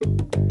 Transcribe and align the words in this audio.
you 0.00 0.47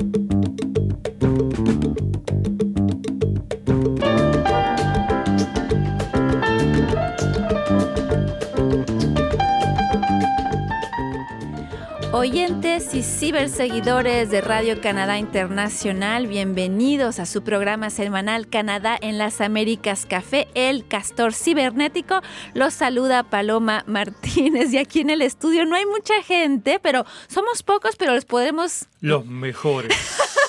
Oyentes 12.30 12.94
y 12.94 13.04
ciberseguidores 13.04 14.30
de 14.30 14.42
Radio 14.42 14.82
Canadá 14.82 15.18
Internacional, 15.18 16.28
bienvenidos 16.28 17.20
a 17.20 17.26
su 17.26 17.42
programa 17.42 17.90
semanal 17.90 18.50
Canadá 18.50 18.98
en 19.00 19.18
las 19.18 19.40
Américas 19.40 20.06
Café, 20.06 20.50
el 20.54 20.86
castor 20.86 21.34
cibernético. 21.34 22.20
Los 22.54 22.74
saluda 22.74 23.24
Paloma 23.24 23.86
Martínez 23.88 24.74
y 24.74 24.78
aquí 24.78 25.00
en 25.00 25.10
el 25.10 25.22
estudio 25.22 25.66
no 25.66 25.78
hay 25.78 25.86
mucha 25.86 26.22
gente, 26.22 26.82
pero 26.84 27.06
somos 27.30 27.64
pocos, 27.64 27.96
pero 27.96 28.14
les 28.14 28.26
podemos... 28.26 28.88
Los 29.00 29.26
mejores. 29.26 29.96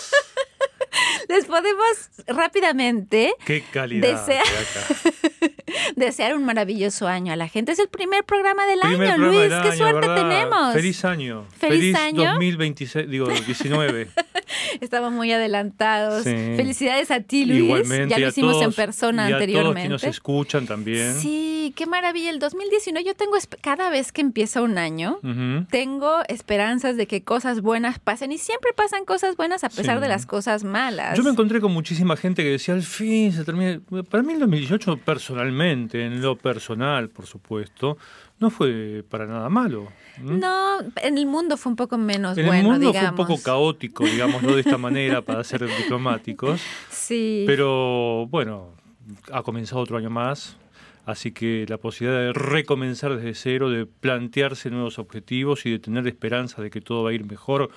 les 1.29 1.45
podemos 1.45 1.87
rápidamente 2.27 3.33
Qué 3.45 3.63
calidad 3.73 4.09
desear, 4.27 4.45
desear 5.97 6.35
un 6.37 6.45
maravilloso 6.45 7.07
año 7.07 7.33
a 7.33 7.37
la 7.37 7.49
gente. 7.49 7.73
Es 7.73 7.79
el 7.79 7.89
primer 7.89 8.25
programa 8.25 8.67
del 8.67 8.81
año, 8.83 9.19
Luis. 9.19 9.53
Qué 9.63 9.77
suerte 9.77 10.07
tenemos. 10.09 10.73
Feliz 10.75 11.05
año. 11.05 11.47
Feliz, 11.59 11.95
año. 11.97 12.33
2026, 12.33 13.09
digo, 13.09 13.29
19. 13.29 14.09
Estamos 14.81 15.13
muy 15.13 15.31
adelantados. 15.33 16.25
Sí. 16.25 16.31
Felicidades 16.57 17.11
a 17.11 17.21
ti, 17.21 17.45
Luis. 17.45 17.61
Igualmente. 17.61 18.09
ya 18.15 18.19
lo 18.19 18.29
hicimos 18.29 18.63
en 18.63 18.73
persona 18.73 19.29
y 19.29 19.33
a 19.33 19.37
anteriormente. 19.37 19.89
todos 19.89 20.01
que 20.01 20.07
nos 20.09 20.15
escuchan 20.17 20.67
también. 20.67 21.15
Sí, 21.15 21.73
qué 21.77 21.87
maravilla. 21.87 22.31
El 22.31 22.39
2019, 22.39 23.07
yo 23.07 23.15
tengo, 23.15 23.37
cada 23.61 23.91
vez 23.91 24.13
que 24.13 24.21
empieza 24.23 24.63
un 24.63 24.79
año, 24.79 25.19
tengo 25.71 26.21
esperanzas 26.29 26.97
de 26.97 27.07
que 27.07 27.23
cosas 27.23 27.61
buenas 27.61 27.99
pasen 27.99 28.33
y 28.33 28.39
siempre 28.39 28.73
pasan 28.75 29.05
cosas 29.05 29.37
buenas 29.37 29.65
a 29.65 29.69
pesar 29.69 29.97
Sí. 29.97 30.03
de 30.03 30.09
las 30.09 30.27
cosas 30.27 30.65
malas. 30.65 31.18
Yo 31.19 31.25
me 31.25 31.31
encontré 31.31 31.61
con 31.61 31.73
muchísima 31.73 32.17
gente 32.17 32.45
que 32.45 32.51
decía, 32.51 32.75
al 32.75 32.83
fin 32.85 33.33
se 33.33 33.45
termina. 33.45 33.81
Para 34.09 34.23
mí 34.23 34.35
el 34.35 34.39
2018 34.39 34.99
personalmente, 34.99 36.07
en 36.07 36.23
lo 36.23 36.37
personal, 36.37 37.09
por 37.09 37.27
supuesto, 37.27 37.99
no 38.39 38.51
fue 38.51 39.03
para 39.11 39.27
nada 39.27 39.49
malo. 39.49 39.89
No, 40.23 40.79
en 41.03 41.19
el 41.19 41.27
mundo 41.27 41.57
fue 41.57 41.71
un 41.71 41.77
poco 41.77 41.99
menos 41.99 42.39
En 42.39 42.47
bueno, 42.47 42.69
el 42.69 42.73
mundo 42.75 42.87
digamos. 42.87 43.17
fue 43.17 43.25
un 43.25 43.29
poco 43.31 43.43
caótico, 43.43 44.05
digámoslo 44.05 44.55
de 44.55 44.61
esta 44.61 44.79
manera, 44.79 45.21
para 45.21 45.43
ser 45.43 45.67
diplomáticos. 45.83 46.61
Sí. 46.89 47.43
Pero 47.49 48.29
bueno, 48.29 48.69
ha 49.33 49.43
comenzado 49.43 49.81
otro 49.81 49.97
año 49.97 50.11
más, 50.11 50.57
así 51.05 51.33
que 51.33 51.67
la 51.69 51.79
posibilidad 51.79 52.21
de 52.21 52.33
recomenzar 52.33 53.17
desde 53.17 53.35
cero, 53.35 53.71
de 53.71 53.87
plantearse 53.87 54.71
nuevos 54.71 55.01
objetivos 55.01 55.67
y 55.67 55.73
de 55.73 55.81
tener 55.81 56.07
esperanza 56.07 56.63
de 56.63 56.71
que 56.71 56.81
todo 56.81 57.03
va 57.03 57.11
a 57.11 57.13
ir 57.13 57.25
mejor, 57.25 57.71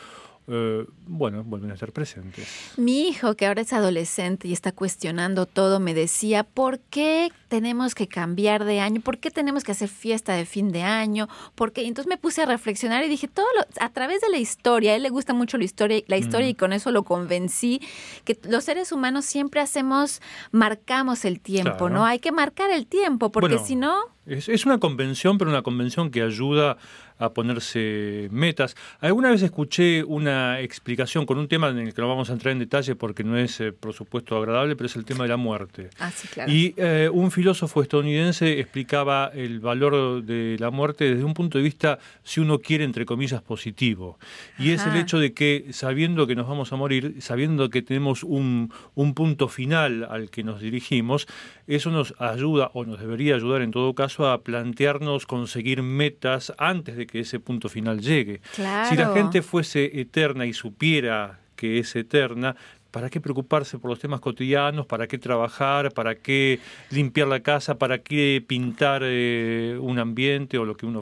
eh, 0.48 0.86
bueno, 1.08 1.44
vuelven 1.44 1.72
a 1.72 1.76
estar 1.76 1.92
presentes. 1.92 2.48
Mi 2.78 3.08
hijo, 3.08 3.36
que 3.36 3.46
ahora 3.46 3.62
es 3.62 3.72
adolescente 3.74 4.48
y 4.48 4.54
está 4.54 4.72
cuestionando 4.72 5.46
todo, 5.46 5.80
me 5.80 5.94
decía, 5.94 6.44
¿por 6.44 6.80
qué 6.80 7.32
tenemos 7.48 7.96
que 7.96 8.08
cambiar 8.08 8.64
de 8.66 8.80
año? 8.80 9.02
¿Por 9.02 9.18
qué 9.20 9.30
tenemos 9.32 9.64
que 9.64 9.72
hacer 9.74 9.90
fiesta 9.90 10.34
de 10.34 10.46
fin 10.46 10.72
de 10.72 10.84
año? 10.84 11.28
¿Por 11.56 11.72
qué? 11.74 11.84
Y 11.84 11.88
entonces 11.88 12.10
me 12.10 12.18
puse 12.18 12.42
a 12.42 12.46
reflexionar 12.46 13.04
y 13.04 13.10
dije, 13.10 13.28
todo 13.28 13.46
lo- 13.58 13.66
a 13.86 13.90
través 13.90 14.22
de 14.22 14.30
la 14.30 14.38
historia, 14.38 14.94
a 14.94 14.96
él 14.96 15.04
le 15.04 15.10
gusta 15.10 15.34
mucho 15.34 15.58
la 15.58 15.64
historia, 15.66 16.02
la 16.08 16.18
historia 16.18 16.48
y 16.50 16.56
con 16.56 16.74
eso 16.74 16.92
lo 16.92 17.04
convencí, 17.04 17.82
que 18.26 18.38
los 18.50 18.64
seres 18.64 18.92
humanos 18.92 19.26
siempre 19.26 19.60
hacemos, 19.62 20.22
marcamos 20.52 21.26
el 21.26 21.40
tiempo, 21.40 21.78
Claro. 21.78 21.90
¿no? 21.94 22.06
Hay 22.06 22.20
que 22.20 22.32
marcar 22.32 22.72
el 22.72 22.88
tiempo, 22.88 23.32
porque 23.32 23.56
Bueno, 23.56 23.66
si 23.68 23.76
no... 23.76 23.96
Es, 24.26 24.48
es 24.50 24.66
una 24.66 24.78
convención, 24.80 25.38
pero 25.38 25.50
una 25.50 25.64
convención 25.64 26.12
que 26.12 26.22
ayuda 26.22 26.78
a 27.22 27.34
ponerse 27.34 28.28
metas. 28.32 28.76
Alguna 29.00 29.30
vez 29.30 29.44
escuché 29.44 30.04
una 30.04 30.60
explicación 30.60 31.26
con 31.26 31.38
un 31.38 31.48
tema 31.48 31.70
en 31.70 31.78
el 31.78 31.94
que 31.94 32.02
no 32.02 32.10
vamos 32.10 32.30
a 32.30 32.34
entrar 32.34 32.52
en 32.52 32.60
detalle 32.60 32.96
porque 32.96 33.24
no 33.24 33.38
es, 33.38 33.62
eh, 33.62 33.72
por 33.72 33.94
supuesto, 33.94 34.36
agradable, 34.36 34.76
pero 34.76 34.88
es 34.88 34.96
el 34.96 35.06
tema 35.06 35.24
de 35.24 35.30
la 35.30 35.38
muerte. 35.38 35.90
Ah, 36.00 36.12
sí, 36.12 36.28
claro. 36.28 36.52
Y 36.52 36.74
eh, 36.78 37.10
un 37.12 37.30
filósofo 37.32 37.82
estadounidense 37.82 38.60
explicaba 38.60 39.32
el 39.34 39.60
valor 39.60 40.24
de 40.24 40.58
la 40.60 40.72
muerte 40.72 41.06
desde 41.06 41.24
un 41.24 41.36
punto 41.36 41.60
de 41.60 41.64
vista, 41.64 42.00
si 42.24 42.40
uno 42.40 42.60
quiere, 42.60 42.84
entre 42.84 43.06
comillas, 43.06 43.42
positivo. 43.44 44.18
Y 44.58 44.72
es 44.72 44.86
el 44.86 44.96
hecho 44.96 45.20
de 45.20 45.34
que 45.34 45.68
sabiendo 45.72 46.26
que 46.26 46.36
nos 46.36 46.48
vamos 46.48 46.74
a 46.74 46.76
morir, 46.76 47.18
sabiendo 47.20 47.70
que 47.70 47.84
tenemos 47.84 48.24
un, 48.24 48.74
un 48.96 49.14
punto 49.14 49.48
final 49.48 50.08
al 50.10 50.32
que 50.32 50.44
nos 50.44 50.60
dirigimos, 50.60 51.28
eso 51.68 51.92
nos 51.92 52.16
ayuda 52.20 52.72
o 52.74 52.84
nos 52.86 53.00
debería 53.00 53.36
ayudar 53.36 53.62
en 53.62 53.72
todo 53.72 53.94
caso 53.94 54.30
a 54.30 54.42
plantearnos 54.42 55.26
conseguir 55.26 55.84
metas 55.84 56.54
antes 56.58 56.96
de 56.98 57.08
que 57.08 57.11
ese 57.20 57.40
punto 57.40 57.70
final 57.70 58.00
llegue. 58.00 58.42
Si 58.54 58.62
la 58.62 59.12
gente 59.14 59.42
fuese 59.42 60.00
eterna 60.00 60.46
y 60.46 60.54
supiera 60.54 61.40
que 61.56 61.78
es 61.78 61.96
eterna, 61.96 62.56
¿para 62.92 63.10
qué 63.10 63.22
preocuparse 63.22 63.80
por 63.80 63.90
los 63.90 64.00
temas 64.00 64.20
cotidianos? 64.20 64.86
¿Para 64.86 65.08
qué 65.08 65.18
trabajar? 65.18 65.94
¿Para 65.94 66.16
qué 66.16 66.60
limpiar 66.90 67.28
la 67.28 67.40
casa? 67.40 67.76
¿Para 67.76 68.00
qué 68.00 68.44
pintar 68.46 69.02
eh, 69.06 69.78
un 69.82 69.98
ambiente 69.98 70.58
o 70.58 70.66
lo 70.66 70.76
que 70.76 70.86
uno 70.86 71.02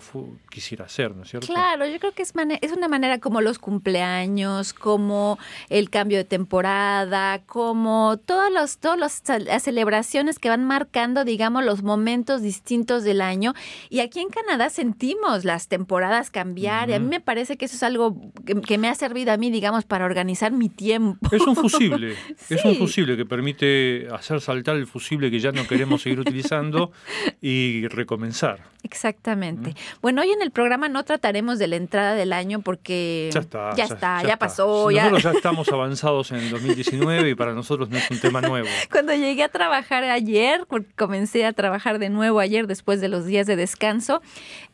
quisiera 0.50 0.86
hacer? 0.86 1.16
¿No 1.16 1.24
es 1.24 1.30
cierto? 1.30 1.48
Claro, 1.48 1.86
yo 1.88 2.00
creo 2.00 2.14
que 2.14 2.22
es, 2.22 2.34
es 2.62 2.72
una 2.72 2.88
manera 2.88 3.20
como 3.20 3.42
los 3.42 3.60
cumpleaños, 3.60 4.74
como 4.74 5.40
el 5.70 5.90
cambio 5.90 6.20
de 6.20 6.24
temporada, 6.24 7.42
como 7.46 8.18
todas 8.24 8.52
los, 8.52 8.78
todas 8.78 9.00
las 9.00 9.64
celebraciones 9.64 10.38
que 10.38 10.50
van 10.50 10.64
marcando, 10.64 11.26
digamos, 11.26 11.66
los 11.66 11.82
momentos 11.82 12.42
distintos 12.42 13.04
del 13.04 13.22
año. 13.22 13.54
Y 13.90 14.02
aquí 14.02 14.20
en 14.20 14.30
Canadá 14.30 14.70
sentimos 14.70 15.44
las 15.44 15.68
temporadas 15.68 16.30
cambiar 16.30 16.90
y 16.90 16.94
a 16.94 17.00
mí 17.00 17.08
me 17.08 17.20
parece 17.20 17.58
que 17.58 17.66
eso 17.66 17.76
es 17.76 17.84
algo 17.84 18.16
que, 18.46 18.62
que 18.62 18.78
me 18.78 18.88
ha 18.88 18.96
servido 18.96 19.32
a 19.32 19.38
mí, 19.38 19.50
digamos, 19.50 19.86
para 19.86 20.06
organizar 20.06 20.52
mi 20.52 20.70
tiempo. 20.70 21.18
Es 21.36 21.42
un 21.42 21.56
fusible, 21.88 22.16
es 22.50 22.66
un 22.66 22.76
fusible 22.76 23.18
que 23.18 23.26
permite 23.26 24.08
hacer 24.14 24.42
saltar 24.42 24.76
el 24.76 24.88
fusible 24.88 25.32
que 25.32 25.40
ya 25.40 25.52
no 25.52 25.68
queremos 25.68 26.02
seguir 26.02 26.20
utilizando 26.20 26.92
y 27.42 27.88
recomenzar. 27.88 28.60
Exactamente. 28.84 29.76
Bueno, 30.02 30.22
hoy 30.22 30.30
en 30.32 30.42
el 30.42 30.52
programa 30.52 30.88
no 30.90 31.04
trataremos 31.04 31.60
de 31.60 31.68
la 31.68 31.76
entrada 31.76 32.14
del 32.16 32.32
año 32.34 32.62
porque 32.62 33.30
Ya 33.34 33.40
está. 33.42 33.76
ya, 33.76 33.84
está, 33.86 34.24
ya, 34.24 34.38
pasó. 34.38 34.90
ya- 34.92 35.04
Nosotros 35.10 35.24
ya 35.24 35.32
estamos 35.38 35.70
avanzados 35.70 36.32
en 36.32 36.38
el 36.38 36.50
2019 36.50 37.30
y 37.32 37.36
para 37.36 37.54
nosotros 37.54 37.90
no 37.90 37.98
es 37.98 38.10
un 38.10 38.20
tema 38.20 38.42
nuevo. 38.42 38.68
Cuando 38.92 39.14
llegué 39.14 39.44
a 39.44 39.50
trabajar 39.50 40.04
ayer, 40.06 40.66
porque 40.70 40.90
comencé 40.96 41.46
a 41.46 41.54
trabajar 41.54 42.00
de 42.00 42.10
nuevo 42.10 42.40
ayer 42.40 42.68
después 42.68 43.02
de 43.02 43.10
los 43.10 43.26
días 43.26 43.48
de 43.48 43.56
descanso, 43.56 44.22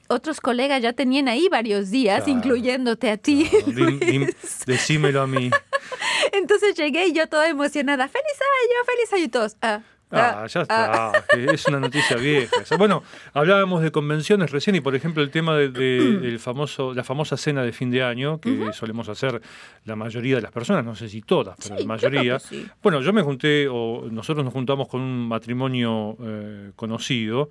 otros 0.07 0.41
colegas 0.41 0.81
ya 0.81 0.93
tenían 0.93 1.27
ahí 1.27 1.47
varios 1.49 1.89
días, 1.91 2.23
Claro. 2.23 2.39
incluyéndote 2.39 3.09
a 3.11 3.17
ti. 3.17 3.49
Dim- 3.67 3.99
dim- 3.99 4.35
decímelo 4.65 5.21
a 5.21 5.27
mí. 5.27 5.49
Entonces 6.33 6.75
llegué 6.75 7.07
y 7.07 7.13
yo 7.13 7.27
toda 7.27 7.47
emocionada, 7.49 8.07
feliz 8.07 8.25
año, 8.33 8.85
feliz 8.85 9.13
año 9.13 9.23
y 9.23 9.29
todos. 9.29 9.57
Ah, 9.61 9.81
Ah, 10.11 10.45
ya 10.47 10.61
está. 10.61 11.11
Es 11.33 11.65
una 11.67 11.79
noticia 11.79 12.15
vieja. 12.15 12.55
Bueno, 12.77 13.03
hablábamos 13.33 13.81
de 13.81 13.91
convenciones 13.91 14.51
recién 14.51 14.75
y, 14.75 14.79
por 14.79 14.95
ejemplo, 14.95 15.21
el 15.21 15.29
tema 15.31 15.57
de, 15.57 15.69
de- 15.69 16.17
del 16.21 16.39
famoso, 16.39 16.93
la 16.93 17.03
famosa 17.03 17.35
cena 17.37 17.63
de 17.63 17.73
fin 17.73 17.89
de 17.89 18.01
año 18.03 18.39
que 18.39 18.71
solemos 18.71 19.09
hacer 19.09 19.41
la 19.83 19.95
mayoría 19.97 20.35
de 20.35 20.43
las 20.43 20.51
personas, 20.51 20.85
no 20.85 20.95
sé 20.95 21.09
si 21.09 21.21
todas, 21.21 21.57
pero 21.61 21.75
Sí, 21.75 21.81
la 21.81 21.87
mayoría. 21.87 22.39
sí. 22.39 22.65
Bueno, 22.83 23.01
yo 23.01 23.11
me 23.13 23.23
junté, 23.23 23.67
o 23.67 24.07
nosotros 24.09 24.45
nos 24.45 24.53
juntamos 24.53 24.87
con 24.87 25.01
un 25.01 25.27
matrimonio 25.27 26.15
eh, 26.21 26.71
conocido, 26.77 27.49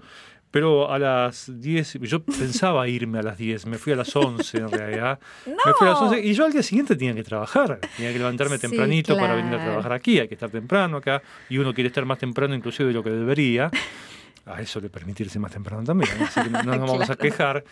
pero 0.55 0.89
a 0.89 1.01
las 1.01 1.51
10, 1.53 1.95
yo 2.03 2.23
pensaba 2.23 2.87
irme 2.87 3.19
a 3.19 3.23
las 3.23 3.37
10, 3.37 3.67
me 3.67 3.77
fui 3.77 3.93
a 3.93 3.97
las 3.97 4.15
11 4.15 4.59
en 4.59 4.71
realidad. 4.71 5.19
Me 5.47 5.73
fui 5.77 5.85
a 5.89 5.91
las 5.91 6.01
11 6.01 6.21
y 6.21 6.33
yo 6.33 6.45
al 6.45 6.53
día 6.53 6.63
siguiente 6.63 6.95
tenía 6.95 7.13
que 7.13 7.25
trabajar, 7.25 7.81
tenía 7.97 8.13
que 8.13 8.19
levantarme 8.19 8.55
Sí, 8.55 8.69
tempranito 8.69 9.17
para 9.17 9.35
venir 9.35 9.53
a 9.53 9.65
trabajar 9.65 9.93
aquí, 9.93 10.21
hay 10.21 10.29
que 10.29 10.35
estar 10.35 10.51
temprano 10.51 10.99
acá, 10.99 11.21
y 11.49 11.59
uno 11.59 11.75
quiere 11.75 11.89
estar 11.89 12.05
más 12.05 12.21
temprano 12.21 12.55
inclusive 12.55 12.87
de 12.87 12.95
lo 12.95 13.03
que 13.03 13.11
debería. 13.11 13.69
A 14.47 14.61
eso 14.61 14.79
le 14.79 14.91
permitirse 14.91 15.41
más 15.41 15.51
temprano 15.51 15.83
también, 15.83 16.11
¿no? 16.21 16.27
así 16.27 16.41
que 16.41 16.51
no 16.51 16.63
nos 16.63 16.79
vamos 16.89 17.11
a 17.11 17.17
quejar. 17.17 17.65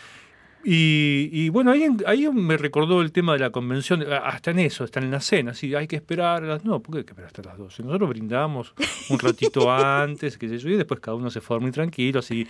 Y, 0.64 1.28
y 1.32 1.48
bueno, 1.48 1.72
ahí, 1.72 2.28
me 2.32 2.56
recordó 2.56 3.02
el 3.02 3.10
tema 3.12 3.32
de 3.32 3.40
la 3.40 3.50
convención, 3.50 4.02
a- 4.12 4.18
hasta 4.18 4.52
en 4.52 4.60
eso, 4.60 4.84
está 4.84 5.00
en 5.00 5.10
la 5.10 5.20
cena, 5.20 5.54
sí, 5.54 5.74
hay 5.74 5.86
que 5.88 5.96
esperar 5.96 6.44
a 6.44 6.46
las... 6.46 6.64
No, 6.64 6.81
¿por 6.81 6.92
qué 6.94 6.98
hay 6.98 7.04
que 7.04 7.10
esperar 7.10 7.26
hasta 7.26 7.42
las 7.42 7.58
12? 7.58 7.82
Nosotros 7.82 8.08
brindamos 8.10 8.75
un 9.08 9.19
ratito 9.19 9.72
antes, 9.72 10.38
que 10.38 10.46
yo, 10.58 10.69
y 10.69 10.76
después 10.76 11.00
cada 11.00 11.16
uno 11.16 11.31
se 11.31 11.40
fue 11.40 11.54
a 11.54 11.58
dormir 11.58 11.72
tranquilo, 11.75 12.20
así 12.20 12.46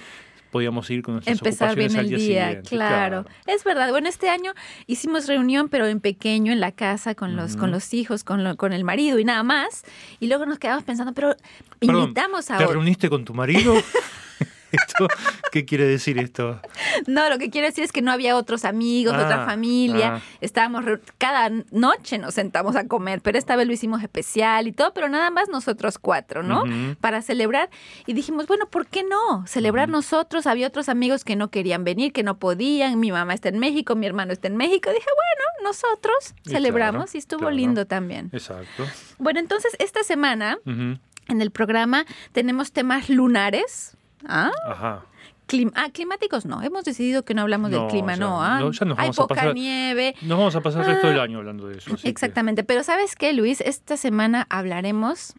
podíamos 0.51 0.91
ir 0.91 1.03
con 1.03 1.15
nuestras 1.15 1.39
Empezar 1.39 1.75
bien 1.75 1.93
el 1.93 1.99
al 2.01 2.09
día, 2.09 2.49
día, 2.51 2.63
claro. 2.63 3.25
Es 3.47 3.65
verdad. 3.65 3.89
Bueno, 3.89 4.07
este 4.11 4.29
año 4.29 4.53
hicimos 4.87 5.27
reunión, 5.27 5.71
pero 5.71 5.87
en 5.87 6.01
pequeño, 6.01 6.53
en 6.53 6.61
la 6.61 6.73
casa, 6.73 7.15
con 7.15 7.35
los, 7.37 7.57
con 7.57 7.71
los 7.71 7.95
hijos, 7.95 8.23
con, 8.23 8.45
lo- 8.45 8.59
con 8.59 8.75
el 8.75 8.85
marido 8.85 9.19
y 9.19 9.25
nada 9.25 9.43
más. 9.43 9.85
Y 10.21 10.27
luego 10.27 10.45
nos 10.45 10.59
quedamos 10.59 10.85
pensando, 10.85 11.15
pero 11.15 11.35
Perdón, 11.81 12.03
invitamos 12.03 12.51
a 12.51 12.59
¿Te 12.59 12.67
reuniste 12.67 13.09
con 13.09 13.25
tu 13.25 13.33
marido? 13.33 13.73
esto? 14.73 15.09
¿Qué 15.53 15.65
quiere 15.65 15.85
decir 15.87 16.19
esto? 16.19 16.61
No, 17.07 17.29
lo 17.29 17.39
que 17.39 17.51
quiero 17.51 17.67
decir 17.67 17.85
es 17.85 17.93
que 17.93 18.03
no 18.03 18.11
había 18.11 18.37
otros 18.37 18.65
amigos, 18.65 19.15
otra 19.15 19.43
Ah, 19.43 19.47
familia. 19.47 20.15
ah. 20.17 20.21
Estábamos, 20.41 20.85
cada 21.19 21.51
noche 21.71 22.19
nos 22.19 22.35
sentamos 22.35 22.77
a 22.77 22.87
comer, 22.89 23.21
pero 23.23 23.39
esta 23.39 23.57
vez 23.57 23.67
lo 23.67 23.73
hicimos 23.73 24.03
especial 24.03 24.67
y 24.67 24.73
todo, 24.73 24.93
pero 24.95 25.09
nada 25.09 25.31
más 25.31 25.49
nosotros 25.49 25.99
cuatro, 25.99 26.43
¿no? 26.43 26.65
Para 27.01 27.23
celebrar. 27.23 27.71
Y 28.07 28.13
dijimos, 28.15 28.47
bueno, 28.47 28.67
¿por 28.69 28.87
qué 28.87 29.05
no? 29.05 29.47
Celebrar 29.47 29.89
nosotros. 29.89 30.47
Había 30.47 30.67
otros 30.67 30.89
amigos 30.89 31.25
que 31.25 31.37
no 31.37 31.51
querían 31.51 31.85
venir, 31.85 32.13
que 32.13 32.23
no 32.23 32.39
podían. 32.39 32.99
Mi 33.01 33.13
mamá 33.13 33.35
está 33.35 33.49
en 33.51 33.59
México, 33.59 33.95
mi 33.95 34.07
hermano 34.07 34.33
está 34.33 34.49
en 34.49 34.57
México. 34.57 34.91
Dije, 34.91 35.05
bueno, 35.07 35.71
nosotros 35.71 36.35
Y 36.45 36.51
celebramos 36.51 37.05
claro, 37.05 37.11
y 37.15 37.19
estuvo 37.19 37.39
claro. 37.41 37.55
lindo 37.57 37.87
también. 37.87 38.31
Exacto. 38.33 38.85
Bueno, 39.19 39.41
entonces 39.41 39.77
esta 39.79 40.03
semana 40.03 40.59
en 40.67 41.41
el 41.41 41.51
programa 41.51 42.05
tenemos 42.33 42.73
temas 42.73 43.09
lunares. 43.09 43.97
¿Ah? 44.27 44.51
Ajá. 44.67 45.05
Clim- 45.49 45.73
ah, 45.75 45.89
climáticos 45.93 46.47
no. 46.47 46.63
Hemos 46.63 46.85
decidido 46.85 47.25
que 47.25 47.35
no 47.35 47.43
hablamos 47.43 47.71
del 47.71 47.87
clima, 47.89 48.17
no. 48.17 48.43
Ah, 48.43 48.59
no, 48.61 48.71
ya 48.73 48.87
nos 48.87 48.99
hay 48.99 49.05
vamos 49.05 49.19
a 49.19 49.23
poca 49.23 49.35
pasar- 49.35 49.55
nieve. 49.55 50.15
Nos 50.23 50.39
vamos 50.39 50.57
a 50.57 50.61
pasar 50.61 50.83
el 50.83 50.93
resto 50.93 51.09
del 51.09 51.21
Ah, 51.21 51.25
año 51.25 51.39
hablando 51.39 51.67
de 51.69 51.79
eso. 51.79 51.95
que- 51.97 52.09
Exactamente. 52.09 52.65
Pero 52.65 52.83
¿sabes 52.85 53.17
qué, 53.17 53.33
Luis? 53.33 53.61
Esta 53.61 53.97
semana 53.97 54.47
hablaremos 54.49 55.35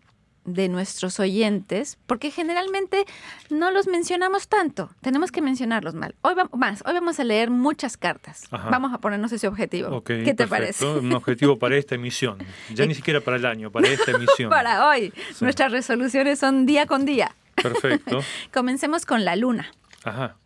de 0.45 0.68
nuestros 0.68 1.21
oyentes, 1.21 1.97
porque 2.06 2.30
generalmente 2.30 3.06
no 3.50 3.71
los 3.71 3.88
mencionamos 3.88 4.50
tanto. 4.50 4.89
Tenemos 5.00 5.31
que 5.31 5.41
mencionarlos 5.41 5.94
mal. 5.95 6.15
Hoy 6.21 6.33
vamos, 6.36 6.51
más, 6.59 6.83
hoy 6.86 6.94
vamos 6.94 7.18
a 7.19 7.24
leer 7.24 7.50
muchas 7.50 7.95
cartas. 7.95 8.44
Ajá. 8.51 8.69
Vamos 8.69 8.94
a 8.94 8.97
ponernos 8.97 9.31
ese 9.31 9.47
objetivo. 9.47 10.03
¿Qué 10.03 10.15
te 10.18 10.33
perfecto. 10.36 10.50
parece? 10.50 10.86
Un 10.86 11.13
objetivo 11.13 11.57
para 11.57 11.77
esta 11.77 11.95
emisión. 11.95 12.39
Ya 12.74 12.86
ni 12.86 12.94
siquiera 12.94 13.21
para 13.21 13.38
el 13.38 13.45
año, 13.45 13.71
para 13.71 13.88
esta 13.88 14.12
emisión. 14.12 14.50
Para 14.50 14.86
hoy. 14.89 15.13
Sí. 15.33 15.45
Nuestras 15.45 15.71
resoluciones 15.71 16.39
son 16.39 16.65
día 16.65 16.88
con 16.88 17.06
día. 17.06 17.33
Perfecto. 17.55 18.19
Comencemos 18.53 19.05
con 19.05 19.25
la 19.25 19.35
luna. 19.35 19.67
Ajá. 20.03 20.38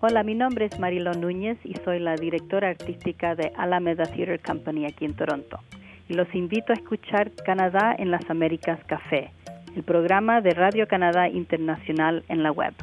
Hola, 0.00 0.22
mi 0.22 0.34
nombre 0.34 0.64
es 0.64 0.78
Marilón 0.78 1.20
Núñez 1.20 1.58
y 1.64 1.74
soy 1.84 1.98
la 1.98 2.14
directora 2.14 2.68
artística 2.68 3.34
de 3.34 3.52
Alameda 3.56 4.04
Theatre 4.04 4.38
Company 4.38 4.86
aquí 4.86 5.04
en 5.04 5.14
Toronto. 5.14 5.58
Y 6.08 6.14
los 6.14 6.32
invito 6.34 6.72
a 6.72 6.76
escuchar 6.76 7.32
Canadá 7.44 7.96
en 7.98 8.12
las 8.12 8.30
Américas 8.30 8.78
Café, 8.86 9.32
el 9.74 9.82
programa 9.82 10.40
de 10.40 10.50
Radio 10.50 10.86
Canadá 10.86 11.28
Internacional 11.28 12.24
en 12.28 12.44
la 12.44 12.52
web. 12.52 12.74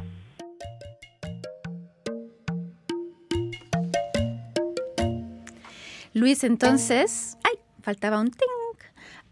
Luis, 6.16 6.44
entonces, 6.44 7.36
ay, 7.44 7.58
faltaba 7.82 8.18
un 8.18 8.30
ting. 8.30 8.48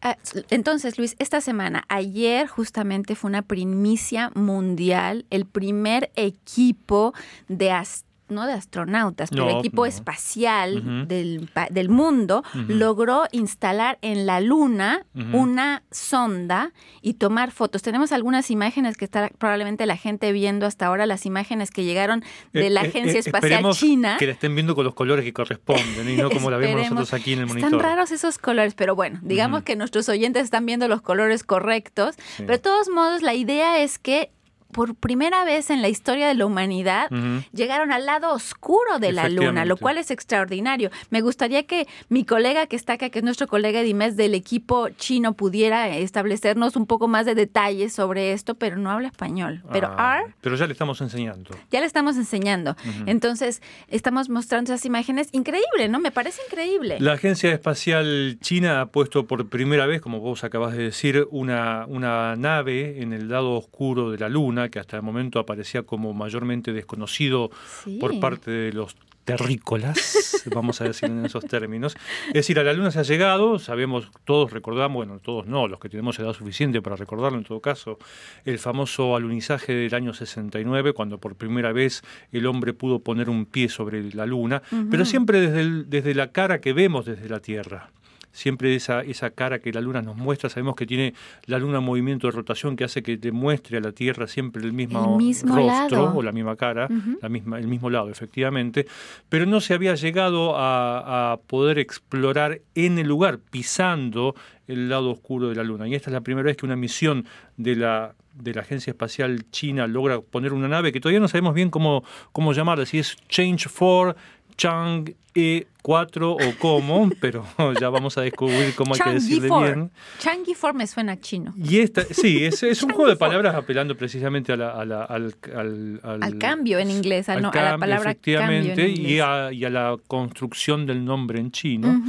Ah, 0.03 0.19
entonces, 0.51 0.99
Luis, 0.99 1.17
esta 1.19 1.41
semana, 1.41 1.85
ayer 1.89 2.47
justamente 2.47 3.15
fue 3.17 3.29
una 3.31 3.41
primicia 3.41 4.31
mundial, 4.35 5.25
el 5.31 5.47
primer 5.47 6.13
equipo 6.15 7.15
de 7.49 7.71
as- 7.73 8.05
no 8.29 8.47
de 8.47 8.53
astronautas, 8.55 9.31
pero 9.31 9.45
No, 9.51 9.59
equipo 9.59 9.83
no. 9.83 9.87
espacial 9.87 11.07
del, 11.09 11.49
del 11.71 11.89
mundo 11.89 12.43
logró 12.69 13.25
instalar 13.33 13.99
en 14.03 14.27
la 14.27 14.41
Luna 14.41 15.05
una 15.33 15.83
sonda 15.91 16.73
y 17.03 17.15
tomar 17.15 17.51
fotos. 17.51 17.83
Tenemos 17.83 18.13
algunas 18.13 18.51
imágenes 18.51 18.97
que 18.97 19.05
está 19.05 19.31
probablemente 19.39 19.85
la 19.87 19.97
gente 19.97 20.33
viendo 20.33 20.67
hasta 20.67 20.87
ahora, 20.87 21.07
las 21.07 21.27
imágenes 21.27 21.71
que 21.71 21.85
llegaron 21.85 22.23
de 22.53 22.67
Eh, 22.67 22.71
la 22.71 22.83
eh, 22.85 22.89
Agencia 22.89 23.17
eh, 23.17 23.21
Espacial 23.21 23.65
China. 23.73 24.17
Que 24.19 24.27
la 24.27 24.33
estén 24.33 24.55
viendo 24.55 24.75
con 24.75 24.85
los 24.85 24.95
colores 24.95 25.25
que 25.25 25.33
corresponden 25.33 26.09
y 26.09 26.17
no 26.17 26.31
como 26.31 26.51
la 26.51 26.57
vemos 26.57 26.83
nosotros 26.83 27.13
aquí 27.15 27.33
en 27.35 27.41
el 27.41 27.45
Están 27.47 27.61
monitor. 27.63 27.83
raros 27.83 28.11
esos 28.11 28.39
colores, 28.39 28.75
pero 28.75 28.95
bueno, 28.95 29.19
digamos 29.23 29.63
que 29.63 29.77
nuestros 29.77 30.09
oyentes 30.09 30.45
están 30.45 30.67
viendo 30.67 30.89
los 30.89 31.03
colores 31.03 31.45
correctos. 31.45 32.15
Sí. 32.17 32.23
Pero 32.39 32.53
de 32.53 32.59
todos 32.59 32.89
modos, 32.89 33.23
la 33.23 33.35
idea 33.35 33.81
es 33.83 33.99
que 33.99 34.31
por 34.75 34.95
primera 34.95 35.45
vez 35.45 35.71
en 35.71 35.81
la 35.81 35.89
historia 35.89 36.29
de 36.29 36.35
la 36.35 36.45
humanidad 36.45 37.09
llegaron 37.53 37.93
al 37.93 38.05
lado 38.05 38.33
oscuro 38.35 38.99
de 38.99 39.13
la 39.13 39.29
luna, 39.31 39.65
lo 39.65 39.77
cual 39.79 39.97
es 39.99 40.11
extraordinario. 40.11 40.91
Me 41.11 41.21
gustaría 41.23 41.63
que 41.63 41.87
mi 42.11 42.25
colega 42.25 42.67
que 42.67 42.77
está 42.77 42.95
acá, 42.95 43.09
que 43.09 43.21
es 43.21 43.25
nuestro 43.25 43.47
colega 43.47 43.81
Dimes 43.81 44.17
del 44.17 44.35
equipo 44.35 44.89
chino, 44.91 45.33
pudiera 45.35 45.89
establecernos 45.97 46.77
un 46.77 46.87
poco 46.87 47.09
más 47.09 47.25
de 47.25 47.35
detalles 47.35 47.93
sobre 47.95 48.33
esto, 48.33 48.57
pero 48.57 48.77
no 48.77 48.91
habla 48.91 49.09
español. 49.09 49.63
Pero 49.73 49.95
Ah, 49.97 50.23
pero 50.41 50.57
ya 50.57 50.67
le 50.67 50.73
estamos 50.73 51.01
enseñando. 51.01 51.51
ya 51.71 51.81
le 51.81 51.87
estamos 51.87 52.17
enseñando. 52.17 52.77
Entonces, 53.07 53.63
estamos 53.89 54.29
mostrando 54.29 54.73
esas 54.73 54.85
imágenes. 54.85 55.29
Increíble, 55.33 55.89
¿no? 55.89 56.01
Me 56.01 56.11
parece 56.11 56.43
increíble. 56.51 56.97
La 57.01 57.13
Agencia 57.13 57.53
Espacial 57.53 58.39
China 58.41 58.81
ha 58.81 58.87
puesto 58.87 59.27
por 59.27 59.49
primera 59.49 59.87
vez, 59.87 60.01
como 60.01 60.19
vos 60.21 60.43
acabas 60.43 60.77
de 60.77 60.83
decir, 60.83 61.27
una, 61.31 61.87
una 61.87 62.35
nave 62.37 63.01
en 63.03 63.13
el 63.13 63.29
lado 63.29 63.53
oscuro 63.53 64.11
de 64.11 64.19
la 64.19 64.29
Luna, 64.29 64.64
que 64.69 64.79
hasta 64.79 64.97
el 64.97 65.03
momento 65.03 65.39
aparecía 65.39 65.83
como 65.83 66.13
mayormente 66.15 66.73
desconocido 66.73 67.51
Sí. 67.85 67.99
por 68.01 68.19
parte 68.21 68.51
de 68.51 68.73
los 68.73 68.97
terrícolas, 69.25 70.43
vamos 70.55 70.81
a 70.81 70.85
decir 70.85 71.09
en 71.09 71.25
esos 71.25 71.45
términos. 71.47 71.97
Es 72.29 72.35
decir, 72.35 72.59
a 72.59 72.63
la 72.63 72.75
Luna 72.75 72.91
se 72.91 72.99
ha 72.99 73.03
llegado, 73.05 73.59
sabemos, 73.59 74.11
todos 74.25 74.53
recordamos, 74.53 74.97
bueno, 74.97 75.19
todos 75.19 75.47
no, 75.47 75.67
los 75.67 75.81
que 75.81 75.89
tenemos 75.89 76.19
edad 76.19 76.35
suficiente 76.35 76.83
para 76.83 76.97
recordarlo 76.97 77.39
en 77.39 77.45
todo 77.45 77.61
caso, 77.61 77.99
el 78.45 78.59
famoso 78.59 79.17
alunizaje 79.17 79.73
del 79.75 79.95
año 79.95 80.13
69, 80.13 80.93
cuando 80.93 81.19
por 81.19 81.37
primera 81.37 81.73
vez 81.73 82.03
el 82.33 82.47
hombre 82.47 82.75
pudo 82.75 82.99
poner 82.99 83.31
un 83.31 83.47
pie 83.47 83.71
sobre 83.71 84.13
la 84.13 84.27
Luna, 84.27 84.63
pero 84.91 85.05
siempre 85.07 85.41
desde, 85.41 85.61
el- 85.63 85.89
desde 85.89 86.15
la 86.15 86.31
cara 86.31 86.61
que 86.61 86.75
vemos 86.75 87.07
desde 87.07 87.29
la 87.31 87.41
Tierra. 87.41 87.91
Siempre 88.35 88.75
esa, 88.75 89.01
esa 89.03 89.31
cara 89.31 89.61
que 89.61 89.73
la 89.73 89.81
luna 89.81 90.03
nos 90.03 90.17
muestra, 90.17 90.51
sabemos 90.51 90.75
que 90.77 90.85
tiene 90.85 91.15
la 91.47 91.59
luna 91.59 91.79
un 91.79 91.85
movimiento 91.87 92.27
de 92.27 92.33
rotación 92.33 92.77
que 92.77 92.85
hace 92.85 93.03
que 93.03 93.17
te 93.17 93.33
muestre 93.33 93.79
a 93.79 93.81
la 93.81 93.93
Tierra 93.93 94.27
siempre 94.27 94.63
el 94.63 94.73
mismo, 94.73 95.13
El 95.13 95.25
mismo 95.25 95.57
rostro 95.57 95.67
lado. 96.05 96.17
o 96.17 96.23
la 96.23 96.33
misma 96.33 96.57
cara, 96.57 96.89
la 97.23 97.29
misma, 97.29 97.59
el 97.59 97.69
mismo 97.69 97.89
lado, 97.89 98.11
efectivamente, 98.11 98.87
pero 99.29 99.47
no 99.47 99.61
se 99.61 99.73
había 99.73 99.95
llegado 99.95 100.57
a, 100.57 101.33
a 101.33 101.37
poder 101.39 101.79
explorar 101.79 102.61
en 102.75 102.99
el 102.99 103.07
lugar, 103.07 103.39
pisando 103.39 104.35
el 104.67 104.89
lado 104.89 105.11
oscuro 105.11 105.49
de 105.49 105.55
la 105.55 105.63
Luna. 105.63 105.87
Y 105.89 105.95
esta 105.95 106.11
es 106.11 106.15
la 106.15 106.21
primera 106.23 106.47
vez 106.47 106.57
que 106.57 106.67
una 106.67 106.77
misión 106.77 107.25
de 107.57 107.77
la 107.77 108.15
de 108.35 108.53
la 108.53 108.63
Agencia 108.63 108.91
Espacial 108.91 109.49
China 109.51 109.87
logra 109.87 110.21
poner 110.21 110.53
una 110.53 110.67
nave 110.67 110.93
que 110.93 111.01
todavía 111.01 111.21
no 111.21 111.29
sabemos 111.29 111.55
bien 111.55 111.71
cómo, 111.71 112.03
cómo 112.33 112.53
llamarla, 112.53 112.85
si 112.85 112.99
es 112.99 113.17
Change 113.29 113.69
4, 113.69 114.17
Chang 114.57 115.15
E4 115.35 116.23
o 116.23 116.59
cómo, 116.59 117.11
pero 117.21 117.45
ya 117.81 117.89
vamos 117.91 118.17
a 118.19 118.23
descubrir 118.23 118.75
cómo 118.75 118.95
hay 118.95 119.01
que 119.01 119.11
decirle 119.15 119.49
bien. 119.49 119.91
Changi 120.19 120.55
Four 120.55 120.75
me 120.75 120.87
suena 120.87 121.21
chino. 121.21 121.53
Y 121.57 121.79
esta, 121.81 122.03
sí, 122.05 122.45
es, 122.45 122.63
es 122.63 122.83
un 122.83 122.91
juego 122.91 123.11
de 123.11 123.17
palabras 123.17 123.55
apelando 123.55 123.97
precisamente 123.97 124.53
a 124.53 124.57
la- 124.57 124.71
a 124.71 124.85
la- 124.85 125.05
al, 125.05 125.35
al- 125.55 126.01
al- 126.05 126.23
Al 126.23 126.39
cambio 126.39 126.79
en 126.79 126.91
inglés, 126.91 127.29
a, 127.29 127.35
al 127.35 127.43
no- 127.43 127.51
a 127.51 127.63
la 127.63 127.79
palabra 127.79 128.11
efectivamente, 128.13 128.69
cambio 128.87 129.05
en 129.05 129.11
y, 129.11 129.21
a, 129.21 129.53
y 129.53 129.65
a 129.65 129.71
la 129.71 129.97
construcción 130.07 130.87
del 130.87 131.05
nombre 131.05 131.41
en 131.41 131.51
chino. 131.51 132.01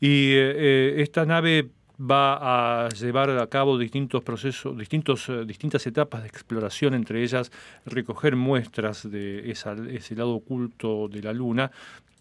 Y 0.00 0.32
eh, 0.32 0.52
eh, 0.56 0.94
esta 0.98 1.24
nave 1.26 1.68
va 2.10 2.86
a 2.86 2.88
llevar 2.90 3.30
a 3.30 3.46
cabo 3.46 3.78
distintos 3.78 4.22
procesos, 4.24 4.76
distintos, 4.76 5.28
eh, 5.28 5.44
distintas 5.46 5.86
etapas 5.86 6.22
de 6.22 6.28
exploración, 6.28 6.94
entre 6.94 7.22
ellas 7.22 7.52
recoger 7.86 8.34
muestras 8.36 9.08
de 9.10 9.50
esa- 9.50 9.76
ese 9.90 10.14
lado 10.16 10.32
oculto 10.34 11.08
de 11.08 11.22
la 11.22 11.32
Luna 11.32 11.70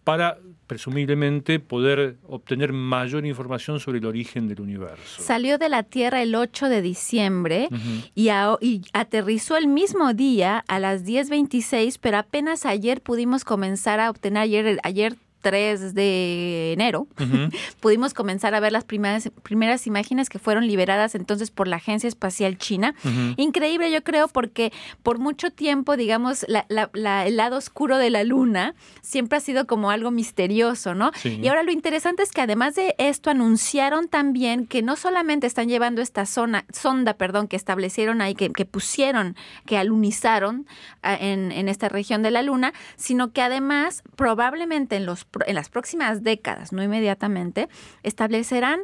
para 0.03 0.37
presumiblemente 0.65 1.59
poder 1.59 2.17
obtener 2.27 2.73
mayor 2.73 3.23
información 3.25 3.79
sobre 3.79 3.99
el 3.99 4.05
origen 4.05 4.47
del 4.47 4.59
universo. 4.61 5.21
Salió 5.21 5.59
de 5.59 5.69
la 5.69 5.83
Tierra 5.83 6.23
el 6.23 6.33
8 6.33 6.69
de 6.69 6.81
diciembre 6.81 7.67
Ujú. 7.71 8.09
y, 8.15 8.29
a- 8.29 8.57
y 8.61 8.81
aterrizó 8.93 9.57
el 9.57 9.67
mismo 9.67 10.13
día 10.15 10.63
a 10.67 10.79
las 10.79 11.05
10.26, 11.05 11.99
pero 11.99 12.17
apenas 12.17 12.65
ayer 12.65 13.01
pudimos 13.01 13.43
comenzar 13.43 13.99
a 13.99 14.09
obtener, 14.09 14.41
ayer, 14.41 14.79
ayer 14.83 15.15
3 15.41 15.93
de 15.93 16.73
enero, 16.73 17.07
pudimos 17.79 18.13
comenzar 18.13 18.55
a 18.55 18.59
ver 18.59 18.71
las 18.71 18.83
primeras, 18.83 19.29
primeras 19.43 19.87
imágenes 19.87 20.29
que 20.29 20.39
fueron 20.39 20.67
liberadas 20.67 21.15
entonces 21.15 21.51
por 21.51 21.67
la 21.67 21.77
Agencia 21.77 22.07
Espacial 22.07 22.57
China. 22.57 22.93
Increíble, 23.37 23.91
yo 23.91 24.03
creo, 24.03 24.27
porque 24.27 24.71
por 25.03 25.19
mucho 25.19 25.51
tiempo, 25.51 25.97
digamos, 25.97 26.45
la- 26.47 26.65
la- 26.69 26.89
la- 26.93 27.25
el 27.25 27.37
lado 27.37 27.57
oscuro 27.57 27.97
de 27.97 28.09
la 28.09 28.23
luna 28.23 28.75
siempre 29.01 29.37
ha 29.37 29.41
sido 29.41 29.67
como 29.67 29.91
algo 29.91 30.11
misterioso, 30.11 30.95
¿no? 30.95 31.11
Sí. 31.15 31.39
Y 31.41 31.47
ahora 31.47 31.63
lo 31.63 31.71
interesante 31.71 32.23
es 32.23 32.31
que 32.31 32.41
además 32.41 32.75
de 32.75 32.95
esto 32.97 33.29
anunciaron 33.29 34.07
también 34.07 34.65
que 34.67 34.81
no 34.81 34.95
solamente 34.95 35.47
están 35.47 35.67
llevando 35.67 36.01
esta 36.01 36.25
zona, 36.25 36.65
sonda, 36.71 37.15
perdón, 37.15 37.47
que 37.47 37.55
establecieron 37.55 38.21
ahí, 38.21 38.35
que, 38.35 38.49
que 38.51 38.65
pusieron, 38.65 39.35
que 39.65 39.77
alunizaron 39.77 40.65
ah, 41.03 41.15
en, 41.19 41.51
en 41.51 41.67
esta 41.67 41.89
región 41.89 42.21
de 42.21 42.31
la 42.31 42.41
luna, 42.41 42.73
sino 42.95 43.31
que 43.31 43.41
además 43.41 44.03
probablemente 44.15 44.95
en, 44.95 45.05
los, 45.05 45.25
en 45.45 45.55
las 45.55 45.69
próximas 45.69 46.23
décadas, 46.23 46.71
no 46.73 46.83
inmediatamente, 46.83 47.69
establecerán 48.03 48.81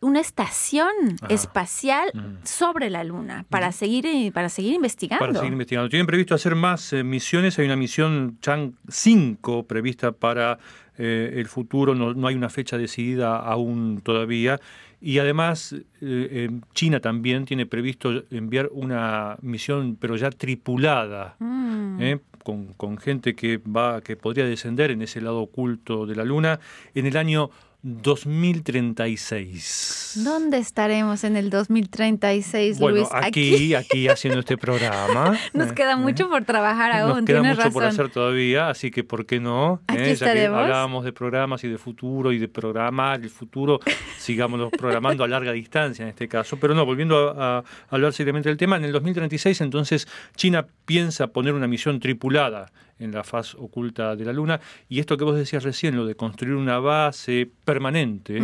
una 0.00 0.20
estación 0.20 0.88
Ajá. 1.20 1.34
espacial 1.34 2.10
Mm. 2.14 2.44
sobre 2.44 2.88
la 2.88 3.02
Luna 3.02 3.44
para 3.50 3.72
seguir 3.72 4.06
para 4.32 4.48
seguir 4.48 4.74
investigando. 4.74 5.26
Para 5.26 5.34
seguir 5.34 5.52
investigando. 5.52 5.88
Tienen 5.88 6.06
previsto 6.06 6.34
hacer 6.36 6.54
más 6.54 6.92
eh, 6.92 7.02
misiones. 7.02 7.58
Hay 7.58 7.66
una 7.66 7.74
misión 7.76 8.38
Chang 8.40 8.74
5 8.88 9.64
prevista 9.66 10.12
para 10.12 10.58
eh, 10.96 11.34
el 11.36 11.48
futuro. 11.48 11.94
No, 11.96 12.14
no 12.14 12.28
hay 12.28 12.36
una 12.36 12.48
fecha 12.48 12.78
decidida 12.78 13.36
aún 13.38 14.00
todavía. 14.02 14.60
Y 15.00 15.18
además, 15.18 15.74
eh, 16.00 16.48
China 16.74 17.00
también 17.00 17.44
tiene 17.44 17.66
previsto 17.66 18.24
enviar 18.30 18.68
una 18.72 19.36
misión, 19.42 19.96
pero 20.00 20.16
ya 20.16 20.30
tripulada. 20.30 21.34
Mm. 21.40 22.02
Con, 22.48 22.72
con 22.72 22.96
gente 22.96 23.34
que 23.34 23.58
va 23.58 24.00
que 24.00 24.16
podría 24.16 24.46
descender 24.46 24.90
en 24.90 25.02
ese 25.02 25.20
lado 25.20 25.42
oculto 25.42 26.06
de 26.06 26.16
la 26.16 26.24
luna. 26.24 26.60
En 26.94 27.04
el 27.04 27.18
año 27.18 27.50
2036. 27.82 30.22
¿Dónde 30.24 30.58
estaremos 30.58 31.22
en 31.22 31.36
el 31.36 31.48
2036, 31.48 32.80
Bueno, 32.80 32.96
Luis? 32.98 33.08
aquí, 33.12 33.72
aquí 33.74 34.08
haciendo 34.08 34.40
este 34.40 34.58
programa. 34.58 35.38
Nos 35.52 35.70
¿eh? 35.70 35.74
queda 35.74 35.92
¿eh? 35.92 35.96
mucho 35.96 36.28
por 36.28 36.44
trabajar 36.44 36.90
aún, 36.90 37.18
Nos 37.18 37.24
queda 37.24 37.40
mucho 37.42 37.70
por 37.70 37.84
hacer 37.84 38.10
todavía, 38.10 38.68
así 38.68 38.90
que 38.90 39.04
¿por 39.04 39.26
qué 39.26 39.38
no? 39.38 39.80
Aquí 39.86 40.02
¿Eh? 40.02 40.16
Ya 40.16 40.32
que 40.32 40.46
hablábamos 40.46 41.04
de 41.04 41.12
programas 41.12 41.62
y 41.62 41.68
de 41.68 41.78
futuro 41.78 42.32
y 42.32 42.38
de 42.38 42.48
programar 42.48 43.20
el 43.20 43.30
futuro, 43.30 43.78
sigámoslo 44.18 44.70
programando 44.70 45.22
a 45.22 45.28
larga 45.28 45.52
distancia 45.52 46.02
en 46.02 46.08
este 46.08 46.26
caso. 46.26 46.58
Pero 46.58 46.74
no, 46.74 46.84
volviendo 46.84 47.40
a, 47.40 47.58
a 47.58 47.64
hablar 47.90 48.12
seriamente 48.12 48.48
del 48.48 48.58
tema, 48.58 48.76
en 48.76 48.86
el 48.86 48.92
2036 48.92 49.60
entonces 49.60 50.08
China 50.34 50.66
piensa 50.84 51.28
poner 51.28 51.54
una 51.54 51.68
misión 51.68 52.00
tripulada 52.00 52.72
en 52.98 53.12
la 53.12 53.24
faz 53.24 53.54
oculta 53.54 54.16
de 54.16 54.24
la 54.24 54.32
Luna 54.32 54.60
y 54.88 55.00
esto 55.00 55.16
que 55.16 55.24
vos 55.24 55.36
decías 55.36 55.62
recién, 55.62 55.96
lo 55.96 56.06
de 56.06 56.14
construir 56.14 56.54
una 56.54 56.78
base 56.78 57.48
permanente, 57.68 58.40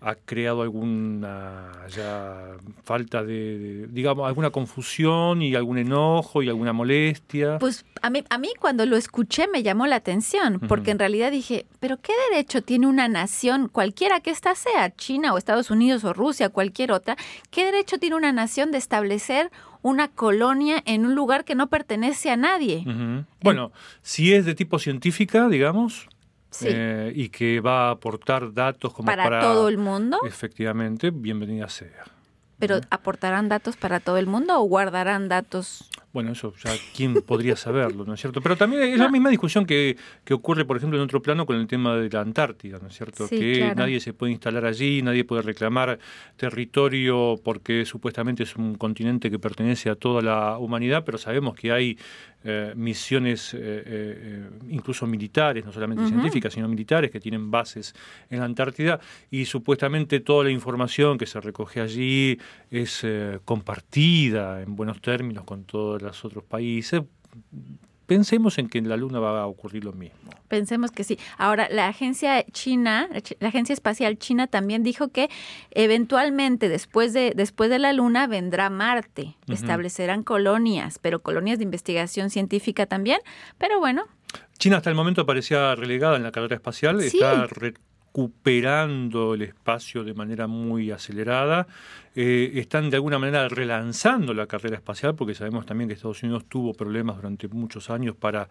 ha 0.00 0.16
creado 0.16 0.62
alguna 0.62 1.70
ya 1.88 2.56
falta 2.82 3.22
de, 3.22 3.56
de, 3.56 3.86
digamos, 3.86 4.26
alguna 4.26 4.50
confusión 4.50 5.42
y 5.42 5.54
algún 5.54 5.78
enojo 5.78 6.42
y 6.42 6.48
alguna 6.48 6.72
molestia. 6.72 7.60
Pues 7.60 7.84
a 8.02 8.10
mí, 8.10 8.24
a 8.28 8.36
mí 8.36 8.48
cuando 8.58 8.84
lo 8.84 8.96
escuché 8.96 9.46
me 9.46 9.62
llamó 9.62 9.86
la 9.86 9.94
atención, 9.94 10.58
porque 10.66 10.90
en 10.90 10.98
realidad 10.98 11.30
dije, 11.30 11.66
pero 11.78 11.98
¿qué 12.00 12.12
derecho 12.32 12.60
tiene 12.60 12.88
una 12.88 13.06
nación, 13.06 13.68
cualquiera 13.68 14.18
que 14.18 14.30
ésta 14.30 14.56
sea, 14.56 14.92
China 14.96 15.34
o 15.34 15.38
Estados 15.38 15.70
Unidos 15.70 16.02
o 16.02 16.12
Rusia, 16.12 16.48
cualquier 16.48 16.90
otra, 16.90 17.16
qué 17.52 17.64
derecho 17.64 17.98
tiene 17.98 18.16
una 18.16 18.32
nación 18.32 18.72
de 18.72 18.78
establecer 18.78 19.52
una 19.82 20.08
colonia 20.08 20.82
en 20.84 21.06
un 21.06 21.14
lugar 21.14 21.44
que 21.44 21.54
no 21.54 21.68
pertenece 21.68 22.28
a 22.32 22.36
nadie? 22.36 22.84
Bueno, 23.40 23.70
si 24.02 24.34
es 24.34 24.46
de 24.46 24.56
tipo 24.56 24.80
científica, 24.80 25.48
digamos, 25.48 26.08
Sí. 26.58 26.66
eh, 26.70 27.12
y 27.14 27.28
que 27.28 27.60
va 27.60 27.88
a 27.88 27.90
aportar 27.92 28.52
datos 28.52 28.92
como 28.92 29.06
para, 29.06 29.22
para, 29.22 29.40
todo 29.40 29.68
el 29.68 29.78
mundo, 29.78 30.18
Efectivamente, 30.26 31.10
bienvenida 31.10 31.68
sea. 31.68 32.04
pero 32.58 32.80
¿aportarán 32.90 33.48
datos 33.48 33.76
para 33.76 34.00
todo 34.00 34.16
el 34.16 34.26
mundo 34.26 34.60
o 34.60 34.64
guardarán 34.64 35.28
datos? 35.28 35.88
Bueno, 36.18 36.32
eso 36.32 36.52
ya 36.64 36.72
quién 36.96 37.22
podría 37.22 37.54
saberlo, 37.54 38.04
¿no 38.04 38.14
es 38.14 38.20
cierto? 38.20 38.40
Pero 38.40 38.56
también 38.56 38.82
es 38.82 38.98
la 38.98 39.08
misma 39.08 39.30
discusión 39.30 39.64
que, 39.64 39.96
que 40.24 40.34
ocurre, 40.34 40.64
por 40.64 40.76
ejemplo, 40.76 40.98
en 40.98 41.04
otro 41.04 41.22
plano 41.22 41.46
con 41.46 41.54
el 41.54 41.68
tema 41.68 41.94
de 41.94 42.10
la 42.10 42.22
Antártida, 42.22 42.80
¿no 42.82 42.88
es 42.88 42.96
cierto? 42.96 43.28
Sí, 43.28 43.38
que 43.38 43.58
claro. 43.58 43.76
nadie 43.76 44.00
se 44.00 44.14
puede 44.14 44.32
instalar 44.32 44.64
allí, 44.64 45.00
nadie 45.00 45.22
puede 45.22 45.42
reclamar 45.42 46.00
territorio 46.36 47.40
porque 47.44 47.84
supuestamente 47.84 48.42
es 48.42 48.56
un 48.56 48.74
continente 48.74 49.30
que 49.30 49.38
pertenece 49.38 49.90
a 49.90 49.94
toda 49.94 50.20
la 50.20 50.58
humanidad, 50.58 51.04
pero 51.04 51.18
sabemos 51.18 51.54
que 51.54 51.70
hay 51.70 51.96
eh, 52.44 52.72
misiones 52.76 53.52
eh, 53.52 53.58
eh, 53.60 54.48
incluso 54.70 55.08
militares, 55.08 55.64
no 55.64 55.72
solamente 55.72 56.06
científicas, 56.06 56.54
sino 56.54 56.68
militares 56.68 57.10
que 57.10 57.18
tienen 57.18 57.50
bases 57.50 57.96
en 58.30 58.38
la 58.38 58.44
Antártida 58.44 59.00
y 59.28 59.44
supuestamente 59.44 60.20
toda 60.20 60.44
la 60.44 60.50
información 60.50 61.18
que 61.18 61.26
se 61.26 61.40
recoge 61.40 61.80
allí 61.80 62.38
es 62.70 63.04
compartida 63.44 64.62
en 64.62 64.76
buenos 64.76 65.00
términos 65.00 65.42
con 65.44 65.64
todos 65.64 66.00
los 66.08 66.24
otros 66.24 66.44
países. 66.44 67.02
Pensemos 68.06 68.56
en 68.56 68.68
que 68.70 68.78
en 68.78 68.88
la 68.88 68.96
Luna 68.96 69.18
va 69.20 69.42
a 69.42 69.46
ocurrir 69.46 69.84
lo 69.84 69.92
mismo. 69.92 70.30
Pensemos 70.48 70.90
que 70.90 71.04
sí. 71.04 71.18
Ahora, 71.36 71.68
la 71.70 71.88
agencia 71.88 72.42
china, 72.52 73.06
la 73.38 73.48
agencia 73.48 73.74
espacial 73.74 74.18
china 74.18 74.46
también 74.46 74.82
dijo 74.82 75.08
que 75.08 75.28
eventualmente 75.72 76.70
después 76.70 77.12
de, 77.12 77.32
después 77.36 77.68
de 77.68 77.78
la 77.78 77.92
Luna 77.92 78.26
vendrá 78.26 78.70
Marte. 78.70 79.36
Establecerán 79.46 80.22
colonias, 80.22 80.98
pero 80.98 81.20
colonias 81.20 81.58
de 81.58 81.64
investigación 81.64 82.30
científica 82.30 82.86
también. 82.86 83.20
Pero 83.58 83.78
bueno, 83.78 84.04
China 84.58 84.78
hasta 84.78 84.88
el 84.90 84.96
momento 84.96 85.24
parecía 85.26 85.74
relegada 85.74 86.16
en 86.16 86.22
la 86.22 86.32
carrera 86.32 86.54
espacial, 86.56 87.00
Sí. 87.02 87.18
está 87.18 87.46
recuperando 88.18 89.34
el 89.34 89.42
espacio 89.42 90.02
de 90.02 90.12
manera 90.12 90.48
muy 90.48 90.90
acelerada, 90.90 91.68
eh, 92.16 92.50
están 92.54 92.90
de 92.90 92.96
alguna 92.96 93.20
manera 93.20 93.48
relanzando 93.48 94.34
la 94.34 94.48
carrera 94.48 94.74
espacial, 94.74 95.14
porque 95.14 95.34
sabemos 95.34 95.66
también 95.66 95.86
que 95.86 95.94
Estados 95.94 96.24
Unidos 96.24 96.46
tuvo 96.48 96.74
problemas 96.74 97.14
durante 97.14 97.46
muchos 97.46 97.90
años 97.90 98.16
para 98.16 98.48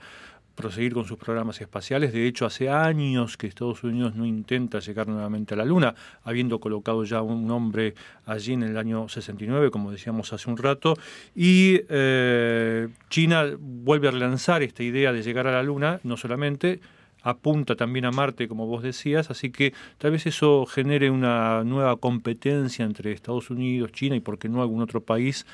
proseguir 0.56 0.94
con 0.94 1.04
sus 1.04 1.18
programas 1.18 1.60
espaciales. 1.60 2.14
De 2.14 2.26
hecho, 2.28 2.46
hace 2.46 2.70
años 2.70 3.36
que 3.36 3.48
Estados 3.48 3.84
Unidos 3.84 4.16
no 4.16 4.26
intenta 4.26 4.80
llegar 4.80 5.10
nuevamente 5.10 5.54
a 5.54 5.58
la 5.58 5.66
Luna, 5.66 5.94
habiendo 6.24 6.62
colocado 6.62 7.04
ya 7.04 7.22
un 7.22 7.52
hombre 7.52 7.94
allí 8.26 8.54
en 8.54 8.64
el 8.64 8.78
año 8.78 9.10
69, 9.10 9.70
como 9.70 9.92
decíamos 9.92 10.32
hace 10.32 10.50
un 10.50 10.56
rato, 10.56 10.94
y 11.36 11.82
eh, 11.90 12.88
China 13.10 13.44
vuelve 13.60 14.08
a 14.08 14.12
relanzar 14.12 14.64
esta 14.64 14.82
idea 14.82 15.12
de 15.12 15.22
llegar 15.24 15.46
a 15.46 15.52
la 15.52 15.62
Luna, 15.62 16.00
no 16.04 16.16
solamente 16.16 16.80
apunta 17.30 17.76
también 17.76 18.06
a 18.06 18.12
Marte, 18.12 18.48
como 18.48 18.68
vos 18.68 18.84
decías, 18.84 19.30
así 19.30 19.52
que 19.52 19.74
tal 19.98 20.12
vez 20.12 20.26
eso 20.26 20.66
genere 20.66 21.10
una 21.12 21.64
nueva 21.64 21.98
competencia 21.98 22.86
entre 22.86 23.12
Estados 23.12 23.50
Unidos, 23.50 23.92
China 23.92 24.16
y, 24.16 24.20
por 24.20 24.40
qué 24.40 24.50
no, 24.50 24.62
algún 24.62 24.82
otro 24.82 25.02
país 25.02 25.46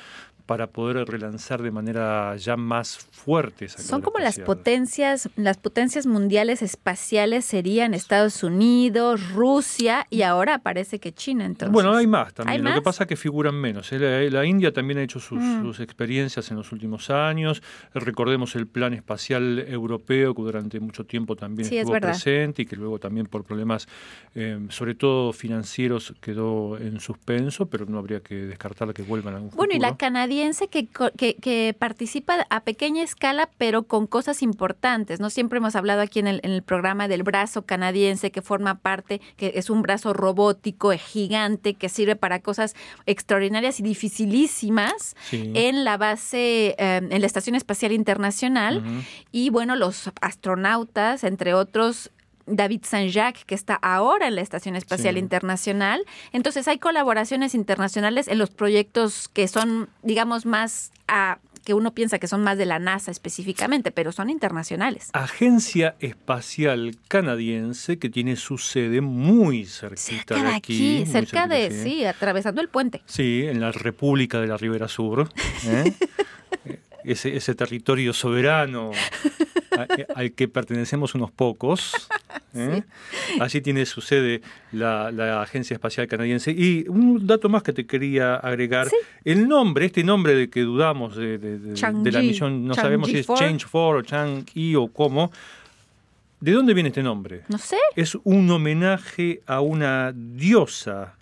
para 0.46 0.66
poder 0.66 1.06
relanzar 1.08 1.62
de 1.62 1.70
manera 1.70 2.36
ya 2.36 2.56
más 2.56 2.98
fuerte 2.98 3.64
esa 3.64 3.78
son 3.82 4.02
como 4.02 4.18
las 4.18 4.38
potencias, 4.38 5.30
las 5.36 5.56
potencias 5.56 6.06
mundiales 6.06 6.60
espaciales 6.60 7.44
serían 7.46 7.94
Estados 7.94 8.42
Unidos, 8.42 9.30
Rusia 9.32 10.06
y 10.10 10.22
ahora 10.22 10.58
parece 10.58 10.98
que 10.98 11.12
China. 11.12 11.46
Entonces, 11.46 11.72
Bueno, 11.72 11.94
hay 11.94 12.06
más 12.06 12.34
también. 12.34 12.58
¿Hay 12.66 12.72
Lo 12.72 12.74
que 12.74 12.82
pasa 12.82 13.04
es 13.04 13.08
que 13.08 13.16
figuran 13.16 13.54
menos. 13.54 13.90
¿eh? 13.92 13.98
La, 13.98 14.40
la 14.40 14.44
India 14.46 14.72
también 14.72 14.98
ha 14.98 15.02
hecho 15.02 15.18
sus, 15.20 15.38
Mm. 15.40 15.62
sus 15.62 15.80
experiencias 15.80 16.50
en 16.50 16.56
los 16.58 16.72
últimos 16.72 17.08
años. 17.10 17.62
Recordemos 17.94 18.54
el 18.56 18.66
plan 18.66 18.92
espacial 18.94 19.58
europeo 19.66 20.34
que 20.34 20.42
durante 20.42 20.78
mucho 20.80 21.04
tiempo 21.04 21.36
también 21.36 21.68
Sí, 21.68 21.76
es 21.76 21.82
estuvo 21.82 21.98
presente 22.00 22.62
y 22.62 22.66
que 22.66 22.76
luego 22.76 22.98
también 22.98 23.26
por 23.26 23.44
problemas, 23.44 23.88
eh, 24.34 24.58
sobre 24.68 24.94
todo 24.94 25.32
financieros, 25.32 26.14
quedó 26.20 26.76
en 26.78 27.00
suspenso, 27.00 27.66
pero 27.66 27.86
no 27.86 27.98
habría 27.98 28.20
que 28.20 28.34
descartar 28.34 28.92
que 28.92 29.02
vuelvan 29.02 29.34
a 29.34 29.36
algún 29.38 29.50
Bueno, 29.56 29.74
y 29.74 29.78
la 29.78 29.96
canadiense 29.96 30.33
que, 30.70 30.86
co- 30.88 31.10
que, 31.16 31.36
que 31.36 31.74
participa 31.78 32.46
a 32.50 32.60
pequeña 32.60 33.02
escala, 33.02 33.48
pero 33.58 33.84
con 33.84 34.06
cosas 34.06 34.42
importantes. 34.42 35.20
No 35.20 35.30
siempre 35.30 35.58
hemos 35.58 35.76
hablado 35.76 36.00
aquí 36.00 36.18
en 36.18 36.26
el, 36.26 36.40
en 36.42 36.50
el 36.52 36.62
programa 36.62 37.08
del 37.08 37.22
brazo 37.22 37.62
canadiense 37.62 38.30
que 38.30 38.42
forma 38.42 38.76
parte, 38.78 39.20
que 39.36 39.52
es 39.56 39.70
un 39.70 39.82
brazo 39.82 40.12
robótico 40.12 40.92
eh, 40.92 40.98
gigante 40.98 41.74
que 41.74 41.88
sirve 41.88 42.16
para 42.16 42.40
cosas 42.40 42.74
extraordinarias 43.06 43.80
y 43.80 43.82
dificilísimas 43.82 45.14
Sí. 45.30 45.52
en 45.54 45.84
la 45.84 45.96
base, 45.96 46.74
eh, 46.78 47.00
en 47.10 47.20
la 47.20 47.26
Estación 47.26 47.54
Espacial 47.56 47.92
Internacional. 47.92 48.82
Y 49.32 49.50
bueno, 49.50 49.76
los 49.76 50.10
astronautas, 50.20 51.24
entre 51.24 51.54
otros, 51.54 52.10
David 52.46 52.82
Saint-Jacques, 52.84 53.44
que 53.46 53.54
está 53.54 53.74
ahora 53.74 54.28
en 54.28 54.34
la 54.34 54.40
Estación 54.42 54.76
Espacial 54.76 55.14
Sí. 55.14 55.20
Internacional. 55.20 56.04
Entonces 56.32 56.68
hay 56.68 56.78
colaboraciones 56.78 57.54
internacionales 57.54 58.28
en 58.28 58.38
los 58.38 58.50
proyectos 58.50 59.28
que 59.28 59.48
son, 59.48 59.88
digamos, 60.02 60.44
más 60.46 60.92
a 61.08 61.38
que 61.64 61.72
uno 61.72 61.94
piensa 61.94 62.18
que 62.18 62.28
son 62.28 62.42
más 62.42 62.58
de 62.58 62.66
la 62.66 62.78
NASA 62.78 63.10
específicamente, 63.10 63.90
pero 63.90 64.12
son 64.12 64.28
internacionales. 64.28 65.08
Agencia 65.14 65.94
Espacial 65.98 66.98
Canadiense 67.08 67.98
que 67.98 68.10
tiene 68.10 68.36
su 68.36 68.58
sede 68.58 69.00
muy 69.00 69.64
cerquita 69.64 70.34
Cerca 70.36 70.42
de 70.42 70.48
aquí, 70.56 70.96
muy 70.98 71.06
cerca 71.06 71.46
de, 71.46 71.70
sí, 71.70 72.04
atravesando 72.04 72.60
el 72.60 72.68
puente. 72.68 73.00
Sí, 73.06 73.44
en 73.48 73.60
la 73.62 73.72
República 73.72 74.42
de 74.42 74.46
la 74.48 74.58
Ribera 74.58 74.88
Sur. 74.88 75.30
¿eh? 75.66 75.94
Ese, 77.04 77.36
ese 77.36 77.54
territorio 77.54 78.14
soberano 78.14 78.90
a- 79.76 79.82
eh, 79.98 80.06
al 80.14 80.32
que 80.32 80.48
pertenecemos 80.48 81.14
unos 81.14 81.30
pocos. 81.30 82.08
¿eh? 82.76 82.82
Allí 83.40 83.60
tiene 83.60 83.84
su 83.86 84.00
sede 84.00 84.40
la, 84.72 85.10
la 85.10 85.42
Agencia 85.42 85.74
Espacial 85.74 86.06
Canadiense. 86.06 86.50
Y 86.52 86.86
un 86.88 87.26
dato 87.26 87.48
más 87.48 87.62
que 87.62 87.72
te 87.72 87.86
quería 87.86 88.36
agregar. 88.36 88.88
Sí. 88.88 88.96
El 89.24 89.48
nombre, 89.48 89.86
este 89.86 90.04
nombre 90.04 90.34
de 90.34 90.48
que 90.50 90.60
dudamos 90.62 91.16
de, 91.16 91.38
de- 91.38 91.58
de- 91.58 91.74
de 91.74 92.12
la 92.12 92.20
misión, 92.20 92.66
no 92.66 92.74
sabemos 92.74 93.08
si 93.08 93.18
es 93.18 93.26
Chang'e-4. 93.28 93.38
Change 93.38 93.66
4 93.70 93.98
o 93.98 94.02
Chang-E 94.02 94.76
o 94.76 94.88
cómo. 94.88 95.32
¿De 96.40 96.52
dónde 96.52 96.74
viene 96.74 96.88
este 96.90 97.02
nombre? 97.02 97.42
No 97.48 97.56
sé. 97.58 97.76
es 97.96 98.16
un 98.24 98.50
homenaje 98.50 99.40
a 99.46 99.60
una 99.60 100.12
diosa 100.14 101.14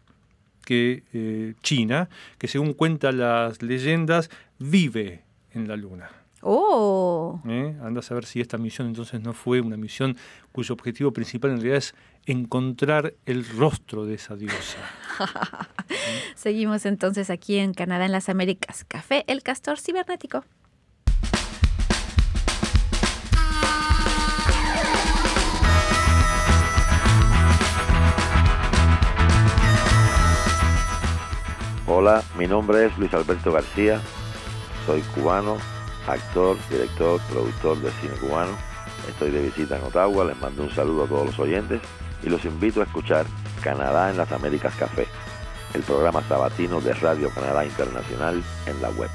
que 0.64 1.02
eh, 1.12 1.54
china 1.62 2.08
que 2.38 2.48
según 2.48 2.72
cuentan 2.72 3.18
las 3.18 3.62
leyendas 3.62 4.30
vive 4.58 5.22
en 5.54 5.68
la 5.68 5.76
luna. 5.76 6.10
Oh. 6.44 7.40
¿eh? 7.46 7.76
Anda 7.82 8.00
a 8.00 8.02
saber 8.02 8.24
si 8.24 8.40
esta 8.40 8.58
misión 8.58 8.88
entonces 8.88 9.20
no 9.20 9.32
fue 9.32 9.60
una 9.60 9.76
misión 9.76 10.16
cuyo 10.50 10.74
objetivo 10.74 11.12
principal 11.12 11.52
en 11.52 11.58
realidad 11.58 11.78
es 11.78 11.94
encontrar 12.26 13.14
el 13.26 13.46
rostro 13.46 14.04
de 14.04 14.14
esa 14.14 14.34
diosa. 14.34 14.78
Seguimos 16.34 16.84
entonces 16.84 17.30
aquí 17.30 17.58
en 17.58 17.74
Canadá, 17.74 18.06
en 18.06 18.12
las 18.12 18.28
Américas. 18.28 18.84
Café 18.84 19.24
El 19.28 19.44
Castor 19.44 19.78
Cibernético. 19.78 20.44
Hola, 31.86 32.24
mi 32.36 32.46
nombre 32.48 32.86
es 32.86 32.98
Luis 32.98 33.12
Alberto 33.14 33.52
García, 33.52 34.00
soy 34.86 35.02
cubano, 35.14 35.58
actor, 36.06 36.56
director, 36.70 37.20
productor 37.30 37.80
de 37.80 37.90
cine 37.92 38.14
cubano. 38.20 38.56
Estoy 39.08 39.30
de 39.30 39.42
visita 39.42 39.76
en 39.76 39.84
Ottawa, 39.84 40.24
les 40.24 40.38
mando 40.38 40.62
un 40.62 40.70
saludo 40.70 41.04
a 41.04 41.08
todos 41.08 41.26
los 41.26 41.38
oyentes 41.38 41.80
y 42.22 42.28
los 42.28 42.44
invito 42.44 42.80
a 42.80 42.84
escuchar 42.84 43.26
Canadá 43.62 44.10
en 44.10 44.16
las 44.16 44.30
Américas 44.32 44.74
Café, 44.76 45.06
el 45.74 45.82
programa 45.82 46.22
sabatino 46.22 46.80
de 46.80 46.94
Radio 46.94 47.30
Canadá 47.30 47.64
Internacional 47.64 48.42
en 48.66 48.82
la 48.82 48.90
web. 48.90 49.10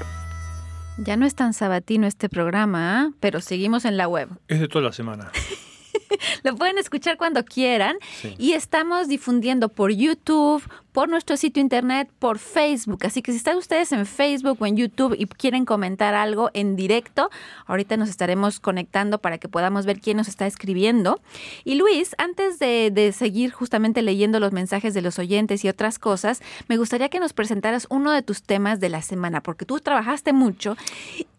Ya 0.98 1.16
no 1.16 1.26
es 1.26 1.34
tan 1.34 1.52
sabatino 1.52 2.06
este 2.06 2.28
programa, 2.28 3.00
¿ah? 3.00 3.10
pero 3.20 3.40
seguimos 3.40 3.84
en 3.84 3.96
la 3.96 4.08
web. 4.08 4.28
Es 4.48 4.60
de 4.60 4.68
toda 4.68 4.86
la 4.86 4.92
semana. 4.92 5.30
Lo 6.42 6.54
pueden 6.56 6.78
escuchar 6.78 7.16
cuando 7.16 7.44
quieran. 7.44 7.96
Sí. 8.20 8.34
Y 8.38 8.52
estamos 8.52 9.08
difundiendo 9.08 9.68
por 9.68 9.92
YouTube, 9.92 10.62
por 10.92 11.08
nuestro 11.08 11.36
sitio 11.36 11.60
internet, 11.60 12.10
por 12.18 12.38
Facebook. 12.38 13.04
Así 13.04 13.22
que 13.22 13.32
si 13.32 13.38
están 13.38 13.56
ustedes 13.56 13.92
en 13.92 14.06
Facebook 14.06 14.58
o 14.60 14.66
en 14.66 14.76
YouTube 14.76 15.14
y 15.18 15.26
quieren 15.26 15.64
comentar 15.64 16.14
algo 16.14 16.50
en 16.54 16.76
directo, 16.76 17.30
ahorita 17.66 17.96
nos 17.96 18.08
estaremos 18.08 18.60
conectando 18.60 19.18
para 19.18 19.38
que 19.38 19.48
podamos 19.48 19.86
ver 19.86 20.00
quién 20.00 20.16
nos 20.16 20.28
está 20.28 20.46
escribiendo. 20.46 21.20
Y 21.64 21.76
Luis, 21.76 22.14
antes 22.18 22.58
de, 22.58 22.90
de 22.92 23.12
seguir 23.12 23.52
justamente 23.52 24.02
leyendo 24.02 24.40
los 24.40 24.52
mensajes 24.52 24.94
de 24.94 25.02
los 25.02 25.18
oyentes 25.18 25.64
y 25.64 25.68
otras 25.68 25.98
cosas, 25.98 26.42
me 26.68 26.76
gustaría 26.76 27.08
que 27.08 27.20
nos 27.20 27.32
presentaras 27.32 27.86
uno 27.90 28.10
de 28.10 28.22
tus 28.22 28.42
temas 28.42 28.80
de 28.80 28.88
la 28.88 29.02
semana, 29.02 29.42
porque 29.42 29.64
tú 29.64 29.78
trabajaste 29.80 30.32
mucho 30.32 30.76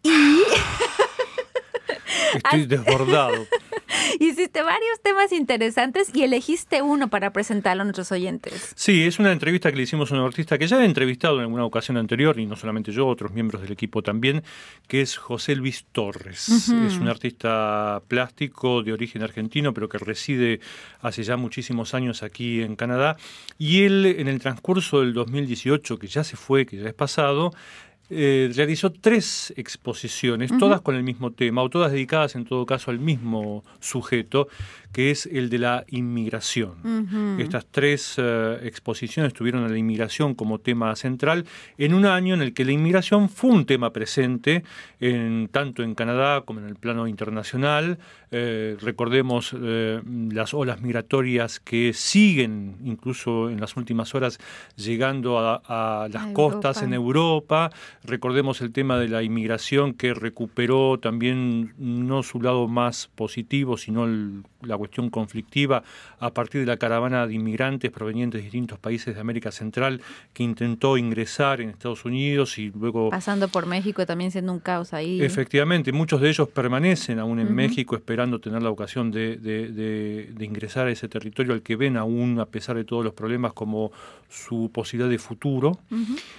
y... 0.03 0.43
Estoy 2.33 2.65
desbordado. 2.67 3.45
Hiciste 4.19 4.61
varios 4.61 5.01
temas 5.01 5.31
interesantes 5.31 6.11
y 6.13 6.23
elegiste 6.23 6.81
uno 6.81 7.09
para 7.09 7.31
presentarlo 7.31 7.81
a 7.81 7.85
nuestros 7.85 8.11
oyentes. 8.11 8.73
Sí, 8.75 9.03
es 9.03 9.19
una 9.19 9.31
entrevista 9.31 9.71
que 9.71 9.77
le 9.77 9.83
hicimos 9.83 10.11
a 10.11 10.15
un 10.15 10.21
artista 10.21 10.57
que 10.57 10.67
ya 10.67 10.81
he 10.81 10.85
entrevistado 10.85 11.37
en 11.37 11.41
alguna 11.41 11.65
ocasión 11.65 11.97
anterior, 11.97 12.39
y 12.39 12.45
no 12.45 12.55
solamente 12.55 12.91
yo, 12.91 13.07
otros 13.07 13.31
miembros 13.31 13.61
del 13.61 13.71
equipo 13.71 14.01
también, 14.01 14.43
que 14.87 15.01
es 15.01 15.17
José 15.17 15.55
Luis 15.55 15.85
Torres. 15.91 16.49
Ujú. 16.49 16.87
Es 16.87 16.97
un 16.97 17.07
artista 17.07 18.01
plástico 18.07 18.83
de 18.83 18.93
origen 18.93 19.23
argentino, 19.23 19.73
pero 19.73 19.89
que 19.89 19.97
reside 19.97 20.59
hace 21.01 21.23
ya 21.23 21.37
muchísimos 21.37 21.93
años 21.93 22.23
aquí 22.23 22.61
en 22.61 22.75
Canadá. 22.75 23.17
Y 23.57 23.83
él, 23.83 24.05
en 24.05 24.27
el 24.27 24.39
transcurso 24.39 25.01
del 25.01 25.13
2018, 25.13 25.97
que 25.99 26.07
ya 26.07 26.23
se 26.23 26.37
fue, 26.37 26.65
que 26.65 26.77
ya 26.77 26.87
es 26.87 26.93
pasado, 26.93 27.51
eh, 28.09 28.51
realizó 28.55 28.91
tres 28.91 29.53
exposiciones, 29.55 30.51
todas 30.57 30.81
con 30.81 30.95
el 30.95 31.03
mismo 31.03 31.31
tema, 31.31 31.61
o 31.61 31.69
todas 31.69 31.91
dedicadas 31.91 32.35
en 32.35 32.45
todo 32.45 32.65
caso 32.65 32.89
al 32.89 32.99
mismo 32.99 33.63
sujeto, 33.79 34.47
que 34.91 35.11
es 35.11 35.27
el 35.27 35.49
de 35.49 35.59
la 35.59 35.85
inmigración. 35.89 37.39
Estas 37.39 37.65
tres 37.69 38.15
eh, 38.17 38.59
exposiciones 38.63 39.33
tuvieron 39.33 39.63
a 39.63 39.69
la 39.69 39.77
inmigración 39.77 40.33
como 40.33 40.59
tema 40.59 40.95
central 40.95 41.45
en 41.77 41.93
un 41.93 42.05
año 42.05 42.33
en 42.33 42.41
el 42.41 42.53
que 42.53 42.65
la 42.65 42.71
inmigración 42.71 43.29
fue 43.29 43.51
un 43.51 43.65
tema 43.65 43.93
presente 43.93 44.63
en, 44.99 45.47
tanto 45.51 45.83
en 45.83 45.93
Canadá 45.95 46.41
como 46.41 46.59
en 46.59 46.65
el 46.67 46.75
plano 46.75 47.07
internacional. 47.07 47.99
Eh, 48.31 48.77
recordemos 48.81 49.55
eh, 49.59 50.01
las 50.31 50.53
olas 50.53 50.81
migratorias 50.81 51.59
que 51.59 51.93
siguen 51.93 52.77
incluso 52.83 53.49
en 53.49 53.59
las 53.59 53.77
últimas 53.77 54.13
horas 54.15 54.39
llegando 54.75 55.39
a, 55.39 55.61
a 56.03 56.07
las 56.09 56.27
costas 56.33 56.81
en 56.81 56.93
Europa. 56.93 57.71
Recordemos 58.03 58.61
el 58.61 58.71
tema 58.71 58.97
de 58.97 59.07
la 59.07 59.21
inmigración 59.23 59.93
que 59.93 60.13
recuperó 60.13 60.99
también 60.99 61.73
no 61.77 62.23
su 62.23 62.41
lado 62.41 62.67
más 62.67 63.09
positivo, 63.15 63.77
sino 63.77 64.05
el- 64.05 64.43
la 64.61 64.77
cuestión 64.77 65.09
conflictiva 65.09 65.83
a 66.19 66.33
partir 66.33 66.61
de 66.61 66.67
la 66.67 66.77
caravana 66.77 67.25
de 67.27 67.33
inmigrantes 67.33 67.91
provenientes 67.91 68.39
de 68.39 68.43
distintos 68.43 68.79
países 68.79 69.15
de 69.15 69.21
América 69.21 69.51
Central 69.51 70.01
que 70.33 70.43
intentó 70.43 70.97
ingresar 70.97 71.61
en 71.61 71.69
Estados 71.69 72.03
Unidos 72.05 72.57
y 72.57 72.71
luego 72.71 73.09
Pasando 73.09 73.47
por 73.47 73.65
México 73.65 74.05
también 74.05 74.31
siendo 74.31 74.51
un 74.53 74.59
caos 74.59 74.93
ahí. 74.93 75.21
Efectivamente, 75.21 75.91
muchos 75.91 76.19
de 76.21 76.29
ellos 76.29 76.47
permanecen 76.49 77.19
aún 77.19 77.39
en. 77.39 77.49
México 77.55 77.95
esperando 77.95 78.39
tener 78.39 78.61
la 78.61 78.69
ocasión 78.69 79.11
de, 79.11 79.35
de- 79.37 79.69
de- 79.69 80.29
de 80.33 80.45
ingresar 80.45 80.87
a 80.87 80.91
ese 80.91 81.07
territorio 81.09 81.53
al 81.53 81.61
que 81.61 81.75
ven 81.75 81.97
aún, 81.97 82.39
a 82.39 82.45
pesar 82.45 82.75
de 82.75 82.83
todos 82.83 83.03
los 83.03 83.13
problemas, 83.13 83.53
como 83.53 83.91
su 84.29 84.69
posibilidad 84.73 85.09
de 85.09 85.17
futuro. 85.17 85.79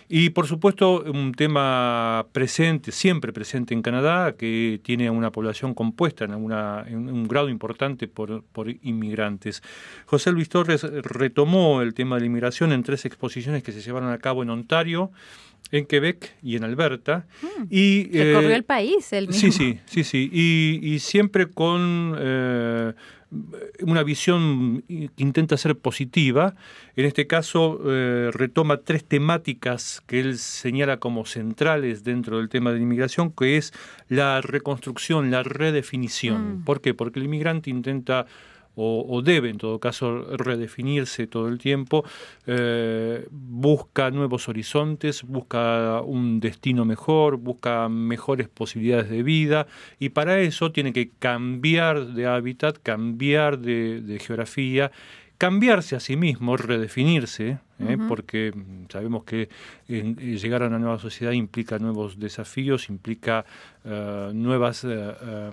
Y 0.08 0.30
por 0.30 0.46
supuesto, 0.46 1.02
un 1.02 1.32
tema 1.32 2.26
presente, 2.32 2.92
siempre 2.92 3.32
presente 3.32 3.74
en 3.74 3.82
Canadá, 3.82 4.32
que 4.36 4.80
tiene 4.82 5.10
una 5.10 5.30
población 5.30 5.74
compuesta 5.74 6.24
en, 6.24 6.34
una- 6.34 6.84
en 6.86 7.08
un 7.08 7.26
grado 7.26 7.48
importante 7.48 8.06
por, 8.10 8.42
por 8.44 8.68
inmigrantes. 8.68 9.62
José 10.06 10.32
Luis 10.32 10.48
Torres 10.48 10.82
retomó 10.82 11.82
el 11.82 11.94
tema 11.94 12.16
de 12.16 12.20
la 12.20 12.26
inmigración 12.26 12.72
en 12.72 12.82
tres 12.82 13.04
exposiciones 13.04 13.62
que 13.62 13.72
se 13.72 13.80
llevaron 13.80 14.10
a 14.10 14.18
cabo 14.18 14.42
en 14.42 14.50
Ontario, 14.50 15.10
en 15.70 15.86
Quebec 15.86 16.34
y 16.42 16.56
en 16.56 16.64
Alberta. 16.64 17.26
Y, 17.70 18.04
Recorrió 18.12 18.50
eh, 18.50 18.56
el 18.56 18.64
país, 18.64 19.12
el 19.12 19.28
mismo. 19.28 19.40
Sí, 19.40 19.52
sí, 19.52 19.80
sí, 19.86 20.04
sí. 20.04 20.30
Y, 20.32 20.80
y 20.82 20.98
siempre 20.98 21.46
con 21.46 22.16
eh, 22.18 22.92
una 23.82 24.02
visión 24.02 24.82
que 24.88 25.10
intenta 25.22 25.56
ser 25.56 25.76
positiva. 25.76 26.54
En 26.96 27.04
este 27.04 27.26
caso, 27.26 27.80
eh, 27.86 28.30
retoma 28.32 28.78
tres 28.78 29.04
temáticas 29.04 30.02
que 30.06 30.20
él 30.20 30.38
señala 30.38 30.98
como 30.98 31.24
centrales 31.24 32.02
dentro 32.02 32.38
del 32.38 32.48
tema 32.48 32.70
de 32.70 32.78
la 32.78 32.82
inmigración, 32.82 33.30
que 33.30 33.56
es 33.56 33.72
la 34.08 34.40
reconstrucción, 34.40 35.30
la 35.30 35.42
redefinición. 35.42 36.60
Mm. 36.60 36.64
¿Por 36.64 36.80
qué? 36.80 36.94
Porque 36.94 37.20
el 37.20 37.26
inmigrante 37.26 37.70
intenta 37.70 38.26
o, 38.74 39.20
debe 39.22 39.50
en 39.50 39.58
todo 39.58 39.78
caso 39.78 40.24
redefinirse 40.36 41.26
todo 41.26 41.48
el 41.48 41.58
tiempo, 41.58 42.04
eh, 42.46 43.26
busca 43.30 44.10
nuevos 44.10 44.48
horizontes, 44.48 45.22
busca 45.22 46.00
un 46.02 46.40
destino 46.40 46.84
mejor, 46.84 47.36
busca 47.36 47.88
mejores 47.88 48.48
posibilidades 48.48 49.10
de 49.10 49.22
vida 49.22 49.66
y 49.98 50.10
para 50.10 50.40
eso 50.40 50.72
tiene 50.72 50.92
que 50.92 51.10
cambiar 51.18 52.06
de 52.06 52.26
hábitat, 52.26 52.78
cambiar 52.82 53.58
de 53.58 54.18
geografía, 54.18 54.90
cambiarse 55.40 55.96
a 55.96 56.00
sí 56.00 56.16
mismo, 56.16 56.58
redefinirse, 56.58 57.60
¿eh? 57.78 57.96
Porque 58.06 58.52
mm, 58.54 58.90
sabemos 58.90 59.24
que 59.24 59.48
eh, 59.88 60.14
llegar 60.38 60.62
a 60.62 60.66
una 60.66 60.78
nueva 60.78 60.98
sociedad 60.98 61.32
implica 61.32 61.78
nuevos 61.78 62.18
desafíos, 62.18 62.90
implica 62.90 63.46
eh, 63.82 64.32
nuevas 64.34 64.86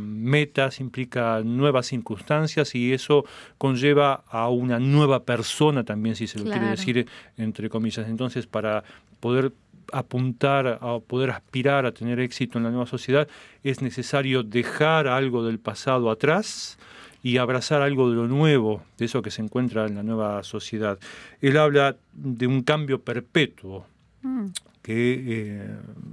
metas, 0.01 0.81
implica 0.81 1.39
nuevas 1.41 1.85
circunstancias 1.85 2.75
y 2.75 2.91
eso 2.91 3.23
conlleva 3.57 4.25
a 4.27 4.49
una 4.49 4.77
nueva 4.77 5.23
persona 5.23 5.85
también, 5.85 6.17
si 6.17 6.27
se 6.27 6.39
lo 6.39 6.51
quiere 6.51 6.67
decir 6.67 7.07
entre 7.37 7.69
comillas. 7.69 8.09
Entonces, 8.09 8.45
para 8.45 8.83
poder 9.21 9.53
apuntar 9.93 10.79
a 10.81 10.99
poder 10.99 11.31
aspirar 11.31 11.85
a 11.85 11.93
tener 11.93 12.19
éxito 12.19 12.57
en 12.57 12.65
la 12.65 12.71
nueva 12.71 12.87
sociedad 12.87 13.25
es 13.63 13.81
necesario 13.81 14.43
dejar 14.43 15.07
algo 15.07 15.45
del 15.45 15.59
pasado 15.59 16.11
atrás 16.11 16.77
y 17.23 17.37
abrazar 17.37 17.81
algo 17.81 18.09
de 18.09 18.15
lo 18.15 18.27
nuevo, 18.27 18.83
de 18.97 19.05
eso 19.05 19.21
que 19.21 19.31
se 19.31 19.41
encuentra 19.41 19.85
en 19.85 19.95
la 19.95 20.03
nueva 20.03 20.43
sociedad. 20.43 20.97
Él 21.41 21.57
habla 21.57 21.95
de 22.13 22.47
un 22.47 22.61
cambio 22.63 23.01
perpetuo 23.01 23.85
Mm. 24.21 24.45
que 24.81 25.23
eh, 25.27 25.67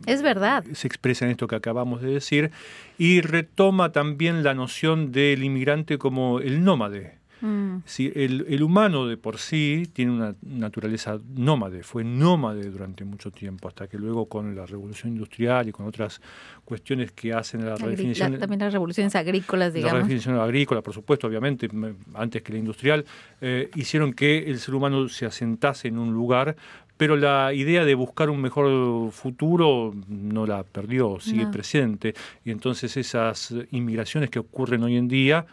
Es 0.06 0.20
verdad. 0.22 0.62
se 0.74 0.86
expresa 0.86 1.24
en 1.24 1.30
esto 1.30 1.46
que 1.46 1.56
acabamos 1.56 2.02
de 2.02 2.10
decir 2.10 2.50
y 2.98 3.20
retoma 3.22 3.92
también 3.92 4.42
la 4.42 4.52
noción 4.54 5.10
del 5.12 5.42
inmigrante 5.42 5.96
como 5.96 6.40
el 6.40 6.62
nómade. 6.64 7.18
Mm. 7.44 7.82
Sí, 7.84 8.10
el, 8.14 8.46
el 8.48 8.62
humano 8.62 9.06
de 9.06 9.16
por 9.18 9.36
sí 9.38 9.88
tiene 9.92 10.12
una 10.12 10.34
naturaleza 10.42 11.18
nómade, 11.36 11.82
fue 11.82 12.02
nómade 12.02 12.70
durante 12.70 13.04
mucho 13.04 13.30
tiempo, 13.30 13.68
hasta 13.68 13.86
que 13.86 13.98
luego 13.98 14.26
con 14.26 14.56
la 14.56 14.64
revolución 14.64 15.12
industrial 15.12 15.68
y 15.68 15.72
con 15.72 15.84
otras 15.86 16.22
cuestiones 16.64 17.12
que 17.12 17.34
hacen 17.34 17.64
la, 17.66 17.74
Agri- 17.74 17.84
redefinición, 17.84 18.32
la- 18.32 18.38
también 18.38 18.60
las 18.60 18.72
revoluciones 18.72 19.14
agrícolas, 19.14 19.68
la 19.68 19.74
digamos. 19.74 19.92
redefinición 19.98 20.36
agrícola, 20.38 20.80
por 20.80 20.94
supuesto, 20.94 21.26
obviamente, 21.26 21.68
antes 22.14 22.40
que 22.42 22.52
la 22.54 22.58
industrial, 22.60 23.04
eh, 23.42 23.68
hicieron 23.74 24.14
que 24.14 24.38
el 24.38 24.58
ser 24.58 24.74
humano 24.74 25.08
se 25.10 25.26
asentase 25.26 25.88
en 25.88 25.98
un 25.98 26.14
lugar, 26.14 26.56
pero 26.96 27.16
la 27.16 27.52
idea 27.52 27.84
de 27.84 27.94
buscar 27.94 28.30
un 28.30 28.40
mejor 28.40 29.10
futuro 29.10 29.92
no 30.08 30.46
la 30.46 30.62
perdió, 30.62 31.18
sigue 31.20 31.44
No. 31.44 31.50
presente. 31.50 32.14
Y 32.44 32.52
entonces 32.52 32.96
esas 32.96 33.52
inmigraciones 33.72 34.30
que 34.30 34.38
ocurren 34.38 34.82
hoy 34.84 34.96
en 34.96 35.08
día 35.08 35.44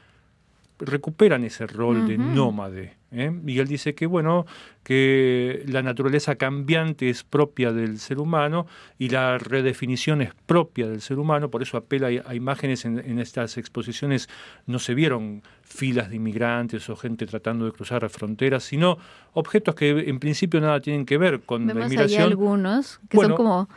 recuperan 0.82 1.44
ese 1.44 1.68
rol 1.68 2.08
de 2.08 2.18
nómade. 2.18 2.96
¿eh? 3.12 3.32
Y 3.46 3.60
él 3.60 3.68
dice 3.68 3.96
que, 3.96 4.06
bueno, 4.06 4.46
que 4.84 5.64
la 5.68 5.84
naturaleza 5.84 6.36
cambiante 6.36 7.10
es 7.10 7.24
propia 7.24 7.72
del 7.72 8.00
ser 8.00 8.20
humano 8.20 8.66
y 8.98 9.10
la 9.10 9.38
redefinición 9.38 10.22
es 10.22 10.34
propia 10.46 10.88
del 10.88 11.02
ser 11.02 11.20
humano, 11.20 11.50
por 11.50 11.62
eso 11.62 11.78
apela 11.78 12.08
a, 12.08 12.36
imágenes 12.36 12.86
en, 12.86 13.00
en, 13.00 13.20
estas 13.20 13.58
exposiciones, 13.58 14.28
no 14.66 14.80
se 14.80 14.96
vieron 14.96 15.44
filas 15.72 16.10
de 16.10 16.18
inmigrantes 16.18 16.90
o 16.90 16.96
gente 16.96 17.26
tratando 17.26 17.66
de 17.66 17.72
cruzar 17.72 18.08
fronteras, 18.10 18.64
sino 18.64 18.98
objetos 19.34 19.76
que 19.76 20.10
en 20.10 20.20
principio 20.20 20.60
nada 20.60 20.82
tienen 20.82 21.06
que 21.06 21.18
ver 21.18 21.42
con 21.42 21.66
Vemos 21.66 21.80
la 21.80 21.86
inmigración. 21.86 22.24
algunos 22.24 23.00
que 23.10 23.18
son 23.18 23.36
como... 23.36 23.70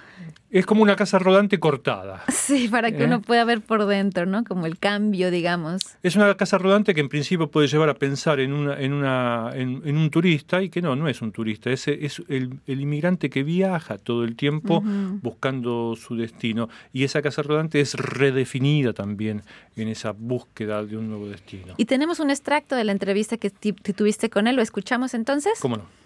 Es 0.50 0.66
como 0.66 0.84
una 0.84 0.94
casa 0.94 1.18
rodante 1.18 1.58
cortada. 1.58 2.22
Sí, 2.32 2.68
para 2.68 2.92
que 2.92 3.02
¿Eh? 3.02 3.06
uno 3.06 3.22
pueda 3.22 3.44
ver 3.44 3.62
por 3.62 3.86
dentro, 3.86 4.26
¿no? 4.26 4.44
Como 4.44 4.66
el 4.66 4.78
cambio, 4.78 5.30
digamos. 5.30 5.80
Es 6.02 6.14
una 6.14 6.36
casa 6.36 6.58
rodante 6.58 6.94
que 6.94 7.00
en 7.00 7.08
principio 7.08 7.50
puede 7.50 7.68
llevar 7.68 7.88
a 7.88 7.94
pensar 7.94 8.38
en, 8.38 8.52
una, 8.52 8.78
en, 8.78 8.92
una, 8.92 9.50
en, 9.54 9.80
en 9.84 9.96
un 9.96 10.10
turista 10.10 10.62
y 10.62 10.68
que 10.68 10.82
no, 10.82 10.94
no 10.94 11.03
es 11.08 11.22
un 11.22 11.32
turista, 11.32 11.70
es, 11.70 11.88
es 11.88 12.22
el, 12.28 12.58
el, 12.66 12.80
inmigrante 12.80 13.30
que 13.30 13.42
viaja 13.42 13.98
todo 13.98 14.24
el 14.24 14.36
tiempo 14.36 14.78
uh 14.78 14.82
-huh. 14.82 15.20
buscando 15.20 15.96
su 15.96 16.16
destino. 16.16 16.68
Y 16.92 17.04
esa 17.04 17.22
casa 17.22 17.42
rodante 17.42 17.80
es 17.80 17.94
redefinida 17.94 18.92
también 18.92 19.42
en 19.76 19.88
esa 19.88 20.12
búsqueda 20.12 20.84
de 20.84 20.96
un 20.96 21.08
nuevo 21.08 21.28
destino. 21.28 21.74
Y 21.76 21.84
tenemos 21.86 22.20
un 22.20 22.30
extracto 22.30 22.76
de 22.76 22.84
la 22.84 22.92
entrevista 22.92 23.36
que, 23.36 23.50
que 23.50 23.92
tuviste 23.92 24.30
con 24.30 24.46
él, 24.46 24.56
¿lo 24.56 24.62
escuchamos 24.62 25.14
entonces? 25.14 25.58
¿Cómo 25.60 25.76
no? 25.76 26.03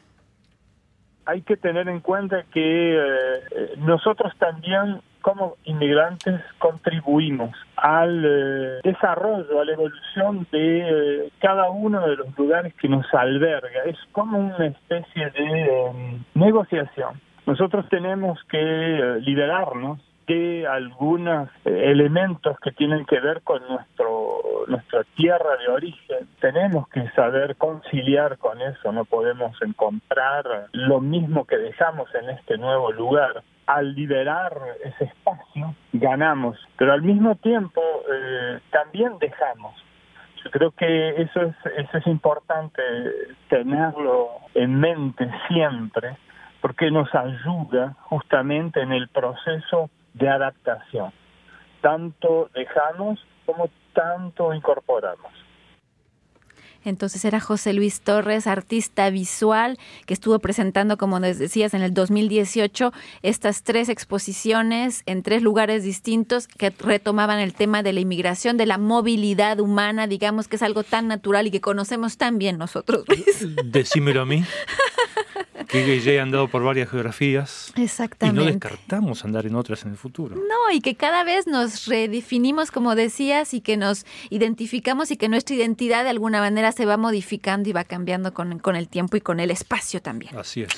Hay 1.28 1.42
que 1.42 1.58
tener 1.58 1.88
en 1.88 2.00
cuenta 2.00 2.42
que 2.54 2.96
eh, 2.96 3.74
nosotros 3.76 4.32
también 4.38 5.02
como 5.20 5.56
inmigrantes 5.64 6.40
contribuimos 6.58 7.54
al 7.76 8.24
eh, 8.24 8.80
desarrollo, 8.82 9.60
a 9.60 9.64
la 9.66 9.72
evolución 9.72 10.46
de 10.50 11.26
eh, 11.26 11.32
cada 11.38 11.70
uno 11.70 12.00
de 12.06 12.16
los 12.16 12.38
lugares 12.38 12.72
que 12.80 12.88
nos 12.88 13.04
alberga. 13.12 13.82
Es 13.84 13.98
como 14.12 14.38
una 14.38 14.66
especie 14.66 15.30
de 15.30 15.64
eh, 15.64 16.18
negociación. 16.34 17.20
Nosotros 17.46 17.86
tenemos 17.90 18.42
que 18.44 19.20
liberarnos 19.20 20.00
de 20.28 20.66
algunos 20.66 21.48
elementos 21.64 22.58
que 22.60 22.72
tienen 22.72 23.04
que 23.06 23.18
ver 23.18 23.42
con 23.42 23.66
nuestro 23.68 24.42
nuestra 24.68 25.02
tierra 25.16 25.56
de 25.56 25.68
origen. 25.68 26.28
Tenemos 26.40 26.88
que 26.88 27.08
saber 27.10 27.56
conciliar 27.56 28.38
con 28.38 28.60
eso, 28.60 28.92
no 28.92 29.04
podemos 29.04 29.56
encontrar 29.62 30.68
lo 30.72 31.00
mismo 31.00 31.46
que 31.46 31.56
dejamos 31.56 32.14
en 32.14 32.30
este 32.30 32.58
nuevo 32.58 32.92
lugar 32.92 33.42
al 33.66 33.94
liberar 33.94 34.56
ese 34.82 35.04
espacio, 35.04 35.74
ganamos, 35.92 36.56
pero 36.78 36.92
al 36.92 37.02
mismo 37.02 37.34
tiempo 37.36 37.82
eh, 38.10 38.60
también 38.70 39.18
dejamos. 39.18 39.74
Yo 40.42 40.50
creo 40.50 40.70
que 40.70 41.20
eso 41.20 41.42
es, 41.42 41.54
eso 41.76 41.98
es 41.98 42.06
importante 42.06 42.82
tenerlo 43.48 44.28
en 44.54 44.78
mente 44.80 45.30
siempre, 45.48 46.16
porque 46.62 46.90
nos 46.90 47.14
ayuda 47.14 47.94
justamente 48.04 48.80
en 48.80 48.92
el 48.92 49.08
proceso 49.08 49.90
de 50.18 50.28
adaptación. 50.28 51.12
Tanto 51.80 52.50
dejamos 52.54 53.18
como 53.46 53.70
tanto 53.94 54.52
incorporamos. 54.52 55.32
Entonces 56.84 57.24
era 57.24 57.40
José 57.40 57.72
Luis 57.72 58.00
Torres, 58.00 58.46
artista 58.46 59.10
visual, 59.10 59.78
que 60.06 60.14
estuvo 60.14 60.38
presentando, 60.38 60.96
como 60.96 61.18
les 61.18 61.38
decías, 61.38 61.74
en 61.74 61.82
el 61.82 61.92
2018 61.92 62.92
estas 63.22 63.62
tres 63.62 63.88
exposiciones 63.88 65.02
en 65.06 65.22
tres 65.22 65.42
lugares 65.42 65.82
distintos 65.82 66.46
que 66.46 66.70
retomaban 66.70 67.40
el 67.40 67.54
tema 67.54 67.82
de 67.82 67.92
la 67.92 68.00
inmigración, 68.00 68.56
de 68.56 68.66
la 68.66 68.78
movilidad 68.78 69.60
humana, 69.60 70.06
digamos 70.06 70.48
que 70.48 70.56
es 70.56 70.62
algo 70.62 70.82
tan 70.82 71.08
natural 71.08 71.46
y 71.48 71.50
que 71.50 71.60
conocemos 71.60 72.16
tan 72.16 72.38
bien 72.38 72.58
nosotros. 72.58 73.04
Decímelo 73.64 74.22
a 74.22 74.26
mí. 74.26 74.44
que 75.68 76.00
ya 76.00 76.12
he 76.12 76.20
andado 76.20 76.48
por 76.48 76.62
varias 76.64 76.88
geografías. 76.88 77.72
Exactamente. 77.76 78.40
Y 78.40 78.44
no 78.44 78.50
descartamos 78.50 79.24
andar 79.24 79.46
en 79.46 79.54
otras 79.54 79.84
en 79.84 79.90
el 79.90 79.96
futuro. 79.96 80.34
No, 80.36 80.72
y 80.72 80.80
que 80.80 80.94
cada 80.94 81.24
vez 81.24 81.46
nos 81.46 81.86
redefinimos, 81.86 82.70
como 82.70 82.94
decías, 82.94 83.52
y 83.52 83.60
que 83.60 83.76
nos 83.76 84.06
identificamos 84.30 85.10
y 85.10 85.16
que 85.18 85.28
nuestra 85.28 85.56
identidad 85.56 86.04
de 86.04 86.10
alguna 86.10 86.40
manera 86.40 86.72
se 86.72 86.86
va 86.86 86.96
modificando 86.96 87.68
y 87.68 87.72
va 87.72 87.84
cambiando 87.84 88.32
con, 88.32 88.58
con 88.58 88.76
el 88.76 88.88
tiempo 88.88 89.18
y 89.18 89.20
con 89.20 89.40
el 89.40 89.50
espacio 89.50 90.00
también. 90.00 90.36
Así 90.36 90.62
es. 90.62 90.68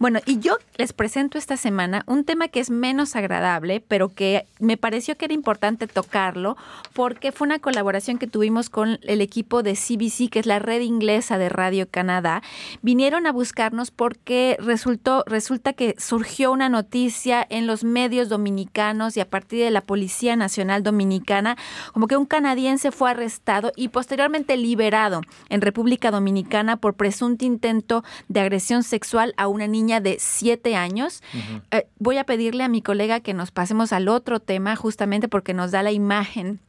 Bueno, 0.00 0.18
y 0.26 0.40
yo 0.40 0.58
les 0.76 0.92
presento 0.92 1.38
esta 1.38 1.56
semana 1.56 2.02
un 2.06 2.24
tema 2.24 2.48
que 2.48 2.58
es 2.58 2.70
menos 2.70 3.14
agradable, 3.14 3.82
pero 3.86 4.08
que 4.08 4.46
me 4.58 4.76
pareció 4.76 5.16
que 5.16 5.26
era 5.26 5.34
importante 5.34 5.86
tocarlo 5.86 6.56
porque 6.92 7.30
fue 7.30 7.46
una 7.46 7.60
colaboración 7.60 8.18
que 8.18 8.26
tuvimos 8.26 8.68
con 8.68 8.98
el 9.02 9.20
equipo 9.20 9.62
de 9.62 9.74
CBC, 9.74 10.28
que 10.28 10.40
es 10.40 10.46
la 10.46 10.58
red 10.58 10.80
inglesa 10.80 11.38
de 11.38 11.48
Radio 11.48 11.88
Canadá. 11.88 12.42
Vinieron 12.82 13.26
a 13.28 13.32
buscarnos 13.32 13.92
porque 13.92 14.39
resultó, 14.58 15.24
resulta 15.26 15.72
que 15.72 15.94
surgió 15.98 16.52
una 16.52 16.68
noticia 16.68 17.46
en 17.48 17.66
los 17.66 17.84
medios 17.84 18.28
dominicanos 18.28 19.16
y 19.16 19.20
a 19.20 19.28
partir 19.28 19.64
de 19.64 19.70
la 19.70 19.80
Policía 19.80 20.36
Nacional 20.36 20.82
Dominicana, 20.82 21.56
como 21.92 22.06
que 22.06 22.16
un 22.16 22.26
canadiense 22.26 22.90
fue 22.90 23.10
arrestado 23.10 23.72
y 23.76 23.88
posteriormente 23.88 24.56
liberado 24.56 25.22
en 25.48 25.60
República 25.60 26.10
Dominicana 26.10 26.76
por 26.76 26.94
presunto 26.94 27.44
intento 27.44 28.04
de 28.28 28.40
agresión 28.40 28.82
sexual 28.82 29.34
a 29.36 29.48
una 29.48 29.66
niña 29.66 30.00
de 30.00 30.16
siete 30.18 30.76
años. 30.76 31.22
Uh 31.34 31.38
-huh. 31.38 31.62
eh, 31.70 31.86
voy 31.98 32.18
a 32.18 32.24
pedirle 32.24 32.64
a 32.64 32.68
mi 32.68 32.82
colega 32.82 33.20
que 33.20 33.34
nos 33.34 33.50
pasemos 33.50 33.92
al 33.92 34.08
otro 34.08 34.40
tema, 34.40 34.76
justamente 34.76 35.28
porque 35.28 35.54
nos 35.54 35.70
da 35.70 35.82
la 35.82 35.92
imagen 35.92 36.60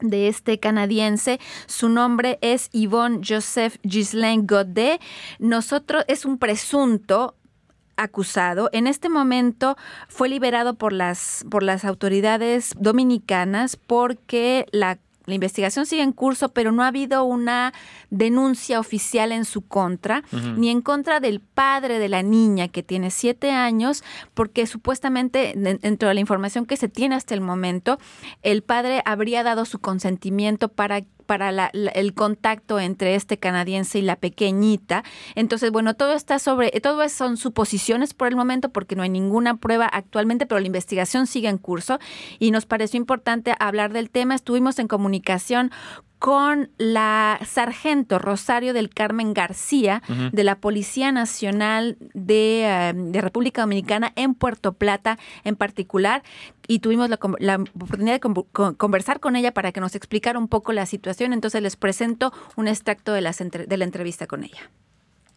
de 0.00 0.28
este 0.28 0.58
canadiense. 0.58 1.40
Su 1.66 1.88
nombre 1.88 2.38
es 2.40 2.68
Yvonne 2.72 3.20
Joseph 3.26 3.76
Ghislain 3.82 4.46
Godet. 4.46 5.00
Nosotros 5.38 6.04
es 6.08 6.24
un 6.24 6.38
presunto 6.38 7.34
acusado. 7.96 8.70
En 8.72 8.86
este 8.86 9.08
momento 9.08 9.76
fue 10.08 10.28
liberado 10.28 10.74
por 10.74 10.92
las, 10.92 11.44
por 11.50 11.62
las 11.62 11.84
autoridades 11.84 12.74
dominicanas 12.78 13.76
porque 13.76 14.66
la 14.72 14.98
la 15.26 15.34
investigación 15.34 15.86
sigue 15.86 16.02
en 16.02 16.12
curso, 16.12 16.50
pero 16.50 16.72
no 16.72 16.82
ha 16.82 16.88
habido 16.88 17.24
una 17.24 17.72
denuncia 18.10 18.78
oficial 18.78 19.32
en 19.32 19.44
su 19.44 19.62
contra, 19.62 20.22
uh 20.32 20.36
-huh. 20.36 20.56
ni 20.56 20.70
en 20.70 20.82
contra 20.82 21.20
del 21.20 21.40
padre 21.40 21.98
de 21.98 22.08
la 22.08 22.22
niña 22.22 22.68
que 22.68 22.82
tiene 22.82 23.10
siete 23.10 23.50
años, 23.50 24.04
porque 24.34 24.66
supuestamente 24.66 25.54
dentro 25.56 26.08
de 26.08 26.14
la 26.14 26.20
información 26.20 26.66
que 26.66 26.76
se 26.76 26.88
tiene 26.88 27.14
hasta 27.14 27.34
el 27.34 27.40
momento, 27.40 27.98
el 28.42 28.62
padre 28.62 29.02
habría 29.04 29.42
dado 29.42 29.64
su 29.64 29.78
consentimiento 29.78 30.68
para 30.68 31.02
para 31.24 31.52
la, 31.52 31.66
el 31.66 32.14
contacto 32.14 32.78
entre 32.78 33.14
este 33.14 33.38
canadiense 33.38 33.98
y 33.98 34.02
la 34.02 34.16
pequeñita. 34.16 35.04
Entonces, 35.34 35.70
bueno, 35.70 35.94
todo 35.94 36.12
está 36.12 36.38
sobre, 36.38 36.70
todo 36.80 37.08
son 37.08 37.36
suposiciones 37.36 38.14
por 38.14 38.28
el 38.28 38.36
momento 38.36 38.68
porque 38.68 38.96
no 38.96 39.02
hay 39.02 39.10
ninguna 39.10 39.56
prueba 39.56 39.86
actualmente, 39.86 40.46
pero 40.46 40.60
la 40.60 40.66
investigación 40.66 41.26
sigue 41.26 41.48
en 41.48 41.58
curso 41.58 41.98
y 42.38 42.50
nos 42.50 42.66
pareció 42.66 42.98
importante 42.98 43.54
hablar 43.58 43.92
del 43.92 44.10
tema. 44.10 44.34
Estuvimos 44.34 44.78
en 44.78 44.88
comunicación 44.88 45.70
con 46.24 46.70
la 46.78 47.38
sargento 47.44 48.18
Rosario 48.18 48.72
del 48.72 48.88
Carmen 48.88 49.34
García 49.34 50.02
uh 50.08 50.12
-huh. 50.12 50.30
de 50.30 50.42
la 50.42 50.54
Policía 50.54 51.12
Nacional 51.12 51.98
de, 52.14 52.94
uh, 52.96 53.12
de, 53.12 53.20
República 53.20 53.60
Dominicana 53.60 54.10
en 54.16 54.34
Puerto 54.34 54.72
Plata 54.72 55.18
en 55.44 55.54
particular 55.54 56.22
y 56.66 56.78
tuvimos 56.78 57.10
la, 57.10 57.18
la 57.40 57.56
oportunidad 57.56 58.14
de 58.14 58.20
con, 58.20 58.32
con, 58.32 58.74
conversar 58.74 59.20
con 59.20 59.36
ella 59.36 59.52
para 59.52 59.70
que 59.70 59.80
nos 59.82 59.94
explicara 59.94 60.38
un 60.38 60.48
poco 60.48 60.72
la 60.72 60.86
situación. 60.86 61.34
Entonces 61.34 61.60
les 61.60 61.76
presento 61.76 62.32
un 62.56 62.68
extracto 62.68 63.12
de, 63.12 63.20
las 63.20 63.42
entre, 63.42 63.66
de 63.66 63.76
la 63.76 63.84
entrevista 63.84 64.26
con 64.26 64.44
ella. 64.44 64.70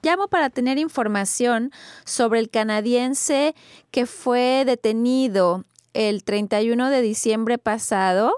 Llamo 0.03 0.29
para 0.29 0.49
tener 0.49 0.77
información 0.77 1.73
sobre 2.05 2.39
el 2.39 2.49
canadiense 2.49 3.55
que 3.91 4.05
fue 4.05 4.63
detenido 4.65 5.65
el 5.93 6.23
31 6.23 6.89
de 6.89 7.01
diciembre 7.01 7.57
pasado 7.57 8.31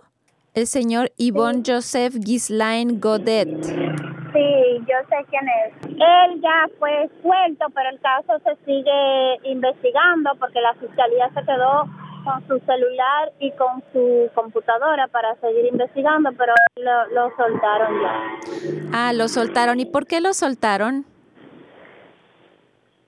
el 0.59 0.67
señor 0.67 1.11
Yvonne 1.17 1.63
sí. 1.63 1.71
Joseph 1.71 2.15
Ghislain 2.15 2.99
Godet. 2.99 3.63
Sí, 3.63 4.79
yo 4.81 4.97
sé 5.09 5.25
quién 5.29 5.47
es. 5.47 5.73
Él 5.85 6.41
ya 6.41 6.67
fue 6.77 7.09
suelto, 7.21 7.65
pero 7.73 7.89
el 7.89 7.99
caso 7.99 8.39
se 8.43 8.55
sigue 8.65 9.49
investigando 9.51 10.31
porque 10.39 10.61
la 10.61 10.73
fiscalía 10.75 11.29
se 11.33 11.41
quedó 11.43 11.85
con 12.23 12.45
su 12.47 12.65
celular 12.65 13.31
y 13.39 13.51
con 13.51 13.81
su 13.91 14.29
computadora 14.35 15.07
para 15.07 15.35
seguir 15.35 15.65
investigando, 15.65 16.31
pero 16.37 16.53
lo, 16.75 17.07
lo 17.07 17.35
soltaron 17.35 18.01
ya. 18.01 18.89
Ah, 18.93 19.13
lo 19.13 19.27
soltaron. 19.27 19.79
¿Y 19.79 19.85
por 19.85 20.05
qué 20.05 20.21
lo 20.21 20.33
soltaron? 20.33 21.05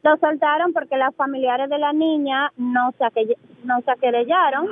Lo 0.03 0.17
soltaron 0.17 0.73
porque 0.73 0.97
las 0.97 1.13
familiares 1.15 1.69
de 1.69 1.77
la 1.77 1.93
niña 1.93 2.51
no 2.57 2.91
se, 2.97 3.37
no 3.63 3.81
se 3.81 3.91
aquerellaron 3.91 4.67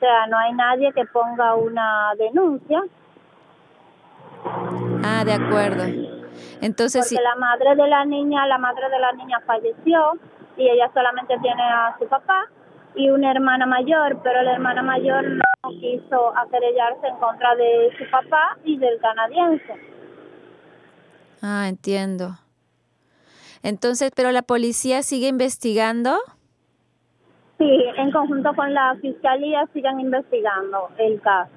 sea, 0.00 0.26
no 0.26 0.38
hay 0.38 0.52
nadie 0.54 0.92
que 0.92 1.04
ponga 1.06 1.54
una 1.54 2.12
denuncia. 2.18 2.82
Ah, 5.04 5.24
de 5.24 5.32
acuerdo. 5.32 5.84
Entonces, 6.60 7.02
Porque 7.02 7.16
sí. 7.16 7.22
la 7.22 7.36
madre 7.36 7.74
de 7.76 7.88
la 7.88 8.04
niña, 8.04 8.46
la 8.46 8.58
madre 8.58 8.88
de 8.90 8.98
la 8.98 9.12
niña 9.12 9.40
falleció 9.46 10.12
y 10.56 10.68
ella 10.68 10.90
solamente 10.92 11.38
tiene 11.40 11.62
a 11.62 11.96
su 11.98 12.06
papá 12.06 12.46
y 12.94 13.08
una 13.10 13.30
hermana 13.30 13.66
mayor, 13.66 14.20
pero 14.22 14.42
la 14.42 14.52
hermana 14.52 14.82
mayor 14.82 15.24
no 15.24 15.70
quiso 15.80 16.36
aquerellarse 16.36 17.06
en 17.06 17.16
contra 17.16 17.54
de 17.54 17.90
su 17.98 18.10
papá 18.10 18.58
y 18.64 18.76
del 18.78 18.98
canadiense. 19.00 19.74
Ah, 21.42 21.66
entiendo. 21.68 22.38
Entonces, 23.62 24.10
¿pero 24.14 24.30
la 24.32 24.42
policía 24.42 25.02
sigue 25.02 25.28
investigando? 25.28 26.18
Sí, 27.60 27.84
en 27.98 28.10
conjunto 28.10 28.54
con 28.54 28.72
la 28.72 28.96
fiscalía 29.02 29.68
sigan 29.74 30.00
investigando 30.00 30.88
el 30.96 31.20
caso. 31.20 31.50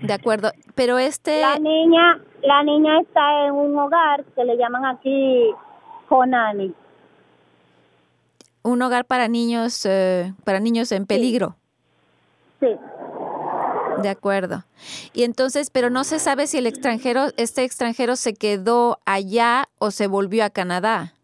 De 0.00 0.12
acuerdo, 0.12 0.52
pero 0.76 0.96
este... 0.98 1.40
La 1.40 1.58
niña, 1.58 2.20
la 2.44 2.62
niña 2.62 3.00
está 3.00 3.46
en 3.46 3.54
un 3.54 3.76
hogar 3.76 4.24
que 4.36 4.44
le 4.44 4.56
llaman 4.56 4.84
aquí 4.84 5.50
Conani. 6.08 6.72
Un 8.62 8.80
hogar 8.80 9.04
para 9.06 9.26
niños, 9.26 9.84
eh, 9.86 10.32
para 10.44 10.60
niños 10.60 10.92
en 10.92 11.04
peligro. 11.04 11.56
Sí. 12.60 12.68
De 14.02 14.08
acuerdo. 14.08 14.62
Y 15.12 15.24
entonces, 15.24 15.70
pero 15.70 15.90
no 15.90 16.04
se 16.04 16.20
sabe 16.20 16.46
si 16.46 16.58
el 16.58 16.68
extranjero, 16.68 17.22
este 17.36 17.64
extranjero 17.64 18.14
se 18.14 18.34
quedó 18.34 18.98
allá 19.04 19.64
o 19.80 19.90
se 19.90 20.06
volvió 20.06 20.44
a 20.44 20.50
Canadá. 20.50 21.14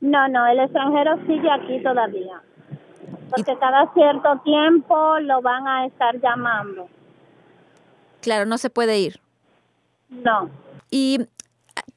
No, 0.00 0.28
no, 0.28 0.46
el 0.46 0.60
extranjero 0.60 1.16
sigue 1.26 1.50
aquí 1.50 1.82
todavía. 1.82 2.40
Porque 3.30 3.56
cada 3.58 3.92
cierto 3.92 4.40
tiempo 4.44 5.18
lo 5.20 5.42
van 5.42 5.66
a 5.66 5.86
estar 5.86 6.20
llamando. 6.20 6.88
Claro, 8.20 8.46
no 8.46 8.58
se 8.58 8.70
puede 8.70 8.98
ir. 8.98 9.20
No. 10.08 10.50
¿Y 10.90 11.26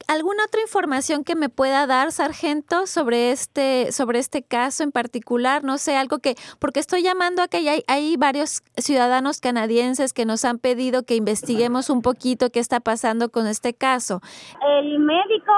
alguna 0.08 0.46
otra 0.46 0.62
información 0.62 1.24
que 1.24 1.36
me 1.36 1.50
pueda 1.50 1.86
dar, 1.86 2.12
sargento, 2.12 2.88
sobre 2.88 3.32
este, 3.32 3.92
sobre 3.92 4.20
este 4.20 4.44
caso 4.44 4.84
en 4.84 4.92
particular? 4.92 5.64
No 5.64 5.78
sé, 5.78 5.96
algo 5.96 6.20
que, 6.20 6.36
porque 6.60 6.80
estoy 6.80 7.04
llamando 7.04 7.42
a 7.42 7.48
que 7.48 7.58
hay, 7.70 7.84
hay 7.88 8.18
varios 8.18 8.64
ciudadanos 8.78 9.40
canadienses 9.40 10.14
que 10.14 10.26
nos 10.26 10.46
han 10.46 10.58
pedido 10.60 11.04
que 11.04 11.16
investiguemos 11.16 11.90
un 11.90 12.02
poquito 12.02 12.50
qué 12.50 12.60
está 12.60 12.80
pasando 12.80 13.30
con 13.30 13.48
este 13.48 13.74
caso. 13.74 14.22
El 14.62 15.00
médico 15.00 15.54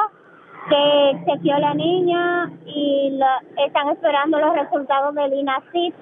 que 0.69 1.25
chequeó 1.25 1.57
la 1.57 1.73
niña 1.73 2.51
y 2.65 3.09
la- 3.11 3.41
están 3.65 3.89
esperando 3.89 4.37
los 4.39 4.53
resultados 4.55 5.15
del 5.15 5.33
INACID, 5.33 5.93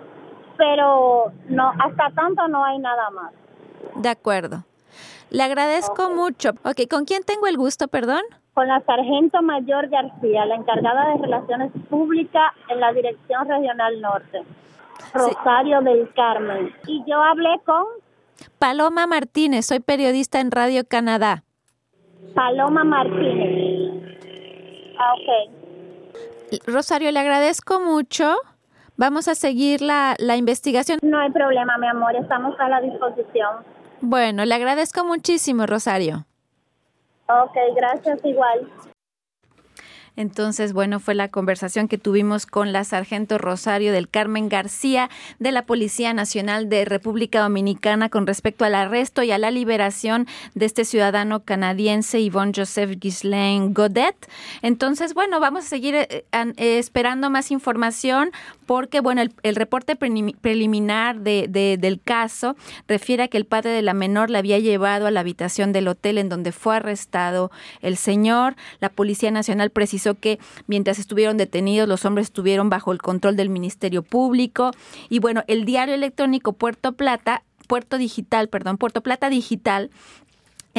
pero 0.57 1.31
no, 1.47 1.71
hasta 1.79 2.09
tanto 2.11 2.47
no 2.47 2.63
hay 2.65 2.77
nada 2.79 3.09
más. 3.11 3.31
De 3.95 4.09
acuerdo. 4.09 4.63
Le 5.29 5.43
agradezco 5.43 6.09
mucho. 6.09 6.49
Ok, 6.63 6.89
¿con 6.89 7.05
quién 7.05 7.23
tengo 7.23 7.47
el 7.47 7.55
gusto, 7.57 7.87
perdón? 7.87 8.21
Con 8.53 8.67
la 8.67 8.81
sargento 8.81 9.41
mayor 9.41 9.87
García, 9.87 10.45
la 10.45 10.55
encargada 10.55 11.11
de 11.13 11.21
Relaciones 11.21 11.71
Públicas 11.89 12.51
en 12.67 12.79
la 12.79 12.91
Dirección 12.91 13.47
Regional 13.47 14.01
Norte, 14.01 14.41
Rosario 15.13 15.81
del 15.81 16.11
Carmen. 16.13 16.73
Y 16.87 17.03
yo 17.07 17.21
hablé 17.21 17.59
con 17.65 17.83
Paloma 18.57 19.07
Martínez, 19.07 19.67
soy 19.67 19.79
periodista 19.79 20.39
en 20.41 20.51
Radio 20.51 20.83
Canadá. 20.85 21.43
Paloma 22.35 22.83
Martínez. 22.83 24.17
Ah, 24.99 25.13
ok. 25.13 26.61
Rosario, 26.67 27.11
le 27.11 27.19
agradezco 27.19 27.79
mucho. 27.79 28.35
Vamos 28.97 29.29
a 29.29 29.35
seguir 29.35 29.81
la, 29.81 30.15
la 30.19 30.35
investigación. 30.35 30.99
No 31.01 31.19
hay 31.19 31.31
problema, 31.31 31.77
mi 31.77 31.87
amor, 31.87 32.15
estamos 32.17 32.59
a 32.59 32.67
la 32.67 32.81
disposición. 32.81 33.63
Bueno, 34.01 34.43
le 34.43 34.53
agradezco 34.53 35.05
muchísimo, 35.05 35.65
Rosario. 35.65 36.25
Ok, 37.29 37.55
gracias 37.75 38.19
igual. 38.25 38.69
Entonces, 40.15 40.73
bueno, 40.73 40.99
fue 40.99 41.15
la 41.15 41.27
conversación 41.29 41.87
que 41.87 41.97
tuvimos 41.97 42.45
con 42.45 42.71
la 42.73 42.83
sargento 42.83 43.37
Rosario 43.37 43.91
del 43.91 44.09
Carmen 44.09 44.49
García 44.49 45.09
de 45.39 45.51
la 45.51 45.65
Policía 45.65 46.13
Nacional 46.13 46.69
de 46.69 46.85
República 46.85 47.41
Dominicana 47.41 48.09
con 48.09 48.25
respecto 48.27 48.65
al 48.65 48.75
arresto 48.75 49.23
y 49.23 49.31
a 49.31 49.37
la 49.37 49.51
liberación 49.51 50.27
de 50.55 50.65
este 50.65 50.85
ciudadano 50.85 51.41
canadiense 51.43 52.23
Yvonne 52.23 52.53
Joseph 52.55 52.91
Ghislaine 52.99 53.73
Godet. 53.73 54.15
Entonces, 54.61 55.13
bueno, 55.13 55.39
vamos 55.39 55.65
a 55.65 55.67
seguir 55.67 55.95
eh, 55.95 56.25
eh, 56.31 56.77
esperando 56.79 57.29
más 57.29 57.51
información 57.51 58.31
porque, 58.65 58.99
bueno, 58.99 59.21
el, 59.43 59.55
reporte 59.55 59.97
prelimi- 59.97 60.35
preliminar 60.39 61.19
de- 61.19 61.47
del 61.49 61.99
caso 62.01 62.55
refiere 62.87 63.23
a 63.23 63.27
que 63.27 63.37
el 63.37 63.45
padre 63.45 63.71
de 63.71 63.81
la 63.81 63.93
menor 63.93 64.29
la 64.29 64.39
había 64.39 64.59
llevado 64.59 65.07
a 65.07 65.11
la 65.11 65.19
habitación 65.19 65.71
del 65.73 65.87
hotel 65.87 66.17
en 66.17 66.29
donde 66.29 66.51
fue 66.51 66.75
arrestado 66.77 67.51
el 67.81 67.97
señor. 67.97 68.55
La 68.79 68.89
Policía 68.89 69.31
Nacional 69.31 69.69
precisó 69.71 69.98
que 70.15 70.39
mientras 70.67 70.99
estuvieron 70.99 71.37
detenidos, 71.37 71.87
los 71.87 72.05
hombres 72.05 72.27
estuvieron 72.27 72.69
bajo 72.69 72.91
el 72.91 73.01
control 73.01 73.35
del 73.35 73.49
Ministerio 73.49 74.03
Público. 74.03 74.71
Y 75.09 75.19
bueno, 75.19 75.43
el 75.47 75.65
diario 75.65 75.95
electrónico 75.95 76.53
Puerto 76.53 76.93
Plata, 76.93 77.43
Puerto 77.67 77.97
Digital, 77.97 78.49
perdón, 78.49 78.77
Puerto 78.77 79.01
Plata 79.01 79.29
Digital, 79.29 79.89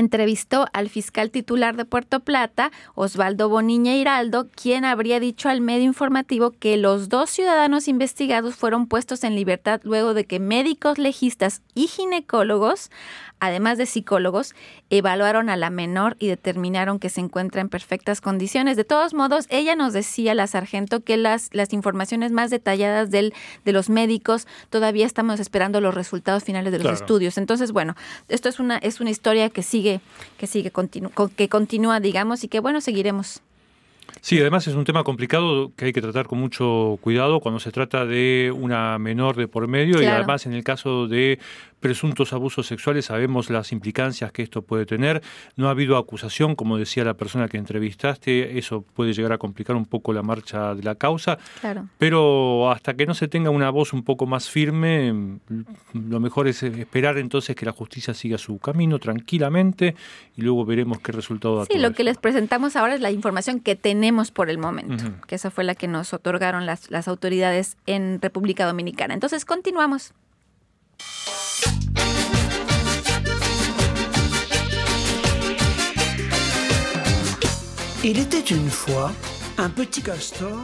entrevistó 0.00 0.66
al 0.72 0.88
fiscal 0.88 1.30
titular 1.30 1.76
de 1.76 1.84
Puerto 1.84 2.20
Plata, 2.20 2.72
Osvaldo 2.96 3.48
Boniña 3.48 3.94
Hiraldo, 3.94 4.48
quien 4.48 4.84
habría 4.84 5.20
dicho 5.20 5.48
al 5.48 5.60
medio 5.60 5.84
informativo 5.84 6.50
que 6.50 6.76
los 6.76 7.08
dos 7.08 7.30
ciudadanos 7.30 7.86
investigados 7.86 8.56
fueron 8.56 8.86
puestos 8.88 9.22
en 9.22 9.34
libertad 9.36 9.80
luego 9.84 10.12
de 10.14 10.24
que 10.24 10.40
médicos 10.40 10.98
legistas 10.98 11.62
y 11.74 11.86
ginecólogos, 11.86 12.90
además 13.38 13.78
de 13.78 13.86
psicólogos, 13.86 14.54
evaluaron 14.90 15.48
a 15.48 15.56
la 15.56 15.70
menor 15.70 16.16
y 16.18 16.26
determinaron 16.28 16.98
que 16.98 17.08
se 17.08 17.20
encuentra 17.20 17.60
en 17.62 17.68
perfectas 17.68 18.20
condiciones. 18.20 18.76
De 18.76 18.84
todos 18.84 19.14
modos, 19.14 19.46
ella 19.48 19.76
nos 19.76 19.92
decía, 19.92 20.34
la 20.34 20.46
sargento, 20.46 21.00
que 21.00 21.16
las, 21.16 21.48
las 21.52 21.72
informaciones 21.72 22.32
más 22.32 22.50
detalladas 22.50 23.10
del, 23.10 23.32
de 23.64 23.72
los 23.72 23.88
médicos 23.88 24.46
todavía 24.68 25.06
estamos 25.06 25.40
esperando 25.40 25.80
los 25.80 25.94
resultados 25.94 26.44
finales 26.44 26.72
de 26.72 26.78
los 26.78 26.82
Claro. 26.88 26.96
estudios. 26.96 27.38
Entonces, 27.38 27.72
bueno, 27.72 27.94
esto 28.28 28.48
es 28.48 28.60
una, 28.60 28.76
es 28.78 29.00
una 29.00 29.10
historia 29.10 29.48
que 29.48 29.62
sigue, 29.62 29.89
que 30.38 30.46
sigue 30.46 30.70
continu- 30.72 31.12
con- 31.12 31.31
que 31.31 31.48
continúa, 31.48 31.98
digamos, 31.98 32.44
y 32.44 32.48
que 32.48 32.61
bueno, 32.61 32.81
seguiremos. 32.81 33.40
Sí, 34.22 34.38
además 34.40 34.66
es 34.66 34.74
un 34.74 34.85
tema 34.85 35.03
complicado 35.05 35.72
que 35.76 35.87
hay 35.87 35.92
que 35.92 36.03
tratar 36.03 36.26
con 36.26 36.38
mucho 36.38 36.98
cuidado 37.00 37.40
cuando 37.40 37.59
se 37.61 37.70
trata 37.70 38.05
de 38.05 38.53
una 38.55 38.98
menor 38.98 39.37
de 39.37 39.46
por 39.48 39.66
medio 39.68 40.03
y 40.03 40.05
además 40.07 40.44
en 40.46 40.53
el 40.53 40.62
caso 40.64 41.07
de 41.07 41.38
presuntos 41.81 42.33
abusos 42.33 42.66
sexuales 42.66 43.07
sabemos 43.07 43.51
las 43.51 43.73
implicancias 43.73 44.31
que 44.33 44.43
esto 44.43 44.62
puede 44.62 44.87
tener. 44.87 45.23
No 45.57 45.69
ha 45.69 45.71
habido 45.71 45.97
acusación, 45.97 46.55
como 46.55 46.77
decía 46.79 47.05
la 47.05 47.14
persona 47.14 47.49
que 47.49 47.57
entrevistaste, 47.57 48.59
eso 48.59 48.83
puede 48.83 49.12
llegar 49.14 49.33
a 49.33 49.38
complicar 49.38 49.75
un 49.77 49.87
poco 49.87 50.12
la 50.12 50.23
marcha 50.23 50.75
de 50.75 50.83
la 50.83 50.95
causa, 50.95 51.38
Claro. 51.61 51.88
pero 51.99 52.71
hasta 52.71 52.95
que 52.95 53.07
no 53.07 53.14
se 53.14 53.29
tenga 53.29 53.51
una 53.51 53.71
voz 53.71 53.93
un 53.93 54.03
poco 54.05 54.27
más 54.27 54.49
firme, 54.51 55.38
lo 55.95 56.21
mejor 56.21 56.49
es 56.49 56.62
esperar 56.62 57.19
entonces 57.19 57.57
que 57.57 57.64
la 57.66 57.73
justicia 57.73 58.14
siga 58.14 58.38
su 58.38 58.59
camino 58.59 58.99
tranquilamente 58.99 59.97
y 60.37 60.43
luego 60.43 60.64
veremos 60.64 61.01
qué 61.01 61.12
resultado 61.12 61.57
da 61.57 61.64
Sí, 61.64 61.75
todo 61.75 61.83
lo 61.83 61.93
que 61.95 62.05
les 62.05 62.19
presentamos 62.19 62.77
ahora 62.77 62.95
es 62.95 63.01
la 63.01 63.11
información 63.11 63.61
que 63.61 63.75
tenemos 63.77 64.31
por 64.31 64.51
el 64.51 64.59
momento, 64.59 65.05
que 65.27 65.35
esa 65.35 65.51
fue 65.51 65.64
la 65.64 65.75
que 65.75 65.88
nos 65.88 66.12
otorgaron 66.12 66.66
las, 66.66 66.90
las 66.90 67.09
autoridades 67.09 67.77
en 67.87 68.21
República 68.21 68.66
Dominicana. 68.66 69.14
Entonces, 69.14 69.45
continuamos. 69.45 70.12
Il 78.02 78.18
était 78.18 78.40
une 78.40 78.70
fois 78.70 79.12
un 79.58 79.68
petit 79.68 80.00
castor 80.00 80.58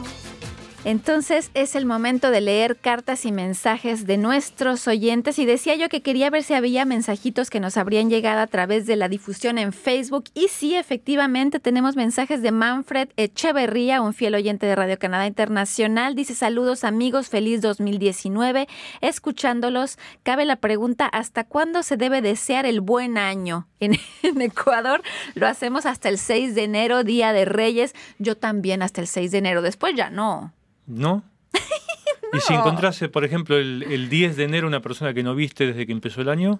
Entonces 0.87 1.51
es 1.53 1.75
el 1.75 1.85
momento 1.85 2.31
de 2.31 2.39
leer 2.39 2.77
cartas 2.77 3.25
y 3.25 3.33
mensajes 3.33 4.07
de 4.07 4.15
nuestros 4.15 4.87
oyentes 4.87 5.37
y 5.37 5.45
decía 5.45 5.75
yo 5.75 5.89
que 5.89 6.01
quería 6.01 6.29
ver 6.29 6.43
si 6.43 6.53
había 6.53 6.85
mensajitos 6.85 7.49
que 7.49 7.59
nos 7.59 7.75
habrían 7.75 8.09
llegado 8.09 8.39
a 8.39 8.47
través 8.47 8.85
de 8.85 8.95
la 8.95 9.09
difusión 9.09 9.57
en 9.57 9.73
Facebook 9.73 10.29
y 10.33 10.47
sí, 10.47 10.77
efectivamente 10.77 11.59
tenemos 11.59 11.97
mensajes 11.97 12.41
de 12.41 12.53
Manfred 12.53 13.09
Echeverría, 13.17 14.01
un 14.01 14.13
fiel 14.13 14.35
oyente 14.35 14.65
de 14.65 14.77
Radio 14.77 14.97
Canadá 14.97 15.27
Internacional. 15.27 16.15
Dice 16.15 16.35
saludos 16.35 16.85
amigos, 16.85 17.27
feliz 17.27 17.59
2019. 17.59 18.69
Escuchándolos, 19.01 19.97
cabe 20.23 20.45
la 20.45 20.55
pregunta, 20.55 21.07
¿hasta 21.07 21.43
cuándo 21.43 21.83
se 21.83 21.97
debe 21.97 22.21
desear 22.21 22.65
el 22.65 22.79
buen 22.79 23.17
año? 23.17 23.67
En, 23.81 24.41
Ecuador 24.41 25.01
lo 25.35 25.47
hacemos 25.47 25.85
hasta 25.85 26.07
el 26.07 26.17
6 26.17 26.55
de 26.55 26.63
enero, 26.63 27.03
Día 27.03 27.33
de 27.33 27.43
Reyes. 27.43 27.93
Yo 28.19 28.37
también 28.37 28.81
hasta 28.81 29.01
el 29.01 29.07
6 29.07 29.31
de 29.31 29.37
enero, 29.39 29.61
después 29.61 29.93
ya 29.93 30.09
no. 30.09 30.53
¿No? 30.87 31.23
Y 32.33 32.39
si 32.41 32.53
encontrase, 32.53 33.07
por 33.07 33.23
ejemplo, 33.23 33.55
el, 33.57 33.83
el 33.83 34.09
10 34.09 34.35
de 34.35 34.43
enero 34.43 34.67
una 34.67 34.81
persona 34.81 35.13
que 35.13 35.23
no 35.23 35.33
viste 35.33 35.65
desde 35.67 35.85
que 35.85 35.93
empezó 35.93 36.19
el 36.21 36.27
año, 36.29 36.59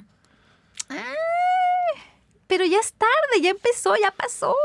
Pero 2.48 2.64
ya 2.66 2.80
es 2.80 2.94
tarde, 2.94 3.42
ya 3.42 3.50
empezó, 3.50 3.94
ya 4.02 4.12
pasó. 4.12 4.56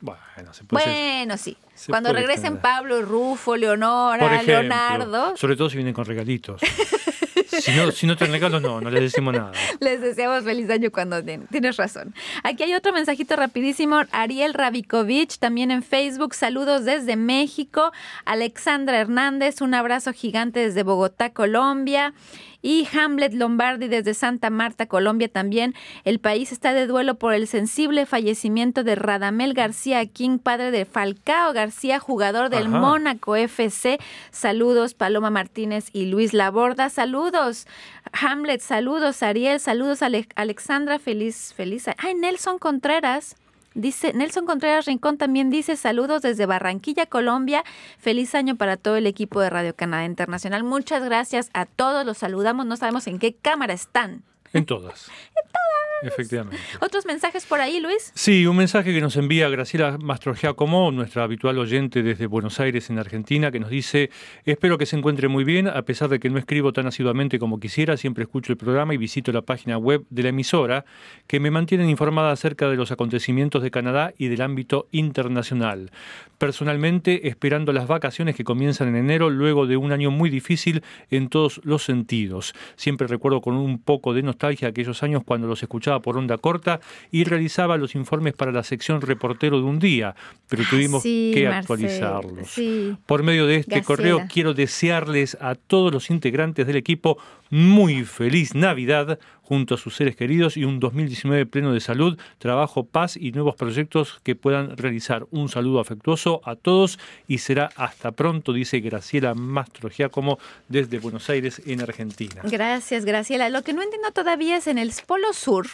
bueno, 0.00 0.18
se 0.52 0.64
puede 0.64 0.84
Bueno, 0.84 1.36
sí. 1.38 1.56
se 1.74 1.90
Cuando 1.92 2.08
puede 2.10 2.20
regresen 2.22 2.54
extender. 2.54 2.62
Pablo, 2.62 3.02
Rufo, 3.02 3.56
Leonora, 3.56 4.26
ejemplo, 4.34 4.60
Leonardo, 4.62 5.36
Sobre 5.36 5.54
todo 5.54 5.70
si 5.70 5.76
vienen 5.76 5.94
con 5.94 6.04
regalitos. 6.04 6.60
si, 7.60 7.70
no, 7.72 7.90
si 7.90 8.06
no 8.06 8.16
traen 8.16 8.32
regalos, 8.32 8.62
no, 8.62 8.80
no 8.80 8.90
les 8.90 9.02
decimos 9.02 9.34
nada. 9.34 9.52
les 9.80 10.00
deseamos 10.00 10.44
feliz 10.44 10.70
año 10.70 10.90
cuando 10.90 11.22
den. 11.22 11.46
Tienes 11.48 11.76
razón. 11.76 12.14
Aquí 12.42 12.62
hay 12.62 12.74
otro 12.74 12.92
mensajito 12.92 13.36
rapidísimo. 13.36 14.02
Ariel 14.12 14.54
Rabikovich, 14.54 15.38
también 15.38 15.70
en 15.70 15.82
Facebook. 15.82 16.34
Saludos 16.34 16.84
desde 16.84 17.16
México. 17.16 17.92
Alexandra 18.24 18.98
Hernández, 18.98 19.60
un 19.60 19.74
abrazo 19.74 20.12
gigante 20.12 20.60
desde 20.60 20.82
Bogotá, 20.82 21.30
Colombia. 21.30 22.14
Y 22.60 22.88
Hamlet 22.92 23.34
Lombardi 23.34 23.86
desde 23.86 24.14
Santa 24.14 24.50
Marta, 24.50 24.86
Colombia 24.86 25.28
también. 25.28 25.74
El 26.04 26.18
país 26.18 26.50
está 26.50 26.72
de 26.72 26.86
duelo 26.88 27.14
por 27.14 27.32
el 27.34 27.46
sensible 27.46 28.04
fallecimiento 28.04 28.82
de 28.82 28.96
Radamel 28.96 29.54
García 29.54 30.04
King, 30.06 30.38
padre 30.38 30.70
de 30.72 30.84
Falcao 30.84 31.52
García, 31.52 32.00
jugador 32.00 32.50
del 32.50 32.66
Ajá. 32.66 32.78
Mónaco 32.80 33.36
FC. 33.36 33.98
Saludos, 34.32 34.94
Paloma 34.94 35.30
Martínez 35.30 35.90
y 35.92 36.06
Luis 36.06 36.34
Laborda. 36.34 36.88
Saludos, 36.90 37.66
Hamlet. 38.12 38.60
Saludos, 38.60 39.22
Ariel. 39.22 39.60
Saludos, 39.60 40.02
Ale- 40.02 40.26
Alexandra. 40.34 40.98
Feliz, 40.98 41.54
feliz. 41.56 41.86
Ay, 41.98 42.14
Nelson 42.14 42.58
Contreras. 42.58 43.36
Dice 43.78 44.12
Nelson 44.12 44.44
Contreras 44.44 44.86
Rincón 44.86 45.18
también 45.18 45.50
dice 45.50 45.76
saludos 45.76 46.20
desde 46.20 46.46
Barranquilla, 46.46 47.06
Colombia. 47.06 47.62
Feliz 47.96 48.34
año 48.34 48.56
para 48.56 48.76
todo 48.76 48.96
el 48.96 49.06
equipo 49.06 49.40
de 49.40 49.50
Radio 49.50 49.76
Canadá 49.76 50.04
Internacional. 50.04 50.64
Muchas 50.64 51.04
gracias 51.04 51.48
a 51.54 51.64
todos. 51.64 52.04
Los 52.04 52.18
saludamos. 52.18 52.66
No 52.66 52.76
sabemos 52.76 53.06
en 53.06 53.20
qué 53.20 53.36
cámara 53.36 53.74
están. 53.74 54.24
En 54.52 54.66
todas. 54.66 55.08
Efectivamente. 56.02 56.56
¿Otros 56.80 57.06
mensajes 57.06 57.44
por 57.46 57.60
ahí, 57.60 57.80
Luis? 57.80 58.12
Sí, 58.14 58.46
un 58.46 58.56
mensaje 58.56 58.92
que 58.92 59.00
nos 59.00 59.16
envía 59.16 59.48
Graciela 59.48 59.98
Mastrogiacomo, 59.98 60.90
nuestra 60.92 61.24
habitual 61.24 61.58
oyente 61.58 62.02
desde 62.02 62.26
Buenos 62.26 62.60
Aires, 62.60 62.90
en 62.90 62.98
Argentina, 62.98 63.50
que 63.50 63.60
nos 63.60 63.70
dice: 63.70 64.10
Espero 64.44 64.78
que 64.78 64.86
se 64.86 64.96
encuentre 64.96 65.28
muy 65.28 65.44
bien, 65.44 65.66
a 65.66 65.82
pesar 65.82 66.08
de 66.08 66.20
que 66.20 66.30
no 66.30 66.38
escribo 66.38 66.72
tan 66.72 66.86
asiduamente 66.86 67.38
como 67.38 67.58
quisiera, 67.58 67.96
siempre 67.96 68.24
escucho 68.24 68.52
el 68.52 68.58
programa 68.58 68.94
y 68.94 68.96
visito 68.96 69.32
la 69.32 69.42
página 69.42 69.76
web 69.78 70.04
de 70.10 70.22
la 70.22 70.28
emisora, 70.28 70.84
que 71.26 71.40
me 71.40 71.50
mantienen 71.50 71.88
informada 71.88 72.30
acerca 72.30 72.68
de 72.68 72.76
los 72.76 72.92
acontecimientos 72.92 73.62
de 73.62 73.70
Canadá 73.70 74.12
y 74.16 74.28
del 74.28 74.42
ámbito 74.42 74.86
internacional. 74.92 75.90
Personalmente, 76.38 77.28
esperando 77.28 77.72
las 77.72 77.88
vacaciones 77.88 78.36
que 78.36 78.44
comienzan 78.44 78.88
en 78.88 78.96
enero, 78.96 79.30
luego 79.30 79.66
de 79.66 79.76
un 79.76 79.90
año 79.90 80.10
muy 80.12 80.30
difícil 80.30 80.82
en 81.10 81.28
todos 81.28 81.60
los 81.64 81.84
sentidos. 81.84 82.54
Siempre 82.76 83.08
recuerdo 83.08 83.40
con 83.40 83.54
un 83.54 83.80
poco 83.82 84.14
de 84.14 84.22
nostalgia 84.22 84.68
aquellos 84.68 85.02
años 85.02 85.22
cuando 85.24 85.48
los 85.48 85.62
escuchaba 85.62 85.87
por 86.00 86.16
onda 86.16 86.38
corta 86.38 86.80
y 87.10 87.24
realizaba 87.24 87.76
los 87.76 87.94
informes 87.94 88.34
para 88.34 88.52
la 88.52 88.62
sección 88.62 89.00
reportero 89.00 89.58
de 89.58 89.64
un 89.64 89.78
día, 89.78 90.14
pero 90.48 90.62
tuvimos 90.68 91.02
Sí, 91.02 91.30
que 91.34 91.44
Marcel, 91.44 91.58
actualizarlos. 91.60 92.48
sí. 92.50 92.96
Por 93.06 93.22
medio 93.22 93.46
de 93.46 93.56
este 93.56 93.82
correo 93.82 94.22
quiero 94.32 94.54
desearles 94.54 95.36
a 95.40 95.54
todos 95.54 95.92
los 95.92 96.10
integrantes 96.10 96.66
del 96.66 96.76
equipo 96.76 97.18
muy 97.50 98.04
feliz 98.04 98.54
Navidad 98.54 99.18
junto 99.48 99.74
a 99.74 99.78
sus 99.78 99.96
seres 99.96 100.14
queridos 100.14 100.58
y 100.58 100.64
un 100.64 100.78
2019 100.78 101.46
pleno 101.46 101.72
de 101.72 101.80
salud, 101.80 102.18
trabajo, 102.36 102.84
paz 102.84 103.16
y 103.16 103.32
nuevos 103.32 103.54
proyectos 103.54 104.20
que 104.22 104.36
puedan 104.36 104.76
realizar. 104.76 105.26
Un 105.30 105.48
saludo 105.48 105.80
afectuoso 105.80 106.42
a 106.44 106.54
todos 106.54 106.98
y 107.26 107.38
será 107.38 107.70
hasta 107.76 108.12
pronto, 108.12 108.52
dice 108.52 108.80
Graciela 108.80 109.34
Mastro 109.34 109.88
Giacomo 109.88 110.38
desde 110.68 110.98
Buenos 110.98 111.30
Aires, 111.30 111.62
en 111.64 111.80
Argentina. 111.80 112.42
Gracias, 112.44 113.06
Graciela. 113.06 113.48
Lo 113.48 113.62
que 113.62 113.72
no 113.72 113.82
entiendo 113.82 114.10
todavía 114.12 114.58
es 114.58 114.66
en 114.66 114.76
el 114.76 114.92
Polo 115.06 115.32
Sur. 115.32 115.66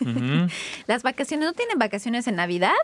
Las 0.86 1.02
vacaciones, 1.02 1.46
¿no 1.46 1.52
tienen 1.54 1.78
vacaciones 1.78 2.26
en 2.26 2.36
Navidad? 2.36 2.74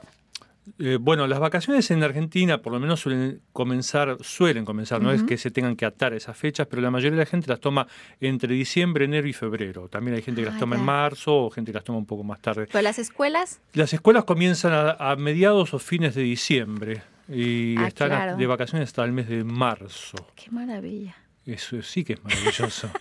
Eh, 0.79 0.97
bueno, 1.01 1.27
las 1.27 1.41
vacaciones 1.41 1.91
en 1.91 2.05
Argentina 2.05 2.63
por 2.63 2.73
lo 2.73 2.79
menos 2.79 3.01
suelen 3.01 3.41
comenzar, 3.53 4.17
suelen 4.21 4.65
comenzar, 4.65 5.03
no 5.03 5.11
es 5.11 5.25
que 5.25 5.37
se 5.37 5.51
tengan 5.51 5.75
que 5.75 5.85
atar 5.85 6.13
a 6.13 6.17
esas 6.17 6.37
fechas, 6.37 6.69
pero 6.69 6.81
la 6.81 6.91
mayoría 6.91 7.19
de 7.19 7.25
la 7.25 7.27
gente 7.27 7.49
las 7.49 7.59
toma 7.59 7.89
entre 8.21 8.55
diciembre, 8.55 9.07
enero 9.07 9.27
y 9.27 9.33
febrero. 9.33 9.89
También 9.89 10.15
hay 10.17 10.23
gente 10.23 10.41
que 10.41 10.47
las 10.47 10.57
Ah, 10.57 10.61
toma 10.61 10.77
en 10.77 10.83
marzo 10.85 11.37
o 11.47 11.51
gente 11.51 11.73
que 11.73 11.77
las 11.79 11.85
toma 11.85 11.99
un 11.99 12.07
poco 12.07 12.23
más 12.23 12.41
tarde. 12.41 12.67
Pero 12.71 12.83
las 12.83 12.99
escuelas, 13.01 13.61
Las 13.73 13.93
escuelas 13.93 14.23
comienzan 14.25 14.73
a, 14.73 14.91
a 14.93 15.17
mediados 15.17 15.75
o 15.75 15.79
fines 15.81 16.15
de 16.15 16.23
diciembre 16.23 17.03
y 17.29 17.75
Ah, 17.79 17.89
están 17.89 18.09
claro. 18.11 18.37
de 18.37 18.47
vacaciones 18.47 18.89
hasta 18.89 19.05
el 19.05 19.11
mes 19.13 19.29
de 19.29 19.43
marzo. 19.43 20.29
qué 20.37 20.51
maravilla. 20.53 21.17
Eso 21.45 21.83
sí 21.83 22.05
que 22.05 22.13
es 22.13 22.23
maravilloso. 22.23 22.89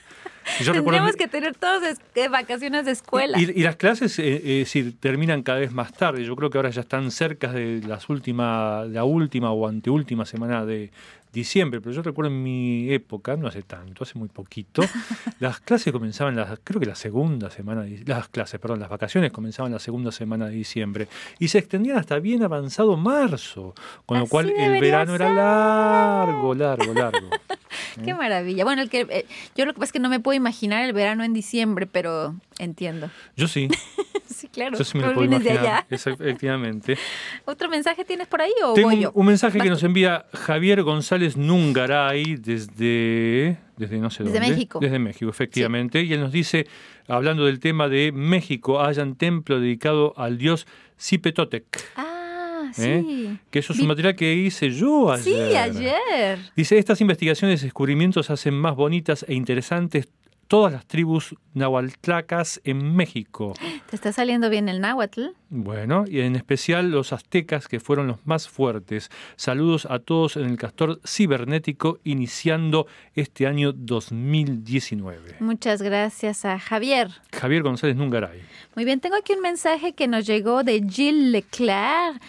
Yo 0.60 0.74
recuerdo- 0.74 0.74
Tendríamos 0.74 1.16
que 1.16 1.28
tener 1.28 1.56
todos 1.56 1.84
es- 1.84 2.00
eh, 2.16 2.28
vacaciones 2.28 2.86
de 2.86 2.92
escuela. 2.92 3.40
Y, 3.40 3.44
y 3.52 3.64
las 3.64 3.76
clases 3.76 4.18
eh, 4.20 4.42
eh, 4.62 4.66
sí, 4.66 4.92
terminan 5.00 5.44
cada 5.44 5.60
vez 5.60 5.72
más 5.72 5.94
tarde. 5.94 6.24
Yo 6.24 6.36
creo 6.36 6.50
que 6.50 6.58
ahora 6.58 6.70
ya 6.72 6.82
están 6.82 7.12
cerca 7.12 7.52
de 7.54 7.82
las 7.88 8.10
última, 8.10 8.86
la 8.86 9.04
última 9.04 9.52
o 9.52 9.68
anteúltima 9.68 10.26
semana 10.26 10.66
de 10.66 10.92
diciembre. 11.32 11.82
Pero 11.82 11.94
yo 11.96 12.02
recuerdo 12.02 12.32
en 12.32 12.44
mi 12.44 12.92
época, 12.92 13.36
no 13.36 13.48
hace 13.48 13.62
tanto, 13.62 14.04
hace 14.04 14.18
muy 14.18 14.30
poquito, 14.30 14.82
las 15.40 15.60
clases 15.60 15.94
comenzaban, 15.94 16.36
las, 16.36 16.60
creo 16.64 16.80
que 16.80 16.86
la 16.86 16.96
segunda 16.96 17.50
semana, 17.50 17.84
de, 17.84 18.04
las 18.06 18.28
clases, 18.30 18.60
perdón, 18.60 18.80
las 18.80 18.90
vacaciones 18.90 19.32
comenzaban 19.32 19.72
la 19.72 19.80
segunda 19.80 20.12
semana 20.12 20.48
de 20.48 20.56
diciembre 20.56 21.08
y 21.40 21.48
se 21.48 21.60
extendían 21.60 21.98
hasta 21.98 22.20
bien 22.20 22.44
avanzado 22.44 22.98
marzo, 22.98 23.74
con 24.06 24.18
lo 24.18 24.24
Así 24.24 24.32
cual 24.32 24.50
el 24.50 24.82
verano 24.82 25.16
era 25.16 25.34
largo, 25.34 26.54
largo, 26.54 26.94
largo. 26.94 27.30
Qué 28.04 28.14
maravilla. 28.14 28.64
Bueno, 28.64 28.82
el 28.82 28.90
que 28.90 29.02
eh, 29.10 29.26
yo 29.56 29.66
lo 29.66 29.74
que 29.74 29.80
pasa 29.80 29.90
es 29.90 29.94
que 29.94 30.00
no 30.00 30.10
me 30.10 30.20
puedo 30.20 30.36
imaginar 30.36 30.84
el 30.86 30.94
verano 30.94 31.24
en 31.24 31.34
diciembre, 31.34 31.88
pero 31.88 32.36
entiendo. 32.60 33.10
Yo 33.36 33.48
sí, 33.48 33.70
Sí, 34.32 34.48
claro. 34.48 34.78
yo 34.78 34.84
sí 34.84 34.98
me 34.98 35.06
lo 35.06 35.14
puedo 35.14 35.40
de 35.40 35.52
allá. 35.52 35.86
Efectivamente. 35.90 36.98
¿Otro 37.46 37.70
mensaje 37.70 38.06
tienes 38.06 38.28
por 38.28 38.42
ahí 38.42 38.52
o 38.64 38.74
Tengo 38.74 38.90
voy 38.90 39.02
yo? 39.02 39.12
un 39.14 39.28
mensaje 39.28 39.58
Vas 39.58 39.64
que 39.64 39.70
tú. 39.70 39.74
nos 39.76 39.84
envía 39.84 40.26
Javier 40.34 40.82
González 40.84 41.21
Nungaray 41.38 42.36
desde, 42.36 43.58
desde 43.78 43.98
no 43.98 44.10
sé 44.10 44.24
Desde 44.24 44.40
dónde. 44.40 44.54
México. 44.54 44.80
Desde 44.80 45.00
México, 45.00 45.30
efectivamente. 45.30 46.02
Y 46.02 46.14
él 46.14 46.20
nos 46.20 46.32
dice, 46.32 46.68
hablando 47.08 47.46
del 47.46 47.60
tema 47.60 47.88
de 47.88 48.12
México, 48.12 48.82
hayan 48.82 49.16
templo 49.16 49.60
dedicado 49.60 50.14
al 50.18 50.38
dios 50.38 50.68
Cipetotec. 51.00 51.66
Ah, 51.96 52.72
¿eh? 52.78 53.04
sí. 53.06 53.40
Que 53.50 53.60
eso 53.60 53.74
es 53.74 53.80
un 53.80 53.88
material 53.88 54.16
que 54.16 54.34
hice 54.34 54.72
yo 54.72 55.12
ayer. 55.12 55.24
Sí, 55.24 55.56
ayer. 55.56 56.40
Dice, 56.56 56.78
estas 56.78 57.02
investigaciones 57.02 57.62
y 57.62 57.66
descubrimientos 57.66 58.30
hacen 58.30 58.54
más 58.54 58.76
bonitas 58.76 59.26
e 59.28 59.34
interesantes 59.34 60.10
todas 60.52 60.74
las 60.74 60.86
tribus 60.86 61.34
nahualtlacas 61.54 62.60
en 62.66 62.94
México. 62.94 63.54
Te 63.90 63.96
está 63.96 64.12
saliendo 64.12 64.50
bien 64.50 64.68
el 64.68 64.82
náhuatl. 64.82 65.28
Bueno, 65.50 66.04
y 66.06 66.20
en 66.20 66.36
especial 66.36 66.92
los 66.92 67.14
aztecas 67.14 67.70
que 67.70 67.80
fueron 67.80 68.08
los 68.08 68.26
más 68.26 68.50
fuertes. 68.50 69.10
Saludos 69.38 69.88
a 69.90 70.00
todos 70.00 70.36
en 70.36 70.44
el 70.44 70.58
castor 70.58 71.00
cibernético 71.08 72.00
iniciando 72.04 72.86
este 73.16 73.48
año 73.48 73.72
2019. 73.72 75.38
Muchas 75.40 75.82
gracias 75.82 76.44
a 76.44 76.60
Javier. 76.60 77.12
Javier 77.32 77.64
González 77.64 77.96
Nungaray. 77.96 78.42
Muy 78.76 78.84
bien, 78.84 79.00
tengo 79.00 79.16
aquí 79.16 79.32
un 79.32 79.42
mensaje 79.42 79.94
que 79.94 80.10
nos 80.10 80.26
llegó 80.26 80.64
de 80.66 80.82
Gilles 80.82 81.32
Leclerc. 81.32 82.22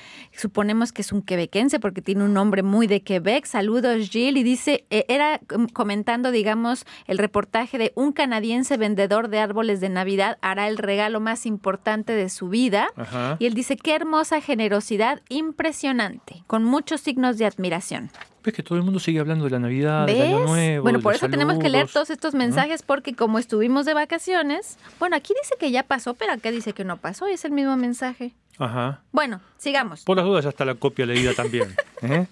Suponemos 0.43 0.91
que 0.91 1.03
es 1.03 1.13
un 1.13 1.23
quebequense 1.23 1.79
porque 1.79 2.03
tiene 2.03 2.25
un 2.25 2.35
nombre 2.35 2.65
muy 2.65 2.89
de 2.89 3.05
Quebec. 3.05 3.45
Saludos, 3.47 4.09
Gilles. 4.11 4.35
Y 4.35 4.43
dice, 4.43 4.87
eh, 4.91 5.05
era 5.07 5.39
mm, 5.57 5.67
comentando, 5.67 6.33
digamos, 6.33 6.85
el 7.07 7.19
reportaje 7.19 7.79
de 7.79 7.93
un 7.95 8.11
canadiense 8.11 8.77
vendedor 8.77 9.29
de 9.29 9.39
árboles 9.39 9.81
de 9.81 9.89
Navidad 9.89 10.39
hará 10.41 10.67
el 10.67 10.79
regalo 10.79 11.21
más 11.21 11.47
importante 11.47 12.13
de 12.13 12.29
su 12.29 12.49
vida. 12.49 12.89
Ajá. 12.97 13.37
Y 13.39 13.47
él 13.47 13.55
dice, 13.55 13.77
qué 13.77 13.95
hermosa 13.95 14.41
generosidad, 14.41 15.23
impresionante, 15.29 16.43
con 16.49 16.65
muchos 16.65 17.03
signos 17.03 17.39
de 17.39 17.47
admiración. 17.47 18.11
¿Ves 18.43 18.53
que 18.53 18.65
todo 18.65 18.77
el 18.77 18.83
mundo 18.83 18.99
sigue 18.99 19.21
hablando 19.21 19.45
de 19.45 19.51
la 19.53 19.61
Navidad, 19.61 20.07
del 20.07 20.17
¿Ves? 20.17 20.27
Año 20.27 20.47
Nuevo? 20.47 20.83
bueno, 20.83 20.99
por 20.99 21.15
eso 21.15 21.29
tenemos 21.29 21.61
que 21.61 21.69
leer 21.69 21.87
todos 21.87 22.11
estos 22.11 22.35
mensajes 22.35 22.83
porque 22.83 23.15
como 23.15 23.39
estuvimos 23.39 23.87
de 23.87 23.95
vacaciones, 23.95 24.77
bueno, 24.99 25.15
aquí 25.15 25.33
dice 25.41 25.55
que 25.61 25.71
ya 25.71 25.85
pasó, 25.85 26.15
pero 26.15 26.33
acá 26.33 26.51
dice 26.51 26.73
que 26.73 26.83
no 26.83 26.97
pasó 26.97 27.29
y 27.29 27.35
es 27.35 27.45
el 27.45 27.53
mismo 27.53 27.77
mensaje. 27.77 28.35
Ajá. 28.59 29.03
Bueno, 29.13 29.41
sigamos. 29.59 30.05
Por 30.05 30.17
las 30.17 30.27
dudas 30.27 30.45
ya 30.45 30.51
está 30.51 30.65
la 30.65 30.75
copia 30.75 31.07
leída 31.07 31.35
también. 31.35 31.75
¿eh? 32.03 32.27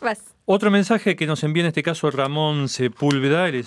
Vas. 0.00 0.22
Otro 0.46 0.70
mensaje 0.70 1.14
que 1.14 1.26
nos 1.26 1.44
envía 1.44 1.62
en 1.62 1.68
este 1.68 1.84
caso 1.84 2.10
Ramón 2.10 2.68
Sepúlveda 2.68 3.48
el 3.48 3.64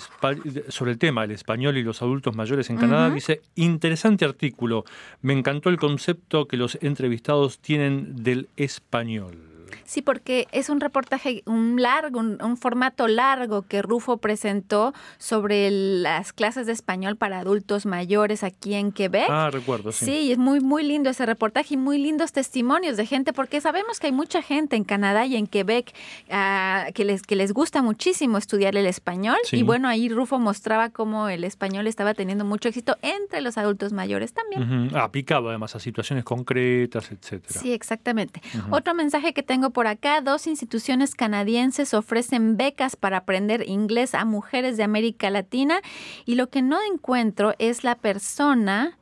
sobre 0.68 0.92
el 0.92 0.98
tema, 0.98 1.24
el 1.24 1.30
español 1.30 1.78
y 1.78 1.82
los 1.82 2.02
adultos 2.02 2.36
mayores 2.36 2.68
en 2.68 2.76
Canadá, 2.76 3.08
dice, 3.08 3.40
interesante 3.54 4.26
artículo, 4.26 4.84
me 5.22 5.32
encantó 5.32 5.70
el 5.70 5.78
concepto 5.78 6.46
que 6.46 6.58
los 6.58 6.76
entrevistados 6.82 7.58
tienen 7.58 8.22
del 8.22 8.48
español. 8.56 9.53
Sí, 9.84 10.02
porque 10.02 10.46
es 10.52 10.68
un 10.68 10.80
reportaje, 10.80 11.42
un 11.46 11.80
largo, 11.80 12.20
un, 12.20 12.42
un 12.42 12.56
formato 12.56 13.08
largo 13.08 13.62
que 13.62 13.82
Rufo 13.82 14.18
presentó 14.18 14.92
sobre 15.18 15.70
las 15.70 16.32
clases 16.32 16.66
de 16.66 16.72
español 16.72 17.16
para 17.16 17.40
adultos 17.40 17.86
mayores 17.86 18.44
aquí 18.44 18.74
en 18.74 18.92
Quebec. 18.92 19.26
Ah, 19.28 19.50
recuerdo, 19.52 19.92
sí. 19.92 20.04
Sí, 20.04 20.32
es 20.32 20.38
muy, 20.38 20.60
muy 20.60 20.82
lindo 20.82 21.10
ese 21.10 21.26
reportaje 21.26 21.74
y 21.74 21.76
muy 21.76 21.98
lindos 21.98 22.32
testimonios 22.32 22.96
de 22.96 23.06
gente, 23.06 23.32
porque 23.32 23.60
sabemos 23.60 24.00
que 24.00 24.06
hay 24.06 24.12
mucha 24.12 24.42
gente 24.42 24.76
en 24.76 24.84
Canadá 24.84 25.26
y 25.26 25.36
en 25.36 25.46
Quebec 25.46 25.92
ah, 26.30 26.86
que, 26.94 27.04
les, 27.04 27.22
que 27.22 27.36
les 27.36 27.52
gusta 27.52 27.82
muchísimo 27.82 28.38
estudiar 28.38 28.76
el 28.76 28.86
español. 28.86 29.36
Sí. 29.44 29.58
Y 29.58 29.62
bueno, 29.62 29.88
ahí 29.88 30.08
Rufo 30.08 30.38
mostraba 30.38 30.90
cómo 30.90 31.28
el 31.28 31.44
español 31.44 31.86
estaba 31.86 32.14
teniendo 32.14 32.44
mucho 32.44 32.68
éxito 32.68 32.96
entre 33.02 33.40
los 33.40 33.58
adultos 33.58 33.92
mayores 33.92 34.32
también. 34.32 34.88
Ujú, 34.88 34.98
Aplicado 34.98 35.48
además 35.48 35.74
a 35.74 35.80
situaciones 35.80 36.24
concretas, 36.24 37.10
etcétera. 37.10 37.60
Sí, 37.60 37.72
exactamente. 37.72 38.42
Otro 38.70 38.94
mensaje 38.94 39.32
que 39.32 39.42
tengo 39.42 39.63
por 39.70 39.86
acá, 39.86 40.20
dos 40.20 40.46
instituciones 40.46 41.14
canadienses 41.14 41.94
ofrecen 41.94 42.56
becas 42.56 42.96
para 42.96 43.18
aprender 43.18 43.68
inglés 43.68 44.14
a 44.14 44.24
mujeres 44.24 44.76
de 44.76 44.82
América 44.82 45.30
Latina 45.30 45.80
y 46.24 46.34
lo 46.34 46.50
que 46.50 46.62
no 46.62 46.78
encuentro 46.92 47.54
es 47.58 47.84
la 47.84 47.94
persona 47.96 48.98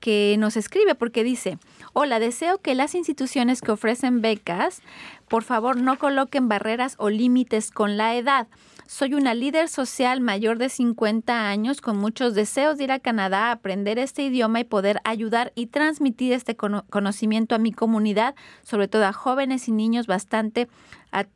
que 0.00 0.36
nos 0.38 0.56
escribe 0.56 0.94
porque 0.94 1.24
dice, 1.24 1.58
Hola, 1.96 2.18
deseo 2.18 2.58
que 2.58 2.74
las 2.74 2.96
instituciones 2.96 3.60
que 3.60 3.70
ofrecen 3.70 4.20
becas, 4.20 4.82
por 5.28 5.44
favor, 5.44 5.80
no 5.80 5.96
coloquen 5.96 6.48
barreras 6.48 6.96
o 6.98 7.08
límites 7.08 7.70
con 7.70 7.96
la 7.96 8.16
edad. 8.16 8.48
Soy 8.88 9.14
una 9.14 9.32
líder 9.32 9.68
social 9.68 10.20
mayor 10.20 10.58
de 10.58 10.70
50 10.70 11.48
años 11.48 11.80
con 11.80 11.96
muchos 11.96 12.34
deseos 12.34 12.78
de 12.78 12.84
ir 12.84 12.90
a 12.92 12.98
Canadá 12.98 13.46
a 13.46 13.52
aprender 13.52 14.00
este 14.00 14.24
idioma 14.24 14.58
y 14.58 14.64
poder 14.64 15.00
ayudar 15.04 15.52
y 15.54 15.66
transmitir 15.68 16.32
este 16.32 16.56
cono- 16.56 16.84
conocimiento 16.90 17.54
a 17.54 17.58
mi 17.58 17.70
comunidad, 17.70 18.34
sobre 18.64 18.88
todo 18.88 19.06
a 19.06 19.12
jóvenes 19.12 19.68
y 19.68 19.70
niños 19.70 20.08
bastante 20.08 20.66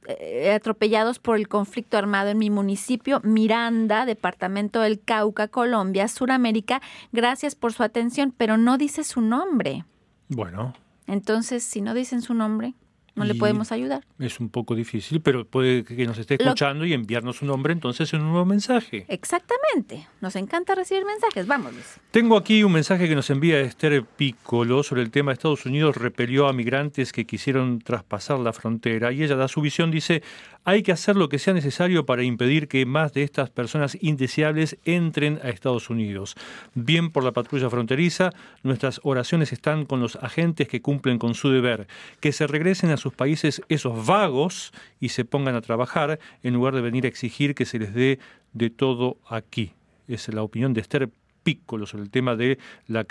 eh, 0.09 0.53
atropellados 0.53 1.21
por 1.21 1.37
el 1.37 1.47
conflicto 1.47 1.99
armado 1.99 2.31
en 2.31 2.38
mi 2.38 2.50
municipio, 2.50 3.21
Miranda, 3.23 4.06
departamento 4.06 4.81
del 4.81 5.00
Cauca, 5.00 5.46
Colombia, 5.46 6.09
Suramérica. 6.09 6.83
Gracias 7.13 7.54
por 7.54 7.73
su 7.73 7.85
atención, 7.85 8.35
pero 8.37 8.56
no 8.56 8.77
dice 8.77 9.04
su 9.04 9.21
nombre. 9.21 9.85
Bueno, 10.29 10.74
Entonces, 11.06 11.64
si 11.64 11.81
no 11.81 11.94
dicen 11.94 12.20
su 12.22 12.35
nombre, 12.35 12.74
no 13.14 13.24
le 13.24 13.35
podemos 13.35 13.72
ayudar. 13.72 14.04
es 14.20 14.38
un 14.38 14.48
poco 14.48 14.76
difícil, 14.76 15.20
pero 15.20 15.44
puede 15.44 15.83
que 15.83 16.06
nos 16.06 16.18
esté 16.18 16.37
Lo- 16.38 16.44
escuchando 16.44 16.85
y 16.87 16.92
enviarnos 16.92 17.42
un 17.42 17.48
nombre 17.48 17.72
entonces 17.72 18.12
en 18.14 18.20
un 18.20 18.29
nuevo 18.29 18.44
mensaje. 18.44 19.06
Exactamente. 19.08 20.06
Nos 20.20 20.37
encanta 20.37 20.76
recibir 20.76 21.04
mensajes. 21.04 21.46
Vámonos. 21.48 21.83
Tengo 22.12 22.37
aquí 22.37 22.62
un 22.62 22.70
mensaje 22.72 23.08
que 23.08 23.16
nos 23.16 23.29
envía 23.31 23.58
Esther 23.60 24.04
Piccolo 24.04 24.85
sobre 24.85 25.02
el 25.02 25.10
tema 25.10 25.33
Estados 25.33 25.66
Unidos 25.66 25.96
repelió 25.96 26.46
a 26.46 26.52
migrantes 26.52 27.10
que 27.12 27.24
quisieron 27.26 27.81
traspasar 27.81 28.38
la 28.38 28.52
frontera 28.52 29.10
y 29.10 29.24
ella 29.24 29.35
da 29.35 29.48
su 29.48 29.60
visión, 29.62 29.90
dice, 29.90 30.22
hay 30.65 30.83
que 30.83 30.92
hacer 30.92 31.17
lo 31.17 31.29
que 31.29 31.38
sea 31.38 31.54
necesario 31.54 32.04
para 32.04 32.23
impedir 32.23 32.69
que 32.69 32.85
más 32.85 33.13
de 33.13 33.23
estas 33.23 33.50
personas 33.50 33.96
indeseables 34.00 34.77
entren 34.85 35.40
a 35.42 35.48
Estados 35.48 35.90
Unidos. 35.90 36.35
Bien 36.75 37.11
por 37.11 37.25
la 37.25 37.33
patrulla 37.33 37.71
fronteriza, 37.71 38.33
nuestras 38.63 39.00
oraciones 39.02 39.52
están 39.52 39.87
con 39.87 40.00
los 40.00 40.17
agentes 40.17 40.69
que 40.69 40.83
cumplen 40.83 41.19
con 41.19 41.35
su 41.35 41.50
deber, 41.50 41.87
que 42.21 42.33
se 42.33 42.46
regresen 42.46 42.90
a 42.90 42.96
sus 42.96 43.15
países 43.15 43.63
esos 43.69 44.06
vagos 44.06 44.73
y 45.00 45.11
se 45.11 45.25
pongan 45.25 45.54
a 45.54 45.63
trabajar 45.63 46.19
en 46.42 46.54
lugar 46.54 46.75
de 46.75 46.83
venir 46.83 47.04
a 47.06 47.09
exigir 47.09 47.54
que 47.54 47.65
se 47.65 47.79
les 47.79 47.94
dé 47.94 48.19
de 48.52 48.71
todo 48.71 49.19
aquí. 49.29 49.73
Es 50.06 50.29
la 50.29 50.42
opinión 50.42 50.75
de 50.75 50.81
Esther 50.81 51.09
Piccolo 51.42 51.87
sobre 51.87 52.04
el 52.04 52.11
tema 52.11 52.37
de 52.37 52.59
la, 52.87 53.06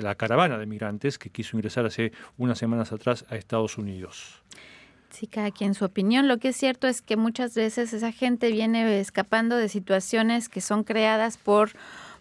la 0.00 0.14
caravana 0.16 0.58
de 0.58 0.66
migrantes 0.66 1.18
que 1.18 1.30
quiso 1.30 1.56
ingresar 1.56 1.86
hace 1.86 2.12
unas 2.36 2.58
semanas 2.58 2.92
atrás 2.92 3.24
a 3.30 3.36
Estados 3.36 3.78
Unidos. 3.78 4.42
Sí, 5.10 5.26
cada 5.26 5.50
quien 5.50 5.74
su 5.74 5.84
opinión. 5.84 6.28
Lo 6.28 6.38
que 6.38 6.48
es 6.48 6.56
cierto 6.56 6.86
es 6.86 7.02
que 7.02 7.16
muchas 7.16 7.54
veces 7.54 7.92
esa 7.92 8.12
gente 8.12 8.50
viene 8.50 9.00
escapando 9.00 9.56
de 9.56 9.68
situaciones 9.68 10.48
que 10.48 10.60
son 10.60 10.84
creadas 10.84 11.36
por 11.36 11.72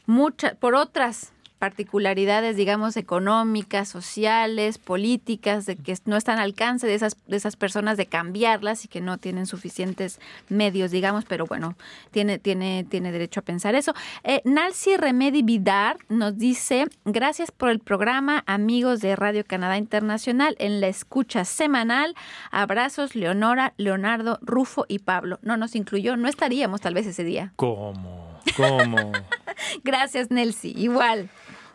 muchas, 0.06 0.56
por 0.56 0.76
otras 0.76 1.32
particularidades, 1.60 2.56
digamos, 2.56 2.96
económicas, 2.96 3.90
sociales, 3.90 4.78
políticas, 4.78 5.66
de 5.66 5.76
que 5.76 5.96
no 6.06 6.16
están 6.16 6.38
al 6.38 6.46
alcance 6.46 6.88
de 6.88 6.96
esas, 6.96 7.18
de 7.28 7.36
esas 7.38 7.58
personas 7.58 7.98
de 7.98 8.06
cambiarlas 8.06 8.86
y 8.86 8.88
que 8.88 9.02
no 9.02 9.18
tienen 9.18 9.46
suficientes 9.46 10.20
medios, 10.48 10.90
digamos, 10.90 11.26
pero 11.26 11.46
bueno, 11.46 11.76
tiene, 12.12 12.40
tiene, 12.40 12.86
tiene 12.90 13.12
derecho 13.12 13.42
a 13.42 13.44
pensar 13.44 13.76
eso. 13.76 13.94
Eh, 14.24 14.42
Nancy 14.46 14.96
Remedi 14.98 15.44
Vidar 15.44 15.98
nos 16.08 16.38
dice, 16.38 16.86
gracias 17.06 17.52
por 17.52 17.70
el 17.70 17.80
programa, 17.80 18.44
amigos 18.48 19.02
de 19.02 19.16
Radio 19.16 19.44
Canadá 19.46 19.78
Internacional, 19.78 20.56
en 20.60 20.80
la 20.80 20.88
escucha 20.88 21.44
semanal. 21.44 22.16
Abrazos, 22.52 23.16
Leonora, 23.16 23.74
Leonardo, 23.78 24.40
Rufo 24.42 24.86
y 24.88 25.00
Pablo. 25.00 25.40
No 25.42 25.58
nos 25.58 25.76
incluyó, 25.76 26.16
no 26.16 26.30
estaríamos 26.30 26.80
tal 26.80 26.94
vez 26.94 27.06
ese 27.06 27.26
día. 27.26 27.52
¿Cómo? 27.58 28.40
¿Cómo? 28.56 29.12
Gracias, 29.84 30.32
Nelsi. 30.32 30.74
Igual. 30.78 31.30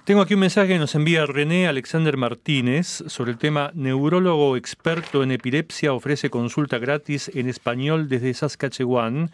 Tengo 0.05 0.21
aquí 0.21 0.35
un 0.35 0.41
mensaje 0.41 0.69
que 0.69 0.79
nos 0.79 0.95
envía 0.95 1.25
René 1.25 1.67
Alexander 1.67 2.19
Martínez 2.19 3.05
sobre 3.07 3.31
el 3.31 3.39
tema 3.39 3.71
Neurólogo 3.73 4.55
experto 4.55 5.23
en 5.23 5.33
epilepsia 5.33 5.95
ofrece 5.95 6.29
consulta 6.29 6.77
gratis 6.77 7.31
en 7.35 7.49
español 7.49 8.07
desde 8.11 8.35
Saskatchewan. 8.35 9.31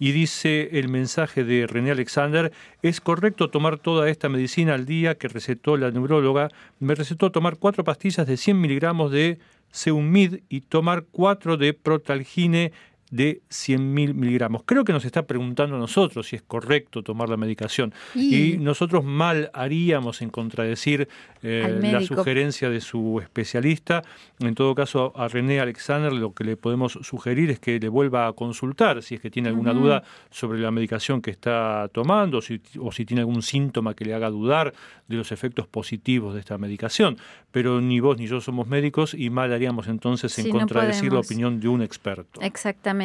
Y 0.00 0.10
dice 0.10 0.70
el 0.72 0.88
mensaje 0.88 1.44
de 1.44 1.68
René 1.68 1.92
Alexander, 1.92 2.50
es 2.82 3.00
correcto 3.00 3.50
tomar 3.50 3.78
toda 3.78 4.10
esta 4.10 4.28
medicina 4.28 4.74
al 4.74 4.86
día 4.86 5.14
que 5.14 5.28
recetó 5.28 5.76
la 5.76 5.92
neuróloga. 5.92 6.48
Me 6.80 6.96
recetó 6.96 7.30
tomar 7.30 7.56
cuatro 7.56 7.84
pastillas 7.84 8.26
de 8.26 8.36
100 8.36 8.60
miligramos 8.60 9.12
de 9.12 9.38
Seumid 9.70 10.40
y 10.48 10.62
tomar 10.62 11.04
cuatro 11.12 11.56
de 11.56 11.74
Protalgine 11.74 12.72
de 13.10 13.40
100.000 13.48 14.14
miligramos. 14.14 14.62
Creo 14.66 14.84
que 14.84 14.92
nos 14.92 15.04
está 15.04 15.26
preguntando 15.26 15.76
a 15.76 15.78
nosotros 15.78 16.28
si 16.28 16.36
es 16.36 16.42
correcto 16.42 17.02
tomar 17.02 17.28
la 17.28 17.36
medicación. 17.36 17.92
Y- 18.14 18.28
Y 18.54 18.58
nosotros 18.58 19.04
mal 19.04 19.50
haríamos 19.54 20.20
en 20.22 20.30
contradecir 20.30 21.08
eh, 21.42 21.62
la 21.92 22.00
sugerencia 22.16 22.68
de 22.68 22.80
su 22.80 23.20
especialista. 23.20 24.02
En 24.40 24.54
todo 24.56 24.74
caso, 24.74 25.12
a 25.16 25.28
René 25.28 25.60
Alexander 25.60 26.12
lo 26.12 26.34
que 26.34 26.42
le 26.44 26.56
podemos 26.56 26.98
sugerir 27.02 27.50
es 27.50 27.60
que 27.60 27.78
le 27.78 27.88
vuelva 27.88 28.26
a 28.26 28.32
consultar 28.32 29.02
si 29.04 29.14
es 29.14 29.20
que 29.20 29.30
tiene 29.30 29.48
alguna 29.48 29.72
duda 29.72 30.02
sobre 30.30 30.58
la 30.58 30.70
medicación 30.72 31.22
que 31.22 31.30
está 31.30 31.88
tomando 31.92 32.42
si- 32.42 32.60
o 32.80 32.90
si 32.90 33.04
tiene 33.04 33.20
algún 33.20 33.42
síntoma 33.42 33.94
que 33.94 34.04
le 34.04 34.14
haga 34.14 34.30
dudar 34.30 34.74
de 35.06 35.16
los 35.16 35.30
efectos 35.30 35.66
positivos 35.68 36.34
de 36.34 36.40
esta 36.40 36.58
medicación. 36.58 37.16
Pero 37.52 37.80
ni 37.80 38.00
vos 38.00 38.18
ni 38.18 38.26
yo 38.26 38.40
somos 38.40 38.66
médicos 38.66 39.14
y 39.14 39.30
mal 39.30 39.52
haríamos 39.52 39.86
entonces 39.88 40.36
en 40.38 40.46
no 40.46 40.58
contradecir 40.58 41.12
la 41.12 41.20
opinión 41.32 41.60
de 41.60 41.68
un 41.68 41.82
experto. 41.82 42.40
Exactamente. 42.42 42.97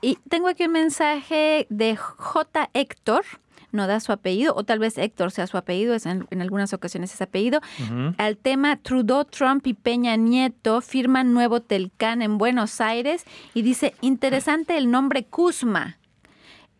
Y 0.00 0.18
tengo 0.28 0.48
aquí 0.48 0.64
un 0.64 0.72
mensaje 0.72 1.66
de 1.70 1.96
J. 1.96 2.70
Héctor. 2.72 3.24
No 3.72 3.86
da 3.86 4.00
su 4.00 4.12
apellido, 4.12 4.54
o 4.54 4.64
tal 4.64 4.78
vez 4.78 4.96
Héctor 4.96 5.32
sea 5.32 5.46
su 5.46 5.58
apellido, 5.58 5.94
es 5.94 6.06
en, 6.06 6.26
en 6.30 6.40
algunas 6.40 6.72
ocasiones 6.72 7.12
es 7.12 7.20
apellido. 7.20 7.60
Al 8.16 8.38
tema 8.38 8.76
Trudeau, 8.76 9.24
Trump 9.24 9.66
y 9.66 9.74
Peña 9.74 10.16
Nieto 10.16 10.80
firman 10.80 11.34
nuevo 11.34 11.60
Telcán 11.60 12.22
en 12.22 12.38
Buenos 12.38 12.80
Aires 12.80 13.24
y 13.52 13.62
dice, 13.62 13.94
interesante 14.00 14.78
el 14.78 14.90
nombre 14.90 15.24
Kuzma. 15.24 15.98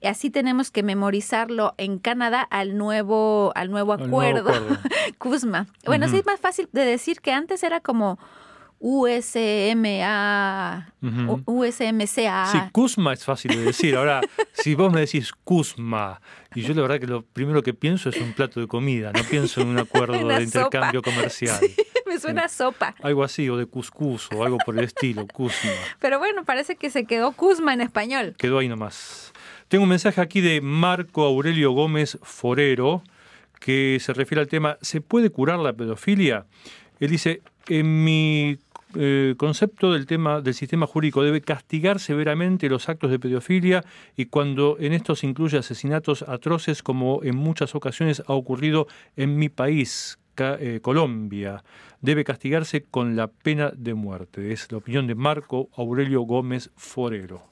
Así 0.02 0.30
tenemos 0.30 0.70
que 0.70 0.82
memorizarlo 0.82 1.74
en 1.78 1.98
Canadá 1.98 2.42
al 2.42 2.76
nuevo, 2.76 3.52
al 3.54 3.70
nuevo 3.70 3.92
acuerdo. 3.92 4.52
Kuzma. 5.18 5.66
Bueno, 5.84 6.08
sí 6.08 6.18
es 6.18 6.26
más 6.26 6.40
fácil 6.40 6.68
de 6.72 6.84
decir 6.84 7.20
que 7.20 7.32
antes 7.32 7.62
era 7.62 7.80
como 7.80 8.18
USMA, 8.88 10.86
USMCA. 11.44 12.46
Sí, 12.52 12.58
Kuzma 12.70 13.14
es 13.14 13.24
fácil 13.24 13.50
de 13.50 13.62
decir. 13.62 13.96
Ahora, 13.96 14.20
si 14.52 14.76
vos 14.76 14.92
me 14.92 15.00
decís 15.00 15.32
Kuzma, 15.42 16.20
y 16.54 16.62
yo 16.62 16.72
la 16.72 16.82
verdad 16.82 17.00
que 17.00 17.08
lo 17.08 17.22
primero 17.22 17.64
que 17.64 17.74
pienso 17.74 18.10
es 18.10 18.16
un 18.18 18.32
plato 18.32 18.60
de 18.60 18.68
comida, 18.68 19.10
no 19.12 19.24
pienso 19.24 19.60
en 19.60 19.68
un 19.68 19.78
acuerdo 19.80 20.12
de 20.28 20.40
intercambio 20.40 21.00
sopa. 21.00 21.10
comercial. 21.10 21.58
Me 22.06 22.20
suena 22.20 22.44
a 22.44 22.48
sopa. 22.48 22.94
Algo 23.02 23.24
así, 23.24 23.48
o 23.48 23.56
de 23.56 23.66
cuscús, 23.66 24.28
o 24.32 24.44
algo 24.44 24.58
por 24.58 24.78
el 24.78 24.84
estilo, 24.84 25.26
Kuzma. 25.26 25.72
Pero 25.98 26.20
bueno, 26.20 26.44
parece 26.44 26.76
que 26.76 26.88
se 26.88 27.06
quedó 27.06 27.32
Kuzma 27.32 27.74
en 27.74 27.80
español. 27.80 28.36
Quedó 28.38 28.60
ahí 28.60 28.68
nomás. 28.68 29.32
Tengo 29.66 29.82
un 29.82 29.90
mensaje 29.90 30.20
aquí 30.20 30.40
de 30.40 30.60
Marco 30.60 31.24
Aurelio 31.24 31.72
Gómez 31.72 32.20
Forero, 32.22 33.02
que 33.58 33.98
se 34.00 34.12
refiere 34.12 34.42
al 34.42 34.46
tema, 34.46 34.78
¿se 34.80 35.00
puede 35.00 35.30
curar 35.30 35.58
la 35.58 35.72
pedofilia? 35.72 36.46
Él 37.00 37.10
dice, 37.10 37.42
en 37.68 38.04
mi 38.04 38.58
eh, 38.98 39.34
concepto 39.36 39.92
del 39.92 40.06
tema 40.06 40.40
del 40.40 40.54
sistema 40.54 40.86
jurídico 40.86 41.22
debe 41.22 41.40
castigar 41.40 42.00
severamente 42.00 42.68
los 42.68 42.88
actos 42.88 43.10
de 43.10 43.18
pedofilia 43.18 43.84
y 44.16 44.26
cuando 44.26 44.76
en 44.80 44.92
estos 44.92 45.24
incluye 45.24 45.58
asesinatos 45.58 46.22
atroces 46.22 46.82
como 46.82 47.22
en 47.22 47.36
muchas 47.36 47.74
ocasiones 47.74 48.22
ha 48.26 48.32
ocurrido 48.32 48.86
en 49.16 49.36
mi 49.36 49.48
país, 49.48 50.18
eh, 50.38 50.80
Colombia, 50.82 51.64
debe 52.00 52.24
castigarse 52.24 52.82
con 52.82 53.16
la 53.16 53.28
pena 53.28 53.72
de 53.74 53.94
muerte. 53.94 54.52
Es 54.52 54.70
la 54.70 54.78
opinión 54.78 55.06
de 55.06 55.14
Marco 55.14 55.70
Aurelio 55.76 56.22
Gómez 56.22 56.70
Forero. 56.76 57.42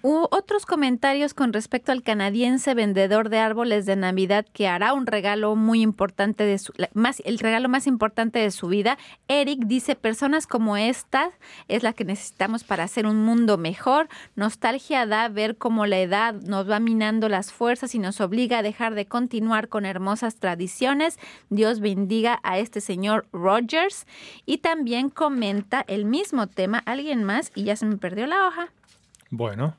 Hubo 0.00 0.28
otros 0.30 0.64
comentarios 0.64 1.34
con 1.34 1.52
respecto 1.52 1.90
al 1.90 2.04
canadiense 2.04 2.72
vendedor 2.74 3.30
de 3.30 3.40
árboles 3.40 3.84
de 3.84 3.96
Navidad 3.96 4.46
que 4.52 4.68
hará 4.68 4.92
un 4.92 5.06
regalo 5.06 5.56
muy 5.56 5.82
importante 5.82 6.44
de 6.44 6.56
su 6.58 6.72
más 6.94 7.20
el 7.24 7.40
regalo 7.40 7.68
más 7.68 7.88
importante 7.88 8.38
de 8.38 8.52
su 8.52 8.68
vida. 8.68 8.96
Eric 9.26 9.64
dice, 9.66 9.96
"Personas 9.96 10.46
como 10.46 10.76
esta 10.76 11.32
es 11.66 11.82
la 11.82 11.94
que 11.94 12.04
necesitamos 12.04 12.62
para 12.62 12.84
hacer 12.84 13.06
un 13.06 13.24
mundo 13.24 13.58
mejor. 13.58 14.08
Nostalgia 14.36 15.04
da 15.04 15.28
ver 15.28 15.56
cómo 15.56 15.84
la 15.84 15.98
edad 15.98 16.32
nos 16.32 16.70
va 16.70 16.78
minando 16.78 17.28
las 17.28 17.52
fuerzas 17.52 17.92
y 17.96 17.98
nos 17.98 18.20
obliga 18.20 18.58
a 18.58 18.62
dejar 18.62 18.94
de 18.94 19.06
continuar 19.06 19.68
con 19.68 19.84
hermosas 19.84 20.36
tradiciones. 20.36 21.18
Dios 21.50 21.80
bendiga 21.80 22.38
a 22.44 22.60
este 22.60 22.80
señor 22.80 23.26
Rogers." 23.32 24.06
Y 24.46 24.58
también 24.58 25.10
comenta 25.10 25.84
el 25.88 26.04
mismo 26.04 26.46
tema 26.46 26.78
alguien 26.86 27.24
más 27.24 27.50
y 27.56 27.64
ya 27.64 27.74
se 27.74 27.84
me 27.84 27.96
perdió 27.96 28.28
la 28.28 28.46
hoja. 28.46 28.68
Bueno, 29.30 29.74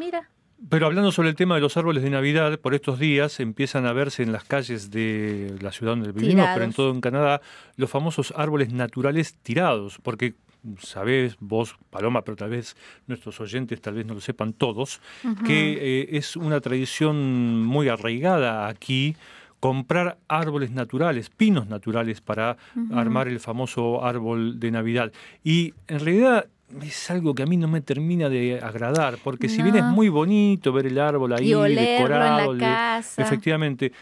Mira. 0.00 0.30
Pero 0.70 0.86
hablando 0.86 1.12
sobre 1.12 1.28
el 1.28 1.34
tema 1.34 1.56
de 1.56 1.60
los 1.60 1.76
árboles 1.76 2.02
de 2.02 2.08
Navidad, 2.08 2.58
por 2.58 2.74
estos 2.74 2.98
días 2.98 3.38
empiezan 3.38 3.84
a 3.84 3.92
verse 3.92 4.22
en 4.22 4.32
las 4.32 4.44
calles 4.44 4.90
de 4.90 5.54
la 5.60 5.72
ciudad 5.72 5.92
donde 5.92 6.12
vivimos, 6.12 6.32
Tirados. 6.32 6.54
pero 6.54 6.64
en 6.64 6.72
todo 6.72 6.90
en 6.90 7.00
Canadá, 7.02 7.42
los 7.76 7.90
famosos 7.90 8.32
árboles 8.34 8.72
naturales 8.72 9.34
tirados, 9.42 9.98
porque 10.02 10.34
sabés 10.78 11.36
vos, 11.38 11.76
Paloma, 11.90 12.22
pero 12.22 12.36
tal 12.36 12.48
vez 12.48 12.76
nuestros 13.08 13.40
oyentes 13.42 13.78
tal 13.82 13.94
vez 13.94 14.06
no 14.06 14.14
lo 14.14 14.20
sepan 14.22 14.54
todos, 14.54 15.02
que 15.44 16.00
eh, 16.00 16.08
es 16.12 16.34
una 16.34 16.62
tradición 16.62 17.62
muy 17.62 17.88
arraigada 17.88 18.68
aquí 18.68 19.16
comprar 19.60 20.16
árboles 20.28 20.70
naturales, 20.70 21.28
pinos 21.28 21.68
naturales 21.68 22.22
para 22.22 22.56
armar 22.94 23.28
el 23.28 23.38
famoso 23.38 24.02
árbol 24.02 24.58
de 24.58 24.70
Navidad. 24.70 25.12
Y 25.44 25.74
en 25.86 26.00
realidad 26.00 26.46
es 26.82 27.10
algo 27.10 27.34
que 27.34 27.42
a 27.42 27.46
mí 27.46 27.56
no 27.56 27.68
me 27.68 27.80
termina 27.80 28.28
de 28.28 28.60
agradar, 28.60 29.18
porque 29.22 29.48
si 29.48 29.62
bien 29.62 29.76
es 29.76 29.84
muy 29.84 30.08
bonito 30.08 30.72
ver 30.72 30.86
el 30.86 30.98
árbol 30.98 31.32
ahí 31.32 31.52
en 31.52 31.74
la 31.74 31.80
decorado, 31.80 32.58
casa. 32.58 33.22
efectivamente, 33.22 33.92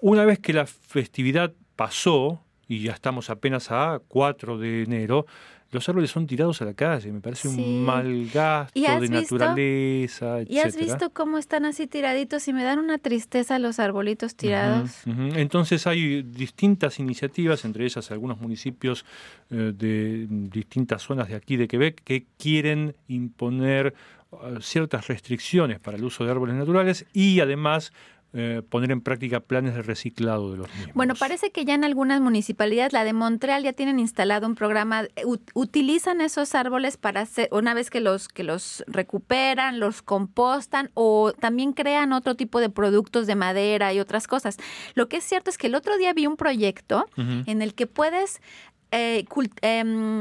una 0.00 0.24
vez 0.24 0.38
que 0.38 0.52
la 0.52 0.66
festividad 0.66 1.52
pasó 1.74 2.42
y 2.68 2.80
ya 2.80 2.92
estamos 2.92 3.30
apenas 3.30 3.70
a 3.70 4.00
4 4.08 4.58
de 4.58 4.82
enero, 4.82 5.26
los 5.76 5.88
árboles 5.88 6.10
son 6.10 6.26
tirados 6.26 6.60
a 6.62 6.64
la 6.64 6.74
calle, 6.74 7.12
me 7.12 7.20
parece 7.20 7.48
Sí. 7.48 7.54
un 7.62 7.84
mal 7.84 8.28
gasto 8.32 8.76
¿Y 8.78 8.86
has 8.86 9.00
de 9.00 9.08
visto? 9.08 9.36
naturaleza, 9.36 10.42
¿Y 10.48 10.58
has 10.58 10.76
visto 10.76 11.10
cómo 11.10 11.38
están 11.38 11.64
así 11.64 11.86
tiraditos 11.86 12.48
y 12.48 12.52
me 12.52 12.64
dan 12.64 12.78
una 12.78 12.98
tristeza 12.98 13.58
los 13.58 13.78
arbolitos 13.78 14.34
tirados? 14.34 14.90
Ujú. 15.06 15.28
Entonces 15.36 15.86
hay 15.86 16.22
distintas 16.22 16.98
iniciativas, 16.98 17.64
entre 17.64 17.84
ellas 17.84 18.10
algunos 18.10 18.40
municipios 18.40 19.04
eh, 19.50 19.72
de 19.76 20.26
distintas 20.28 21.02
zonas 21.02 21.28
de 21.28 21.34
aquí 21.36 21.56
de 21.56 21.68
Quebec 21.68 22.02
que 22.02 22.24
quieren 22.38 22.94
imponer 23.08 23.94
eh, 24.32 24.36
ciertas 24.60 25.06
restricciones 25.06 25.78
para 25.78 25.96
el 25.96 26.04
uso 26.04 26.24
de 26.24 26.30
árboles 26.30 26.56
naturales 26.56 27.06
y 27.12 27.40
además 27.40 27.92
eh, 28.32 28.60
poner 28.68 28.90
en 28.90 29.00
práctica 29.00 29.40
planes 29.40 29.74
de 29.74 29.82
reciclado 29.82 30.50
de 30.52 30.58
los 30.58 30.68
mismos. 30.74 30.94
Bueno, 30.94 31.14
parece 31.14 31.50
que 31.52 31.64
ya 31.64 31.74
en 31.74 31.84
algunas 31.84 32.20
municipalidades, 32.20 32.92
la 32.92 33.04
de 33.04 33.12
Montreal, 33.12 33.62
ya 33.62 33.72
tienen 33.72 33.98
instalado 33.98 34.46
un 34.46 34.54
programa, 34.54 35.04
ut- 35.24 35.50
utilizan 35.54 36.20
esos 36.20 36.54
árboles 36.54 36.96
para 36.96 37.22
hacer, 37.22 37.48
una 37.50 37.72
vez 37.72 37.88
que 37.88 38.00
los, 38.00 38.28
que 38.28 38.42
los 38.44 38.84
recuperan, 38.86 39.80
los 39.80 40.02
compostan 40.02 40.90
o 40.94 41.32
también 41.38 41.72
crean 41.72 42.12
otro 42.12 42.34
tipo 42.34 42.60
de 42.60 42.68
productos 42.68 43.26
de 43.26 43.36
madera 43.36 43.92
y 43.94 44.00
otras 44.00 44.26
cosas. 44.26 44.58
Lo 44.94 45.08
que 45.08 45.18
es 45.18 45.24
cierto 45.24 45.48
es 45.50 45.56
que 45.56 45.68
el 45.68 45.74
otro 45.74 45.96
día 45.96 46.12
vi 46.12 46.26
un 46.26 46.36
proyecto 46.36 47.06
en 47.16 47.62
el 47.62 47.74
que 47.74 47.86
puedes 47.86 48.40
eh, 48.96 49.24
em, 49.62 50.18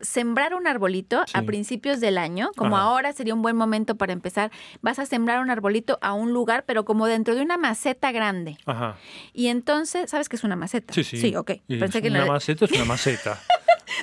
sembrar 0.00 0.54
un 0.54 0.66
arbolito 0.66 1.24
a 1.32 1.42
principios 1.42 1.98
del 2.00 2.18
año, 2.18 2.50
como 2.56 2.76
Ajá. 2.76 2.84
ahora 2.86 3.12
sería 3.12 3.32
un 3.34 3.40
buen 3.42 3.56
momento 3.56 3.94
para 3.96 4.12
empezar, 4.12 4.50
vas 4.82 4.98
a 4.98 5.06
sembrar 5.06 5.40
un 5.40 5.50
arbolito 5.50 5.98
a 6.02 6.12
un 6.12 6.32
lugar, 6.32 6.64
pero 6.66 6.84
como 6.84 7.06
dentro 7.06 7.34
de 7.34 7.40
una 7.42 7.56
maceta 7.56 8.12
grande. 8.12 8.58
Ajá. 8.66 8.96
Y 9.32 9.48
entonces, 9.48 10.10
¿sabes 10.10 10.28
qué 10.28 10.36
es 10.36 10.44
una 10.44 10.56
maceta? 10.56 10.92
Sí, 10.92 11.04
sí. 11.04 11.16
Sí, 11.16 11.36
ok. 11.36 11.52
Pensé 11.66 12.02
que 12.02 12.08
una 12.08 12.26
maceta 12.26 12.64
es 12.66 12.72
una 12.72 12.84
maceta. 12.94 13.40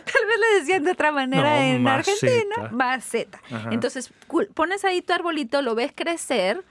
tal 0.05 0.25
vez 0.27 0.39
le 0.39 0.59
decían 0.59 0.83
de 0.83 0.91
otra 0.91 1.11
manera 1.11 1.55
No, 1.55 1.61
en 1.61 1.83
maceta. 1.83 2.27
Argentina. 2.27 2.69
Maceta. 2.71 3.41
Ajá. 3.51 3.69
Entonces, 3.71 4.11
pones 4.53 4.83
ahí 4.85 5.01
tu 5.01 5.13
arbolito, 5.13 5.61
lo 5.61 5.75
ves 5.75 5.91
crecer. 5.95 6.63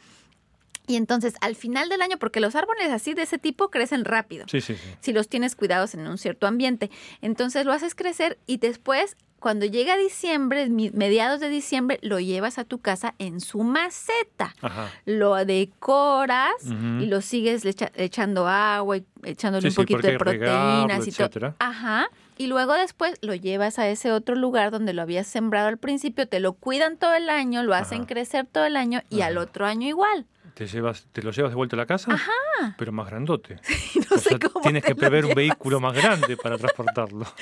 Y 0.87 0.97
entonces, 0.97 1.35
al 1.41 1.57
final 1.57 1.89
del 1.89 2.03
año, 2.03 2.19
porque 2.19 2.41
los 2.41 2.55
árboles 2.55 2.91
así 2.91 3.15
de 3.15 3.23
ese 3.23 3.39
tipo 3.39 3.71
crecen 3.71 4.05
rápido. 4.05 4.45
Sí, 4.51 4.61
sí, 4.61 4.75
sí. 4.75 4.91
si 5.01 5.13
los 5.13 5.29
tienes 5.29 5.57
cuidados 5.57 5.95
en 5.95 6.07
un 6.07 6.19
cierto 6.19 6.47
ambiente. 6.47 6.91
Entonces 7.23 7.65
lo 7.65 7.73
haces 7.73 7.95
crecer 7.95 8.39
y 8.47 8.59
después, 8.59 9.17
cuando 9.41 9.65
llega 9.67 9.97
diciembre, 9.97 10.69
mediados 10.69 11.41
de 11.41 11.49
diciembre, 11.49 11.99
lo 12.03 12.19
llevas 12.21 12.59
a 12.59 12.65
tu 12.65 12.79
casa 12.81 13.15
en 13.19 13.41
su 13.41 13.63
maceta. 13.63 14.55
Ajá. 14.61 14.91
Lo 15.07 15.35
decoras 15.45 16.53
y 17.01 17.07
lo 17.07 17.21
sigues 17.21 17.65
echa- 17.65 17.93
echando 17.95 18.47
agua 18.49 18.99
y 18.99 19.05
echándole 19.23 19.63
Sí, 19.63 19.69
un 19.69 19.75
poquito 19.87 20.07
de 20.07 20.19
proteínas 20.19 21.07
y 21.07 21.13
todo. 21.13 21.55
Ajá. 21.59 22.09
Y 22.37 22.47
luego 22.49 22.73
después 22.75 23.15
lo 23.23 23.35
llevas 23.35 23.79
a 23.79 23.89
ese 23.89 24.11
otro 24.13 24.35
lugar 24.35 24.71
donde 24.71 24.93
lo 24.93 25.03
habías 25.03 25.27
sembrado 25.27 25.69
al 25.69 25.79
principio, 25.79 26.27
te 26.27 26.41
lo 26.41 26.55
cuidan 26.55 26.97
todo 26.97 27.15
el 27.15 27.29
año, 27.31 27.63
lo 27.63 27.75
hacen 27.75 27.99
Ajá. 28.01 28.07
crecer 28.09 28.47
todo 28.51 28.65
el 28.65 28.77
año 28.77 29.03
y 29.09 29.21
al 29.21 29.39
otro 29.39 29.67
año 29.67 29.87
igual. 29.89 30.27
¿Te, 30.55 30.67
llevas, 30.69 31.07
¿Te 31.13 31.21
lo 31.23 31.33
llevas 31.33 31.51
de 31.51 31.57
vuelta 31.57 31.75
a 31.75 31.79
la 31.79 31.87
casa? 31.87 32.13
Ajá. 32.13 32.75
Pero 32.79 32.93
más 32.93 33.09
grandote. 33.09 33.57
No 34.11 34.17
o 34.17 34.19
sé 34.19 34.29
sea, 34.31 34.39
cómo 34.39 34.61
tienes 34.63 34.85
que 34.85 34.95
prever 34.95 35.25
un 35.25 35.35
vehículo 35.35 35.81
más 35.81 35.93
grande 35.95 36.37
para 36.37 36.57
transportarlo. 36.59 37.27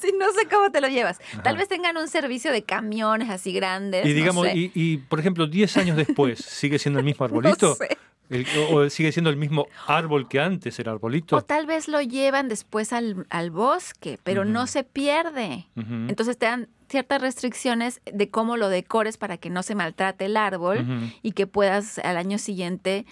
Sí, 0.00 0.12
no 0.18 0.30
sé 0.32 0.46
cómo 0.48 0.70
te 0.70 0.80
lo 0.80 0.88
llevas. 0.88 1.18
Tal 1.42 1.56
vez 1.56 1.68
tengan 1.68 1.96
un 1.96 2.06
servicio 2.06 2.52
de 2.52 2.62
camiones 2.62 3.28
así 3.28 3.52
grandes. 3.52 4.04
Y 4.06 4.10
no 4.10 4.14
digamos, 4.14 4.46
sé. 4.46 4.56
y, 4.56 4.70
y, 4.74 4.96
por 4.98 5.18
ejemplo, 5.18 5.46
10 5.48 5.76
años 5.78 5.96
después, 5.96 6.38
¿sigue 6.38 6.78
siendo 6.78 7.00
el 7.00 7.04
mismo 7.04 7.24
arbolito? 7.24 7.70
No 7.70 7.74
sé. 7.74 7.98
El- 8.30 8.46
o, 8.72 8.88
sigue 8.90 9.10
siendo 9.12 9.30
el 9.30 9.36
mismo 9.36 9.66
árbol 9.86 10.28
que 10.28 10.38
antes 10.40 10.78
era 10.78 10.92
arbolito? 10.92 11.36
O 11.36 11.42
tal 11.42 11.66
vez 11.66 11.88
lo 11.88 12.00
llevan 12.00 12.48
después 12.48 12.92
al, 12.92 13.26
al 13.30 13.50
bosque, 13.50 14.18
pero 14.22 14.44
no 14.44 14.66
se 14.66 14.84
pierde. 14.84 15.66
Entonces 15.76 16.36
te 16.38 16.46
dan 16.46 16.68
ciertas 16.88 17.20
restricciones 17.20 18.00
de 18.04 18.30
cómo 18.30 18.56
lo 18.56 18.68
decores 18.68 19.16
para 19.16 19.36
que 19.38 19.50
no 19.50 19.62
se 19.62 19.74
maltrate 19.74 20.26
el 20.26 20.36
árbol 20.36 20.84
y 21.22 21.32
que 21.32 21.46
puedas 21.46 21.98
al 21.98 22.16
año 22.16 22.38
siguiente 22.38 23.06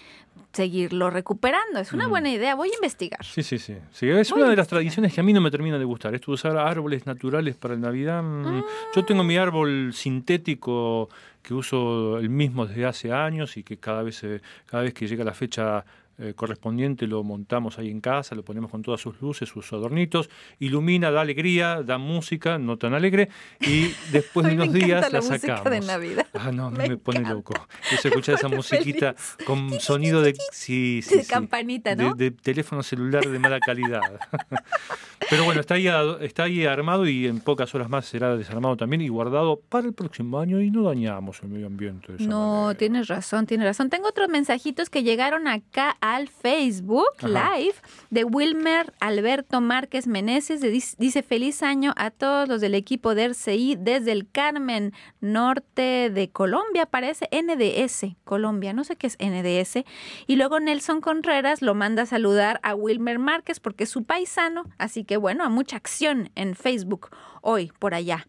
seguirlo 0.53 1.09
recuperando. 1.09 1.79
Es 1.79 1.91
una 1.91 2.07
buena 2.07 2.29
idea. 2.31 2.55
Voy 2.55 2.69
a 2.71 2.75
investigar. 2.75 3.23
Sí, 3.25 3.43
sí, 3.43 3.57
sí. 3.57 3.75
Sí, 3.91 4.07
es 4.09 4.31
Voy 4.31 4.41
una 4.41 4.49
de 4.49 4.55
las 4.55 4.67
tradiciones 4.69 5.13
que 5.13 5.19
a 5.19 5.23
mí 5.23 5.33
no 5.33 5.41
me 5.41 5.51
termina 5.51 5.77
de 5.77 5.83
gustar. 5.83 6.15
Esto 6.15 6.31
de 6.31 6.35
usar 6.35 6.57
árboles 6.57 7.05
naturales 7.05 7.57
para 7.57 7.73
el 7.73 7.81
Navidad. 7.81 8.23
mm, 8.23 8.63
Yo 8.95 9.05
tengo 9.05 9.23
mi 9.23 9.35
árbol 9.37 9.91
sintético 9.93 11.09
que 11.41 11.53
uso 11.53 12.17
el 12.19 12.29
mismo 12.29 12.65
desde 12.65 12.85
hace 12.85 13.11
años 13.11 13.57
y 13.57 13.63
que 13.63 13.77
cada 13.77 14.01
vez, 14.01 14.25
cada 14.65 14.83
vez 14.83 14.93
que 14.93 15.07
llega 15.07 15.23
la 15.23 15.33
fecha 15.33 15.85
eh, 16.17 16.33
correspondiente 16.35 17.07
lo 17.07 17.23
montamos 17.23 17.77
ahí 17.79 17.89
en 17.89 18.01
casa, 18.01 18.35
lo 18.35 18.43
ponemos 18.43 18.71
con 18.71 18.81
todas 18.81 19.01
sus 19.01 19.19
luces, 19.21 19.49
sus 19.49 19.71
adornitos, 19.73 20.29
ilumina, 20.59 21.11
da 21.11 21.21
alegría, 21.21 21.81
da 21.83 21.97
música, 21.97 22.57
no 22.57 22.77
tan 22.77 22.93
alegre, 22.93 23.29
y 23.59 23.93
después 24.11 24.45
de 24.45 24.55
me 24.55 24.63
unos 24.63 24.73
días 24.73 25.11
la 25.11 25.19
la 25.19 25.21
sacamos. 25.21 25.65
de 25.71 25.79
Navidad. 25.81 26.25
Ah, 26.33 26.51
no, 26.51 26.67
a 26.67 26.71
mí 26.71 26.77
Me 26.77 26.89
me, 26.89 26.97
pone 26.97 27.21
loco. 27.21 27.53
Eso 27.91 28.07
escuchar 28.07 28.35
esa 28.39 28.47
musiquita 28.47 29.13
feliz. 29.13 29.47
con 29.47 29.79
sonido 29.79 30.21
de, 30.21 30.35
sí, 30.51 31.01
sí, 31.03 31.17
De 31.17 31.23
sí. 31.23 31.29
campanita, 31.29 31.95
¿no? 31.95 32.13
de 32.15 32.31
teléfono 32.31 32.81
celular 32.83 33.25
de 33.27 33.39
mala 33.39 33.59
calidad. 33.59 34.01
Pero 35.29 35.43
bueno, 35.45 35.61
está 35.61 35.75
ahí, 35.75 35.87
está 36.21 36.43
ahí 36.43 36.65
armado 36.65 37.07
y 37.07 37.25
en 37.25 37.39
pocas 37.39 37.73
horas 37.73 37.89
más 37.89 38.05
será 38.05 38.35
desarmado 38.35 38.77
también 38.77 39.01
y 39.01 39.07
guardado 39.07 39.59
para 39.69 39.87
el 39.87 39.93
próximo 39.93 40.39
año 40.39 40.61
y 40.61 40.69
no 40.69 40.83
dañamos 40.83 41.41
el 41.41 41.49
medio 41.49 41.67
ambiente. 41.67 42.11
de 42.13 42.17
esa 42.23 42.27
No, 42.29 42.61
manera. 42.63 42.77
tienes 42.77 43.07
razón, 43.07 43.45
tienes 43.47 43.65
razón. 43.65 43.89
Tengo 43.89 44.07
otros 44.07 44.29
mensajitos 44.29 44.89
que 44.89 45.03
llegaron 45.03 45.47
acá 45.47 45.97
al 46.13 46.29
Facebook 46.29 47.07
Ajá. 47.17 47.57
Live 47.57 47.75
de 48.11 48.23
Wilmer 48.25 48.93
Alberto 48.99 49.59
Márquez 49.59 50.05
Meneses. 50.05 50.61
Dice 50.61 51.23
feliz 51.23 51.63
año 51.63 51.93
a 51.97 52.11
todos 52.11 52.47
los 52.47 52.61
del 52.61 52.75
equipo 52.75 53.15
de 53.15 53.25
RCI 53.25 53.77
desde 53.79 54.11
el 54.11 54.29
Carmen 54.29 54.93
Norte 55.19 56.11
de 56.11 56.29
Colombia, 56.29 56.85
parece 56.85 57.27
NDS, 57.31 58.15
Colombia, 58.23 58.73
no 58.73 58.83
sé 58.83 58.97
qué 58.97 59.07
es 59.07 59.17
NDS. 59.19 59.83
Y 60.27 60.35
luego 60.35 60.59
Nelson 60.59 61.01
Contreras 61.01 61.63
lo 61.63 61.73
manda 61.73 62.03
a 62.03 62.05
saludar 62.05 62.59
a 62.61 62.75
Wilmer 62.75 63.17
Márquez 63.17 63.59
porque 63.59 63.85
es 63.85 63.89
su 63.89 64.03
paisano. 64.03 64.65
Así 64.77 65.05
que 65.05 65.17
bueno, 65.17 65.43
a 65.43 65.49
mucha 65.49 65.77
acción 65.77 66.29
en 66.35 66.55
Facebook 66.55 67.09
hoy 67.41 67.71
por 67.79 67.95
allá. 67.95 68.27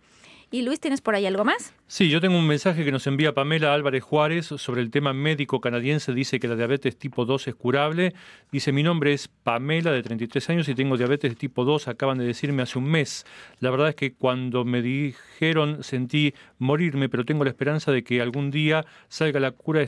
Y 0.48 0.62
Luis, 0.62 0.78
¿tienes 0.78 1.00
por 1.00 1.16
ahí 1.16 1.26
algo 1.26 1.44
más? 1.44 1.74
Sí, 1.88 2.08
yo 2.08 2.20
tengo 2.20 2.38
un 2.38 2.46
mensaje 2.46 2.84
que 2.84 2.92
nos 2.92 3.08
envía 3.08 3.34
Pamela 3.34 3.74
Álvarez 3.74 4.04
Juárez 4.04 4.46
sobre 4.46 4.80
el 4.80 4.92
tema 4.92 5.12
médico 5.12 5.60
canadiense. 5.60 6.14
Dice 6.14 6.38
que 6.38 6.46
la 6.46 6.54
diabetes 6.54 6.96
tipo 6.96 7.24
2 7.24 7.48
es 7.48 7.54
curable. 7.56 8.14
Dice, 8.52 8.70
mi 8.70 8.84
nombre 8.84 9.12
es 9.12 9.26
Pamela, 9.26 9.90
de 9.90 10.04
33 10.04 10.50
años, 10.50 10.68
y 10.68 10.76
tengo 10.76 10.96
diabetes 10.96 11.36
tipo 11.36 11.64
2. 11.64 11.88
Acaban 11.88 12.18
de 12.18 12.26
decirme 12.26 12.62
hace 12.62 12.78
un 12.78 12.84
mes. 12.84 13.26
La 13.58 13.70
verdad 13.70 13.88
es 13.88 13.96
que 13.96 14.14
cuando 14.14 14.64
me 14.64 14.82
dijeron 14.82 15.82
sentí 15.82 16.32
morirme, 16.58 17.08
pero 17.08 17.24
tengo 17.24 17.42
la 17.42 17.50
esperanza 17.50 17.90
de 17.90 18.04
que 18.04 18.22
algún 18.22 18.52
día 18.52 18.86
salga 19.08 19.40
la 19.40 19.50
cura. 19.50 19.84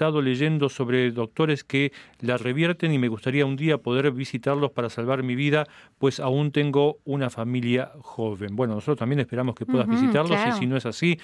Estado 0.00 0.22
leyendo 0.22 0.70
sobre 0.70 1.10
doctores 1.10 1.62
que 1.62 1.92
la 2.20 2.38
revierten 2.38 2.90
y 2.90 2.98
me 2.98 3.08
gustaría 3.08 3.44
un 3.44 3.54
día 3.56 3.76
poder 3.76 4.10
visitarlos 4.12 4.70
para 4.70 4.88
salvar 4.88 5.22
mi 5.22 5.34
vida, 5.34 5.66
pues 5.98 6.20
aún 6.20 6.52
tengo 6.52 6.96
una 7.04 7.28
familia 7.28 7.92
joven. 8.00 8.56
Bueno, 8.56 8.72
nosotros 8.76 8.96
también 8.98 9.20
esperamos 9.20 9.54
que 9.54 9.66
puedas 9.66 9.86
visitarlos 9.90 10.40
claro. 10.40 10.56
y 10.56 10.58
si 10.58 10.66
no 10.66 10.78
es 10.78 10.86
así, 10.86 11.18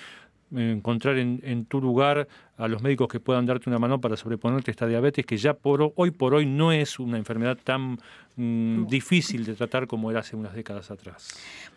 encontrar 0.55 1.17
en, 1.17 1.41
en 1.43 1.65
tu 1.65 1.81
lugar 1.81 2.29
a 2.59 2.69
los 2.69 2.83
médicos 2.83 3.09
que 3.09 3.19
puedan 3.19 3.47
darte 3.47 3.71
una 3.71 3.79
mano 3.79 3.99
para 3.99 4.15
sobreponerte 4.15 4.71
esta 4.71 4.87
diabetes 4.87 5.25
que 5.25 5.39
ya 5.39 5.55
por 5.55 5.81
ho- 5.81 5.93
hoy 5.97 6.11
por 6.11 6.35
hoy 6.35 6.45
no 6.45 6.71
es 6.71 6.99
una 6.99 7.17
enfermedad 7.17 7.57
tan 7.65 7.99
mm, 8.37 8.87
difícil 8.89 9.47
de 9.47 9.55
tratar 9.55 9.87
como 9.87 10.11
era 10.11 10.21
hace 10.21 10.37
unas 10.37 10.55
décadas 10.55 10.91
atrás. 10.91 11.29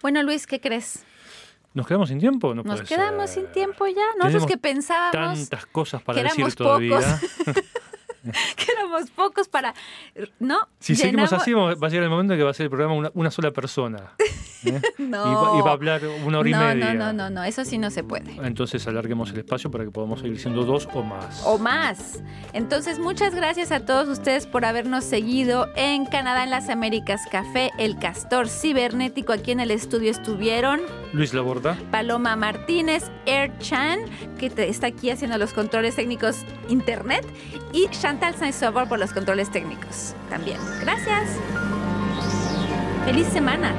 Bueno, 0.01 0.21
Luis, 0.21 0.45
¿qué 0.45 0.59
crees? 0.59 1.05
¿Nos 1.73 1.85
quedamos 1.85 2.09
sin 2.09 2.19
tiempo? 2.19 2.55
No 2.55 2.63
Nos 2.63 2.81
puede 2.81 2.87
quedamos 2.87 3.29
ser. 3.29 3.43
sin 3.43 3.51
tiempo 3.51 3.85
ya. 3.87 4.05
Nosotros 4.17 4.47
que 4.47 4.57
pensábamos 4.57 5.11
Tantas 5.49 5.65
cosas 5.67 6.01
para 6.01 6.21
que 6.21 6.27
decir 6.27 6.55
todavía. 6.55 6.99
que 8.55 8.71
éramos 8.71 9.09
pocos 9.11 9.47
para... 9.47 9.73
¿No? 10.39 10.67
Si 10.79 10.95
seguimos 10.95 11.33
así, 11.33 11.53
va 11.53 11.71
a 11.71 11.89
llegar 11.89 12.03
el 12.03 12.09
momento 12.09 12.33
en 12.33 12.39
que 12.39 12.43
va 12.43 12.51
a 12.51 12.53
ser 12.53 12.65
el 12.65 12.69
programa 12.69 12.93
una, 12.93 13.11
una 13.13 13.31
sola 13.31 13.51
persona. 13.51 14.13
¿eh? 14.65 14.81
No. 14.97 15.31
Y, 15.31 15.35
va, 15.35 15.59
y 15.59 15.61
va 15.61 15.69
a 15.69 15.73
hablar 15.73 16.01
una 16.25 16.39
hora 16.39 16.49
y 16.49 16.53
media. 16.53 16.93
no, 16.93 17.05
no, 17.05 17.13
no, 17.13 17.29
no, 17.29 17.43
eso 17.43 17.65
sí 17.65 17.77
no 17.77 17.89
se 17.89 18.03
puede. 18.03 18.35
Entonces 18.45 18.85
alarguemos 18.87 19.31
el 19.31 19.39
espacio 19.39 19.71
para 19.71 19.83
que 19.83 19.91
podamos 19.91 20.21
seguir 20.21 20.39
siendo 20.39 20.63
dos 20.63 20.87
o 20.93 21.03
más. 21.03 21.43
o 21.45 21.57
más. 21.57 22.21
Entonces, 22.53 22.99
muchas 22.99 23.35
gracias 23.35 23.71
a 23.71 23.85
todos 23.85 24.07
ustedes 24.09 24.47
por 24.47 24.65
habernos 24.65 25.03
seguido 25.03 25.67
en 25.75 26.05
Canadá 26.05 26.43
en 26.43 26.49
las 26.49 26.69
Américas 26.69 27.21
Café, 27.31 27.71
el 27.77 27.97
Castor 27.97 28.49
Cibernético. 28.49 29.33
Aquí 29.33 29.51
en 29.51 29.59
el 29.59 29.71
estudio 29.71 30.11
estuvieron 30.11 30.81
Luis 31.13 31.33
Laborda. 31.33 31.77
Paloma 31.91 32.35
Martínez, 32.35 33.09
Air 33.25 33.57
Chan, 33.59 33.99
que 34.37 34.51
está 34.57 34.87
aquí 34.87 35.09
haciendo 35.09 35.37
los 35.37 35.53
controles 35.53 35.95
técnicos 35.95 36.45
internet, 36.67 37.25
y 37.71 37.87
Chantal 37.89 38.18
sainz 38.35 38.55
por 38.87 38.99
los 38.99 39.11
controles 39.11 39.51
técnicos 39.51 40.13
también. 40.29 40.59
Gracias. 40.81 41.29
Feliz 43.05 43.27
semana. 43.27 43.73